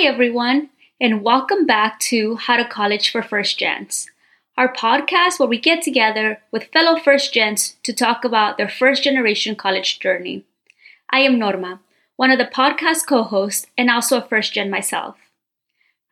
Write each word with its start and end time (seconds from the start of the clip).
Hi, 0.00 0.04
everyone, 0.04 0.70
and 1.00 1.24
welcome 1.24 1.66
back 1.66 1.98
to 2.10 2.36
How 2.36 2.56
to 2.56 2.64
College 2.64 3.10
for 3.10 3.20
First 3.20 3.58
Gens, 3.58 4.08
our 4.56 4.72
podcast 4.72 5.40
where 5.40 5.48
we 5.48 5.58
get 5.58 5.82
together 5.82 6.40
with 6.52 6.70
fellow 6.72 7.00
First 7.00 7.34
Gens 7.34 7.74
to 7.82 7.92
talk 7.92 8.24
about 8.24 8.58
their 8.58 8.68
first 8.68 9.02
generation 9.02 9.56
college 9.56 9.98
journey. 9.98 10.44
I 11.10 11.22
am 11.22 11.36
Norma, 11.36 11.80
one 12.14 12.30
of 12.30 12.38
the 12.38 12.44
podcast 12.44 13.08
co 13.08 13.24
hosts 13.24 13.66
and 13.76 13.90
also 13.90 14.18
a 14.18 14.24
first 14.24 14.52
gen 14.52 14.70
myself. 14.70 15.16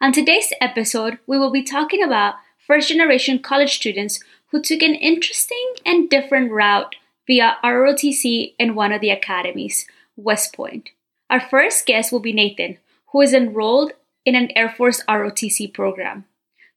On 0.01 0.11
today's 0.11 0.53
episode, 0.61 1.21
we 1.29 1.39
will 1.39 1.53
be 1.53 1.63
talking 1.63 2.03
about 2.03 2.35
first 2.59 2.89
generation 2.89 3.39
college 3.39 3.77
students 3.77 4.19
who 4.51 4.61
took 4.61 4.83
an 4.83 4.97
interesting 4.97 5.75
and 5.87 6.11
different 6.11 6.51
route 6.51 6.97
via 7.29 7.57
ROTC 7.63 8.55
in 8.59 8.75
one 8.75 8.91
of 8.91 9.01
the 9.01 9.11
academies, 9.11 9.87
West 10.17 10.57
Point. 10.57 10.91
Our 11.31 11.41
first 11.41 11.87
guest 11.87 12.11
will 12.11 12.19
be 12.19 12.33
Nathan, 12.33 12.79
who 13.13 13.21
is 13.21 13.33
enrolled 13.33 13.93
in 14.25 14.35
an 14.35 14.51
Air 14.57 14.69
Force 14.69 15.03
ROTC 15.09 15.73
program. 15.73 16.25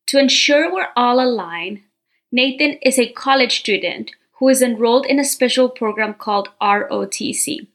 To 0.07 0.19
ensure 0.19 0.71
we're 0.71 0.87
all 0.95 1.19
aligned, 1.19 1.81
Nathan 2.31 2.77
is 2.81 2.99
a 2.99 3.11
college 3.11 3.59
student 3.59 4.11
who 4.39 4.49
is 4.49 4.61
enrolled 4.61 5.05
in 5.05 5.19
a 5.19 5.23
special 5.25 5.69
program 5.69 6.13
called 6.13 6.49
ROTC. 6.61 7.67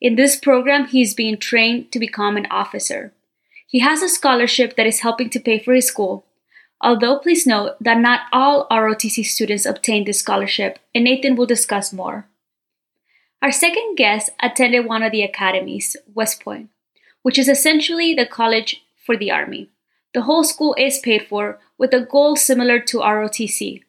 In 0.00 0.14
this 0.14 0.36
program, 0.36 0.86
he 0.86 1.02
is 1.02 1.14
being 1.14 1.36
trained 1.36 1.92
to 1.92 1.98
become 1.98 2.36
an 2.36 2.46
officer. 2.50 3.12
He 3.66 3.80
has 3.80 4.02
a 4.02 4.08
scholarship 4.08 4.76
that 4.76 4.86
is 4.86 5.00
helping 5.00 5.28
to 5.30 5.40
pay 5.40 5.58
for 5.58 5.74
his 5.74 5.86
school. 5.86 6.24
Although, 6.80 7.18
please 7.18 7.46
note 7.46 7.76
that 7.80 7.98
not 7.98 8.22
all 8.32 8.68
ROTC 8.70 9.24
students 9.24 9.66
obtain 9.66 10.04
this 10.04 10.20
scholarship, 10.20 10.78
and 10.94 11.04
Nathan 11.04 11.34
will 11.34 11.46
discuss 11.46 11.92
more. 11.92 12.28
Our 13.42 13.52
second 13.52 13.96
guest 13.96 14.30
attended 14.40 14.86
one 14.86 15.02
of 15.02 15.12
the 15.12 15.22
academies, 15.22 15.96
West 16.14 16.42
Point, 16.42 16.70
which 17.28 17.38
is 17.38 17.46
essentially 17.46 18.14
the 18.14 18.24
college 18.24 18.82
for 19.04 19.14
the 19.14 19.30
Army. 19.30 19.68
The 20.14 20.22
whole 20.22 20.44
school 20.44 20.74
is 20.78 20.98
paid 20.98 21.26
for 21.28 21.58
with 21.76 21.92
a 21.92 22.00
goal 22.00 22.36
similar 22.36 22.80
to 22.80 23.00
ROTC, 23.00 23.82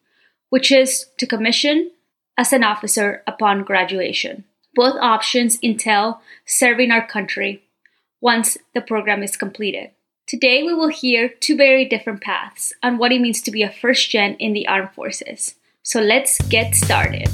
which 0.50 0.74
is 0.74 1.06
to 1.18 1.26
commission 1.26 1.90
as 2.38 2.52
an 2.52 2.66
officer 2.66 3.24
upon 3.26 3.64
graduation. 3.64 4.44
Both 4.76 5.00
options 5.00 5.58
entail 5.64 6.22
serving 6.46 6.92
our 6.92 7.08
country 7.08 7.64
once 8.20 8.58
the 8.74 8.82
program 8.82 9.24
is 9.24 9.38
completed. 9.38 9.92
Today, 10.28 10.62
we 10.62 10.74
will 10.74 10.90
hear 10.90 11.30
two 11.30 11.56
very 11.56 11.86
different 11.86 12.20
paths 12.20 12.74
on 12.84 12.98
what 12.98 13.14
it 13.14 13.22
means 13.22 13.42
to 13.44 13.52
be 13.52 13.64
a 13.64 13.72
first 13.72 14.10
gen 14.10 14.34
in 14.34 14.52
the 14.52 14.68
armed 14.68 14.92
forces. 14.92 15.56
So 15.82 16.02
let's 16.02 16.40
get 16.50 16.76
started. 16.76 17.30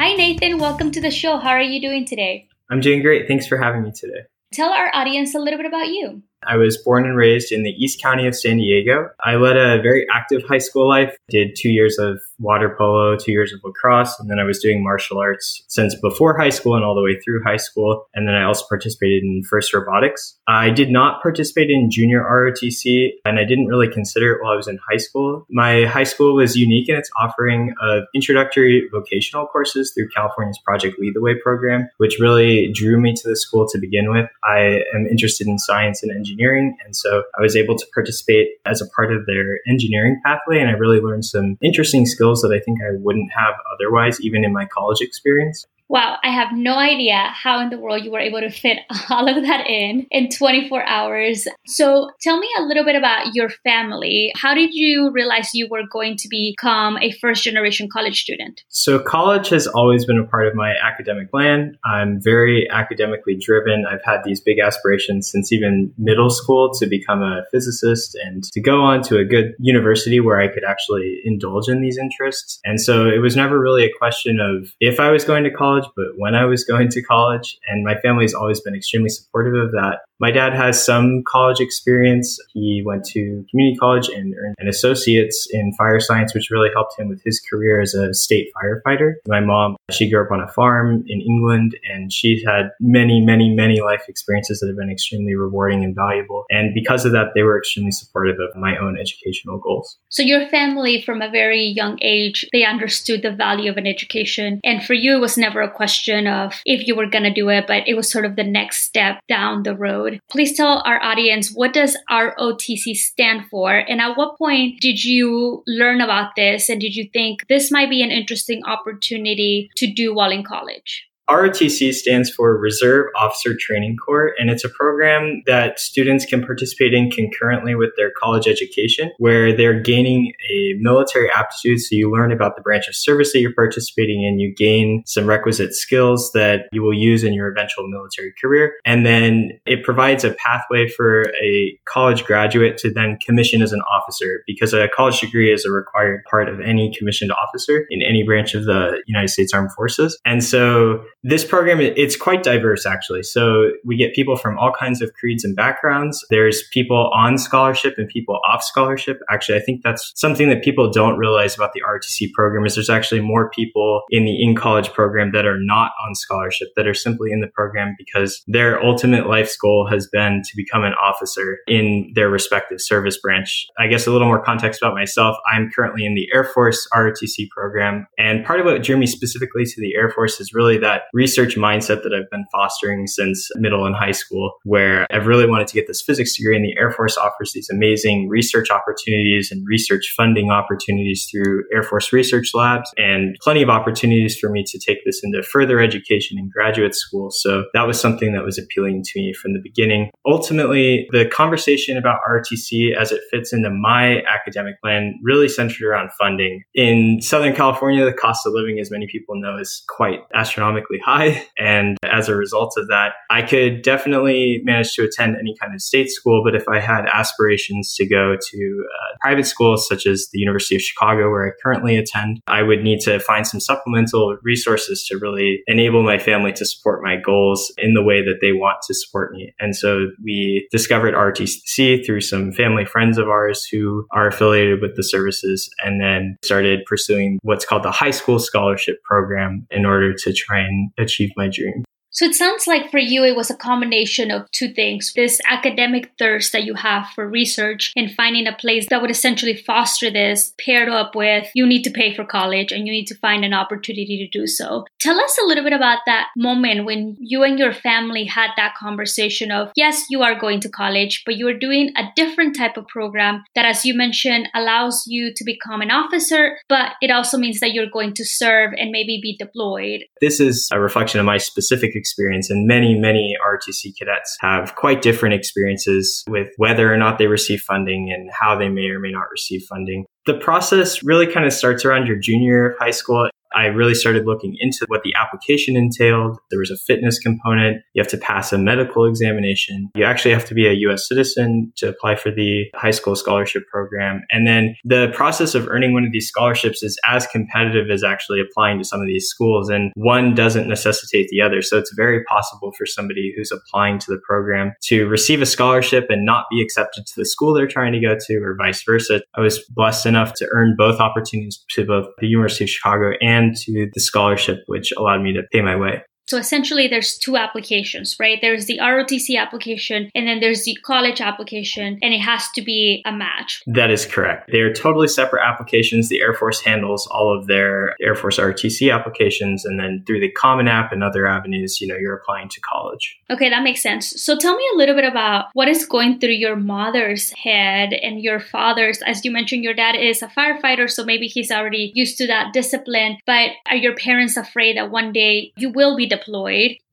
Hi, 0.00 0.14
Nathan. 0.14 0.56
Welcome 0.56 0.92
to 0.92 1.00
the 1.02 1.10
show. 1.10 1.36
How 1.36 1.50
are 1.50 1.60
you 1.60 1.78
doing 1.78 2.06
today? 2.06 2.48
I'm 2.70 2.80
doing 2.80 3.02
great. 3.02 3.28
Thanks 3.28 3.46
for 3.46 3.58
having 3.58 3.82
me 3.82 3.92
today. 3.94 4.22
Tell 4.50 4.70
our 4.70 4.90
audience 4.94 5.34
a 5.34 5.38
little 5.38 5.58
bit 5.58 5.66
about 5.66 5.88
you. 5.88 6.22
I 6.46 6.56
was 6.56 6.78
born 6.78 7.04
and 7.04 7.16
raised 7.16 7.52
in 7.52 7.62
the 7.62 7.70
East 7.70 8.00
County 8.00 8.26
of 8.26 8.34
San 8.34 8.56
Diego. 8.56 9.10
I 9.22 9.36
led 9.36 9.56
a 9.56 9.80
very 9.82 10.06
active 10.12 10.42
high 10.48 10.58
school 10.58 10.88
life, 10.88 11.14
did 11.28 11.54
two 11.56 11.68
years 11.68 11.98
of 11.98 12.20
water 12.38 12.74
polo, 12.76 13.16
two 13.16 13.32
years 13.32 13.52
of 13.52 13.60
lacrosse, 13.62 14.18
and 14.18 14.30
then 14.30 14.38
I 14.38 14.44
was 14.44 14.58
doing 14.58 14.82
martial 14.82 15.18
arts 15.18 15.62
since 15.68 15.94
before 16.00 16.38
high 16.38 16.48
school 16.48 16.74
and 16.74 16.84
all 16.84 16.94
the 16.94 17.02
way 17.02 17.20
through 17.20 17.42
high 17.44 17.58
school. 17.58 18.06
And 18.14 18.26
then 18.26 18.34
I 18.34 18.44
also 18.44 18.64
participated 18.66 19.22
in 19.22 19.42
FIRST 19.44 19.74
Robotics. 19.74 20.38
I 20.48 20.70
did 20.70 20.90
not 20.90 21.20
participate 21.20 21.68
in 21.68 21.90
junior 21.90 22.22
ROTC, 22.22 23.10
and 23.26 23.38
I 23.38 23.44
didn't 23.44 23.66
really 23.66 23.88
consider 23.88 24.32
it 24.32 24.42
while 24.42 24.52
I 24.52 24.56
was 24.56 24.68
in 24.68 24.78
high 24.90 24.96
school. 24.96 25.46
My 25.50 25.84
high 25.84 26.04
school 26.04 26.34
was 26.34 26.56
unique 26.56 26.88
in 26.88 26.96
its 26.96 27.10
offering 27.20 27.74
of 27.82 28.04
introductory 28.14 28.88
vocational 28.90 29.46
courses 29.46 29.92
through 29.92 30.08
California's 30.08 30.58
Project 30.64 30.98
Lead 30.98 31.14
the 31.14 31.20
Way 31.20 31.34
program, 31.34 31.90
which 31.98 32.18
really 32.18 32.72
drew 32.72 32.98
me 32.98 33.12
to 33.14 33.28
the 33.28 33.36
school 33.36 33.68
to 33.68 33.78
begin 33.78 34.10
with. 34.10 34.30
I 34.42 34.82
am 34.94 35.06
interested 35.06 35.46
in 35.46 35.58
science 35.58 36.02
and 36.02 36.10
engineering 36.10 36.29
engineering. 36.30 36.76
And 36.84 36.94
so 36.94 37.22
I 37.38 37.42
was 37.42 37.56
able 37.56 37.76
to 37.76 37.86
participate 37.92 38.48
as 38.66 38.80
a 38.80 38.86
part 38.94 39.12
of 39.12 39.26
their 39.26 39.60
engineering 39.68 40.20
pathway. 40.24 40.60
And 40.60 40.68
I 40.68 40.72
really 40.72 41.00
learned 41.00 41.24
some 41.24 41.56
interesting 41.62 42.06
skills 42.06 42.42
that 42.42 42.52
I 42.52 42.60
think 42.60 42.78
I 42.82 42.96
wouldn't 42.98 43.32
have 43.32 43.54
otherwise, 43.72 44.20
even 44.20 44.44
in 44.44 44.52
my 44.52 44.66
college 44.66 45.00
experience. 45.00 45.66
Wow, 45.90 46.18
I 46.22 46.30
have 46.30 46.52
no 46.52 46.78
idea 46.78 47.16
how 47.32 47.60
in 47.60 47.70
the 47.70 47.76
world 47.76 48.04
you 48.04 48.12
were 48.12 48.20
able 48.20 48.38
to 48.38 48.48
fit 48.48 48.78
all 49.10 49.26
of 49.26 49.42
that 49.42 49.66
in 49.66 50.06
in 50.12 50.28
24 50.28 50.84
hours. 50.84 51.48
So, 51.66 52.10
tell 52.20 52.38
me 52.38 52.48
a 52.58 52.62
little 52.62 52.84
bit 52.84 52.94
about 52.94 53.34
your 53.34 53.48
family. 53.64 54.30
How 54.36 54.54
did 54.54 54.72
you 54.72 55.10
realize 55.10 55.52
you 55.52 55.66
were 55.68 55.82
going 55.90 56.16
to 56.18 56.28
become 56.28 56.96
a 56.98 57.10
first 57.10 57.42
generation 57.42 57.88
college 57.92 58.22
student? 58.22 58.62
So, 58.68 59.00
college 59.00 59.48
has 59.48 59.66
always 59.66 60.04
been 60.04 60.16
a 60.16 60.24
part 60.24 60.46
of 60.46 60.54
my 60.54 60.74
academic 60.80 61.28
plan. 61.28 61.76
I'm 61.84 62.20
very 62.22 62.70
academically 62.70 63.34
driven. 63.34 63.84
I've 63.84 64.04
had 64.04 64.22
these 64.24 64.40
big 64.40 64.60
aspirations 64.60 65.28
since 65.28 65.50
even 65.52 65.92
middle 65.98 66.30
school 66.30 66.72
to 66.74 66.86
become 66.86 67.20
a 67.20 67.42
physicist 67.50 68.16
and 68.24 68.44
to 68.44 68.60
go 68.60 68.80
on 68.80 69.02
to 69.02 69.18
a 69.18 69.24
good 69.24 69.54
university 69.58 70.20
where 70.20 70.40
I 70.40 70.46
could 70.46 70.62
actually 70.62 71.20
indulge 71.24 71.68
in 71.68 71.80
these 71.80 71.98
interests. 71.98 72.60
And 72.64 72.80
so, 72.80 73.08
it 73.08 73.18
was 73.18 73.34
never 73.34 73.58
really 73.58 73.84
a 73.84 73.90
question 73.98 74.38
of 74.38 74.72
if 74.78 75.00
I 75.00 75.10
was 75.10 75.24
going 75.24 75.42
to 75.42 75.50
college 75.50 75.79
college, 75.80 75.92
but 75.96 76.06
when 76.16 76.34
I 76.34 76.44
was 76.44 76.64
going 76.64 76.88
to 76.90 77.02
college, 77.02 77.58
and 77.68 77.84
my 77.84 77.98
family 78.00 78.24
has 78.24 78.34
always 78.34 78.60
been 78.60 78.74
extremely 78.74 79.08
supportive 79.08 79.54
of 79.54 79.72
that. 79.72 80.00
My 80.18 80.30
dad 80.30 80.52
has 80.52 80.84
some 80.84 81.22
college 81.26 81.60
experience. 81.60 82.38
He 82.52 82.82
went 82.84 83.04
to 83.06 83.44
community 83.50 83.78
college 83.78 84.10
and 84.10 84.34
earned 84.34 84.54
an 84.58 84.68
associate's 84.68 85.48
in 85.50 85.72
fire 85.78 85.98
science, 85.98 86.34
which 86.34 86.50
really 86.50 86.68
helped 86.74 86.98
him 86.98 87.08
with 87.08 87.22
his 87.24 87.40
career 87.40 87.80
as 87.80 87.94
a 87.94 88.12
state 88.12 88.48
firefighter. 88.54 89.14
My 89.26 89.40
mom, 89.40 89.76
she 89.90 90.10
grew 90.10 90.22
up 90.22 90.30
on 90.30 90.40
a 90.40 90.48
farm 90.48 91.04
in 91.08 91.22
England, 91.22 91.74
and 91.90 92.12
she's 92.12 92.44
had 92.44 92.70
many, 92.80 93.24
many, 93.24 93.54
many 93.54 93.80
life 93.80 94.02
experiences 94.08 94.60
that 94.60 94.66
have 94.66 94.76
been 94.76 94.90
extremely 94.90 95.34
rewarding 95.34 95.84
and 95.84 95.94
valuable. 95.94 96.44
And 96.50 96.74
because 96.74 97.06
of 97.06 97.12
that, 97.12 97.28
they 97.34 97.42
were 97.42 97.56
extremely 97.56 97.92
supportive 97.92 98.36
of 98.40 98.54
my 98.60 98.76
own 98.76 98.98
educational 98.98 99.56
goals. 99.56 99.98
So 100.10 100.22
your 100.22 100.46
family, 100.50 101.00
from 101.00 101.22
a 101.22 101.30
very 101.30 101.64
young 101.64 101.98
age, 102.02 102.46
they 102.52 102.64
understood 102.64 103.22
the 103.22 103.32
value 103.32 103.70
of 103.70 103.78
an 103.78 103.86
education, 103.86 104.60
and 104.64 104.84
for 104.84 104.92
you, 104.92 105.16
it 105.16 105.20
was 105.20 105.38
never 105.38 105.62
a 105.62 105.69
question 105.70 106.26
of 106.26 106.60
if 106.66 106.86
you 106.86 106.94
were 106.94 107.06
going 107.06 107.24
to 107.24 107.32
do 107.32 107.48
it, 107.48 107.66
but 107.66 107.86
it 107.86 107.94
was 107.94 108.10
sort 108.10 108.24
of 108.24 108.36
the 108.36 108.44
next 108.44 108.82
step 108.82 109.20
down 109.28 109.62
the 109.62 109.76
road. 109.76 110.20
Please 110.30 110.56
tell 110.56 110.82
our 110.84 111.02
audience 111.02 111.52
what 111.52 111.72
does 111.72 111.96
ROTC 112.10 112.94
stand 112.94 113.46
for 113.50 113.72
and 113.72 114.00
at 114.00 114.16
what 114.16 114.38
point 114.38 114.80
did 114.80 115.04
you 115.04 115.62
learn 115.66 116.00
about 116.00 116.34
this 116.36 116.68
and 116.68 116.80
did 116.80 116.94
you 116.94 117.08
think 117.12 117.46
this 117.48 117.70
might 117.70 117.90
be 117.90 118.02
an 118.02 118.10
interesting 118.10 118.62
opportunity 118.64 119.70
to 119.76 119.92
do 119.92 120.14
while 120.14 120.30
in 120.30 120.44
college? 120.44 121.09
ROTC 121.30 121.94
stands 121.94 122.28
for 122.28 122.58
Reserve 122.58 123.06
Officer 123.14 123.54
Training 123.56 123.96
Corps, 123.96 124.34
and 124.36 124.50
it's 124.50 124.64
a 124.64 124.68
program 124.68 125.42
that 125.46 125.78
students 125.78 126.26
can 126.26 126.44
participate 126.44 126.92
in 126.92 127.08
concurrently 127.08 127.76
with 127.76 127.90
their 127.96 128.10
college 128.20 128.48
education, 128.48 129.12
where 129.18 129.56
they're 129.56 129.80
gaining 129.80 130.32
a 130.50 130.74
military 130.80 131.30
aptitude. 131.30 131.80
So 131.80 131.94
you 131.94 132.10
learn 132.10 132.32
about 132.32 132.56
the 132.56 132.62
branch 132.62 132.88
of 132.88 132.96
service 132.96 133.32
that 133.32 133.38
you're 133.38 133.54
participating 133.54 134.24
in, 134.24 134.40
you 134.40 134.52
gain 134.52 135.04
some 135.06 135.26
requisite 135.26 135.72
skills 135.72 136.32
that 136.32 136.68
you 136.72 136.82
will 136.82 136.94
use 136.94 137.22
in 137.22 137.32
your 137.32 137.48
eventual 137.48 137.86
military 137.86 138.34
career. 138.40 138.72
And 138.84 139.06
then 139.06 139.52
it 139.66 139.84
provides 139.84 140.24
a 140.24 140.32
pathway 140.32 140.88
for 140.88 141.30
a 141.40 141.78
college 141.84 142.24
graduate 142.24 142.76
to 142.78 142.92
then 142.92 143.18
commission 143.24 143.62
as 143.62 143.72
an 143.72 143.82
officer 143.82 144.42
because 144.48 144.74
a 144.74 144.88
college 144.88 145.20
degree 145.20 145.52
is 145.52 145.64
a 145.64 145.70
required 145.70 146.24
part 146.28 146.48
of 146.48 146.60
any 146.60 146.92
commissioned 146.98 147.30
officer 147.30 147.86
in 147.90 148.02
any 148.02 148.24
branch 148.24 148.54
of 148.54 148.64
the 148.64 149.00
United 149.06 149.28
States 149.28 149.54
Armed 149.54 149.72
Forces. 149.72 150.18
And 150.24 150.42
so 150.42 151.04
this 151.22 151.44
program, 151.44 151.80
it's 151.80 152.16
quite 152.16 152.42
diverse 152.42 152.86
actually. 152.86 153.22
So 153.22 153.70
we 153.84 153.96
get 153.96 154.14
people 154.14 154.36
from 154.36 154.58
all 154.58 154.72
kinds 154.72 155.02
of 155.02 155.12
creeds 155.14 155.44
and 155.44 155.54
backgrounds. 155.54 156.24
There's 156.30 156.62
people 156.72 157.10
on 157.14 157.38
scholarship 157.38 157.94
and 157.98 158.08
people 158.08 158.40
off 158.48 158.62
scholarship. 158.62 159.20
Actually, 159.30 159.58
I 159.58 159.60
think 159.60 159.82
that's 159.82 160.12
something 160.14 160.48
that 160.48 160.62
people 160.62 160.90
don't 160.90 161.18
realize 161.18 161.54
about 161.54 161.72
the 161.72 161.82
ROTC 161.82 162.32
program 162.32 162.64
is 162.64 162.74
there's 162.74 162.90
actually 162.90 163.20
more 163.20 163.50
people 163.50 164.02
in 164.10 164.24
the 164.24 164.42
in 164.42 164.54
college 164.54 164.92
program 164.92 165.32
that 165.32 165.46
are 165.46 165.60
not 165.60 165.92
on 166.06 166.14
scholarship 166.14 166.68
that 166.76 166.86
are 166.86 166.94
simply 166.94 167.30
in 167.32 167.40
the 167.40 167.48
program 167.48 167.94
because 167.98 168.42
their 168.46 168.82
ultimate 168.82 169.28
life's 169.28 169.56
goal 169.56 169.86
has 169.86 170.06
been 170.06 170.42
to 170.42 170.56
become 170.56 170.84
an 170.84 170.94
officer 170.94 171.58
in 171.66 172.10
their 172.14 172.30
respective 172.30 172.80
service 172.80 173.18
branch. 173.20 173.66
I 173.78 173.86
guess 173.88 174.06
a 174.06 174.10
little 174.10 174.26
more 174.26 174.42
context 174.42 174.80
about 174.80 174.94
myself. 174.94 175.36
I'm 175.52 175.70
currently 175.70 176.06
in 176.06 176.14
the 176.14 176.28
Air 176.32 176.44
Force 176.44 176.88
ROTC 176.94 177.48
program. 177.50 178.06
And 178.18 178.44
part 178.44 178.60
of 178.60 178.66
what 178.66 178.82
drew 178.82 178.96
me 178.96 179.06
specifically 179.06 179.64
to 179.64 179.80
the 179.80 179.94
Air 179.94 180.10
Force 180.10 180.40
is 180.40 180.54
really 180.54 180.78
that 180.78 181.02
research 181.12 181.56
mindset 181.56 182.02
that 182.02 182.12
I've 182.14 182.30
been 182.30 182.46
fostering 182.52 183.06
since 183.06 183.48
middle 183.56 183.86
and 183.86 183.94
high 183.94 184.12
school, 184.12 184.52
where 184.64 185.06
I've 185.10 185.26
really 185.26 185.46
wanted 185.46 185.66
to 185.68 185.74
get 185.74 185.86
this 185.86 186.02
physics 186.02 186.36
degree, 186.36 186.56
and 186.56 186.64
the 186.64 186.76
Air 186.78 186.90
Force 186.90 187.16
offers 187.16 187.52
these 187.52 187.68
amazing 187.70 188.28
research 188.28 188.70
opportunities 188.70 189.50
and 189.50 189.66
research 189.66 190.12
funding 190.16 190.50
opportunities 190.50 191.28
through 191.30 191.64
Air 191.72 191.82
Force 191.82 192.12
Research 192.12 192.50
Labs, 192.54 192.90
and 192.96 193.36
plenty 193.42 193.62
of 193.62 193.68
opportunities 193.68 194.38
for 194.38 194.50
me 194.50 194.64
to 194.66 194.78
take 194.78 194.98
this 195.04 195.20
into 195.22 195.42
further 195.42 195.80
education 195.80 196.38
in 196.38 196.48
graduate 196.48 196.94
school. 196.94 197.30
So 197.30 197.64
that 197.74 197.86
was 197.86 198.00
something 198.00 198.32
that 198.32 198.44
was 198.44 198.58
appealing 198.58 199.02
to 199.04 199.20
me 199.20 199.32
from 199.32 199.52
the 199.52 199.60
beginning. 199.62 200.10
Ultimately, 200.26 201.08
the 201.12 201.26
conversation 201.26 201.96
about 201.96 202.20
ROTC 202.28 202.94
as 202.96 203.12
it 203.12 203.20
fits 203.30 203.52
into 203.52 203.70
my 203.70 204.22
academic 204.22 204.80
plan 204.80 205.18
really 205.22 205.48
centered 205.48 205.82
around 205.82 206.10
funding. 206.18 206.62
In 206.74 207.20
Southern 207.20 207.54
California, 207.54 208.04
the 208.04 208.12
cost 208.12 208.46
of 208.46 208.52
living, 208.52 208.78
as 208.78 208.90
many 208.90 209.06
people 209.10 209.34
know, 209.40 209.58
is 209.58 209.82
quite 209.88 210.20
astronomically 210.34 210.99
high. 211.04 211.46
And 211.58 211.96
as 212.04 212.28
a 212.28 212.34
result 212.34 212.74
of 212.76 212.88
that, 212.88 213.12
I 213.30 213.42
could 213.42 213.82
definitely 213.82 214.60
manage 214.64 214.94
to 214.94 215.04
attend 215.04 215.36
any 215.36 215.54
kind 215.60 215.74
of 215.74 215.80
state 215.80 216.10
school. 216.10 216.42
But 216.44 216.54
if 216.54 216.68
I 216.68 216.80
had 216.80 217.06
aspirations 217.12 217.94
to 217.96 218.06
go 218.06 218.36
to 218.40 218.84
uh, 218.84 219.16
private 219.20 219.46
schools 219.46 219.86
such 219.88 220.06
as 220.06 220.28
the 220.32 220.38
University 220.38 220.76
of 220.76 220.82
Chicago, 220.82 221.30
where 221.30 221.48
I 221.48 221.50
currently 221.62 221.96
attend, 221.96 222.40
I 222.46 222.62
would 222.62 222.82
need 222.82 223.00
to 223.00 223.20
find 223.20 223.46
some 223.46 223.60
supplemental 223.60 224.36
resources 224.42 225.06
to 225.08 225.18
really 225.18 225.62
enable 225.66 226.02
my 226.02 226.18
family 226.18 226.52
to 226.52 226.64
support 226.64 227.02
my 227.02 227.16
goals 227.16 227.72
in 227.78 227.94
the 227.94 228.02
way 228.02 228.22
that 228.22 228.38
they 228.40 228.52
want 228.52 228.78
to 228.86 228.94
support 228.94 229.32
me. 229.32 229.54
And 229.60 229.76
so 229.76 230.08
we 230.22 230.68
discovered 230.70 231.14
ROTC 231.14 232.04
through 232.04 232.20
some 232.20 232.52
family 232.52 232.84
friends 232.84 233.18
of 233.18 233.28
ours 233.28 233.64
who 233.64 234.06
are 234.12 234.28
affiliated 234.28 234.80
with 234.80 234.96
the 234.96 235.02
services 235.02 235.70
and 235.84 236.00
then 236.00 236.36
started 236.42 236.84
pursuing 236.86 237.38
what's 237.42 237.64
called 237.64 237.82
the 237.82 237.90
high 237.90 238.10
school 238.10 238.38
scholarship 238.38 239.02
program 239.04 239.66
in 239.70 239.84
order 239.84 240.14
to 240.14 240.32
try 240.32 240.58
and 240.58 240.89
achieve 240.98 241.30
my 241.36 241.48
dream. 241.52 241.84
So 242.12 242.24
it 242.24 242.34
sounds 242.34 242.66
like 242.66 242.90
for 242.90 242.98
you, 242.98 243.24
it 243.24 243.36
was 243.36 243.50
a 243.50 243.56
combination 243.56 244.30
of 244.30 244.50
two 244.50 244.72
things 244.72 245.12
this 245.14 245.40
academic 245.48 246.10
thirst 246.18 246.52
that 246.52 246.64
you 246.64 246.74
have 246.74 247.06
for 247.14 247.28
research 247.28 247.92
and 247.96 248.12
finding 248.12 248.46
a 248.46 248.52
place 248.52 248.86
that 248.88 249.00
would 249.00 249.10
essentially 249.10 249.56
foster 249.56 250.10
this, 250.10 250.52
paired 250.58 250.88
up 250.88 251.14
with 251.14 251.48
you 251.54 251.66
need 251.66 251.82
to 251.82 251.90
pay 251.90 252.14
for 252.14 252.24
college 252.24 252.72
and 252.72 252.86
you 252.86 252.92
need 252.92 253.06
to 253.06 253.14
find 253.16 253.44
an 253.44 253.54
opportunity 253.54 254.18
to 254.18 254.38
do 254.38 254.46
so. 254.46 254.84
Tell 255.00 255.20
us 255.20 255.38
a 255.42 255.46
little 255.46 255.64
bit 255.64 255.72
about 255.72 256.00
that 256.06 256.28
moment 256.36 256.84
when 256.84 257.16
you 257.20 257.42
and 257.42 257.58
your 257.58 257.72
family 257.72 258.24
had 258.24 258.50
that 258.56 258.74
conversation 258.78 259.50
of, 259.50 259.70
yes, 259.76 260.06
you 260.10 260.22
are 260.22 260.38
going 260.38 260.60
to 260.60 260.68
college, 260.68 261.22
but 261.24 261.36
you 261.36 261.46
are 261.48 261.58
doing 261.58 261.92
a 261.96 262.04
different 262.16 262.56
type 262.56 262.76
of 262.76 262.86
program 262.88 263.44
that, 263.54 263.64
as 263.64 263.84
you 263.84 263.94
mentioned, 263.94 264.48
allows 264.54 265.04
you 265.06 265.32
to 265.34 265.44
become 265.44 265.80
an 265.80 265.90
officer, 265.90 266.58
but 266.68 266.92
it 267.00 267.10
also 267.10 267.38
means 267.38 267.60
that 267.60 267.72
you're 267.72 267.90
going 267.90 268.14
to 268.14 268.24
serve 268.24 268.72
and 268.76 268.90
maybe 268.90 269.20
be 269.22 269.36
deployed. 269.38 270.04
This 270.20 270.40
is 270.40 270.68
a 270.72 270.80
reflection 270.80 271.20
of 271.20 271.26
my 271.26 271.38
specific 271.38 271.94
experience. 272.00 272.50
And 272.50 272.66
many, 272.66 272.98
many 272.98 273.36
ROTC 273.46 273.92
cadets 273.96 274.36
have 274.40 274.74
quite 274.74 275.02
different 275.02 275.34
experiences 275.34 276.24
with 276.28 276.48
whether 276.56 276.92
or 276.92 276.96
not 276.96 277.18
they 277.18 277.26
receive 277.26 277.60
funding 277.60 278.10
and 278.12 278.30
how 278.32 278.56
they 278.58 278.68
may 278.68 278.88
or 278.88 278.98
may 278.98 279.12
not 279.12 279.26
receive 279.30 279.62
funding. 279.68 280.06
The 280.26 280.34
process 280.34 281.02
really 281.02 281.26
kind 281.26 281.46
of 281.46 281.52
starts 281.52 281.84
around 281.84 282.06
your 282.06 282.16
junior 282.16 282.50
year 282.50 282.70
of 282.70 282.78
high 282.78 282.90
school. 282.90 283.28
I 283.54 283.66
really 283.66 283.94
started 283.94 284.26
looking 284.26 284.56
into 284.60 284.84
what 284.88 285.02
the 285.02 285.14
application 285.14 285.76
entailed. 285.76 286.38
There 286.50 286.58
was 286.58 286.70
a 286.70 286.76
fitness 286.76 287.18
component. 287.18 287.82
You 287.94 288.02
have 288.02 288.10
to 288.10 288.18
pass 288.18 288.52
a 288.52 288.58
medical 288.58 289.04
examination. 289.04 289.90
You 289.94 290.04
actually 290.04 290.32
have 290.32 290.44
to 290.46 290.54
be 290.54 290.66
a 290.66 290.72
US 290.88 291.08
citizen 291.08 291.72
to 291.76 291.88
apply 291.88 292.16
for 292.16 292.30
the 292.30 292.66
high 292.74 292.90
school 292.90 293.16
scholarship 293.16 293.66
program. 293.68 294.22
And 294.30 294.46
then 294.46 294.76
the 294.84 295.10
process 295.14 295.54
of 295.54 295.68
earning 295.68 295.92
one 295.92 296.04
of 296.04 296.12
these 296.12 296.28
scholarships 296.28 296.82
is 296.82 296.98
as 297.06 297.26
competitive 297.26 297.90
as 297.90 298.04
actually 298.04 298.40
applying 298.40 298.78
to 298.78 298.84
some 298.84 299.00
of 299.00 299.06
these 299.06 299.26
schools. 299.26 299.68
And 299.68 299.92
one 299.96 300.34
doesn't 300.34 300.68
necessitate 300.68 301.28
the 301.28 301.40
other. 301.40 301.62
So 301.62 301.78
it's 301.78 301.92
very 301.94 302.24
possible 302.24 302.72
for 302.76 302.86
somebody 302.86 303.32
who's 303.36 303.52
applying 303.52 303.98
to 304.00 304.10
the 304.10 304.20
program 304.26 304.72
to 304.84 305.06
receive 305.08 305.42
a 305.42 305.46
scholarship 305.46 306.06
and 306.08 306.24
not 306.24 306.46
be 306.50 306.62
accepted 306.62 307.06
to 307.06 307.12
the 307.16 307.24
school 307.24 307.54
they're 307.54 307.66
trying 307.66 307.92
to 307.92 308.00
go 308.00 308.16
to 308.18 308.34
or 308.38 308.54
vice 308.56 308.82
versa. 308.82 309.22
I 309.34 309.40
was 309.40 309.58
blessed 309.70 310.06
enough 310.06 310.34
to 310.34 310.48
earn 310.52 310.74
both 310.76 311.00
opportunities 311.00 311.64
to 311.70 311.84
both 311.84 312.06
the 312.18 312.26
University 312.26 312.64
of 312.64 312.70
Chicago 312.70 313.12
and 313.20 313.39
and 313.40 313.56
to 313.56 313.88
the 313.92 314.00
scholarship, 314.00 314.58
which 314.66 314.92
allowed 314.96 315.22
me 315.22 315.32
to 315.32 315.42
pay 315.52 315.62
my 315.62 315.76
way. 315.76 316.02
So 316.30 316.36
essentially, 316.36 316.86
there's 316.86 317.18
two 317.18 317.36
applications, 317.36 318.16
right? 318.20 318.38
There's 318.40 318.66
the 318.66 318.78
ROTC 318.78 319.36
application, 319.36 320.12
and 320.14 320.28
then 320.28 320.38
there's 320.38 320.62
the 320.62 320.78
college 320.84 321.20
application, 321.20 321.98
and 322.04 322.14
it 322.14 322.20
has 322.20 322.48
to 322.52 322.62
be 322.62 323.02
a 323.04 323.10
match. 323.10 323.64
That 323.66 323.90
is 323.90 324.06
correct. 324.06 324.48
They 324.52 324.60
are 324.60 324.72
totally 324.72 325.08
separate 325.08 325.42
applications. 325.44 326.08
The 326.08 326.20
Air 326.20 326.32
Force 326.32 326.60
handles 326.60 327.08
all 327.08 327.36
of 327.36 327.48
their 327.48 327.96
Air 328.00 328.14
Force 328.14 328.38
ROTC 328.38 328.94
applications, 328.94 329.64
and 329.64 329.80
then 329.80 330.04
through 330.06 330.20
the 330.20 330.30
Common 330.30 330.68
App 330.68 330.92
and 330.92 331.02
other 331.02 331.26
avenues, 331.26 331.80
you 331.80 331.88
know, 331.88 331.96
you're 331.96 332.14
applying 332.14 332.48
to 332.50 332.60
college. 332.60 333.18
Okay, 333.28 333.50
that 333.50 333.64
makes 333.64 333.82
sense. 333.82 334.22
So 334.22 334.38
tell 334.38 334.54
me 334.54 334.62
a 334.72 334.76
little 334.76 334.94
bit 334.94 335.06
about 335.06 335.46
what 335.54 335.66
is 335.66 335.84
going 335.84 336.20
through 336.20 336.34
your 336.34 336.54
mother's 336.54 337.32
head 337.32 337.92
and 337.92 338.22
your 338.22 338.38
father's. 338.38 339.02
As 339.02 339.24
you 339.24 339.32
mentioned, 339.32 339.64
your 339.64 339.74
dad 339.74 339.96
is 339.96 340.22
a 340.22 340.28
firefighter, 340.28 340.88
so 340.88 341.04
maybe 341.04 341.26
he's 341.26 341.50
already 341.50 341.90
used 341.96 342.18
to 342.18 342.28
that 342.28 342.52
discipline. 342.52 343.18
But 343.26 343.50
are 343.68 343.74
your 343.74 343.96
parents 343.96 344.36
afraid 344.36 344.76
that 344.76 344.92
one 344.92 345.12
day 345.12 345.52
you 345.56 345.70
will 345.70 345.96
be 345.96 346.06
deployed 346.06 346.19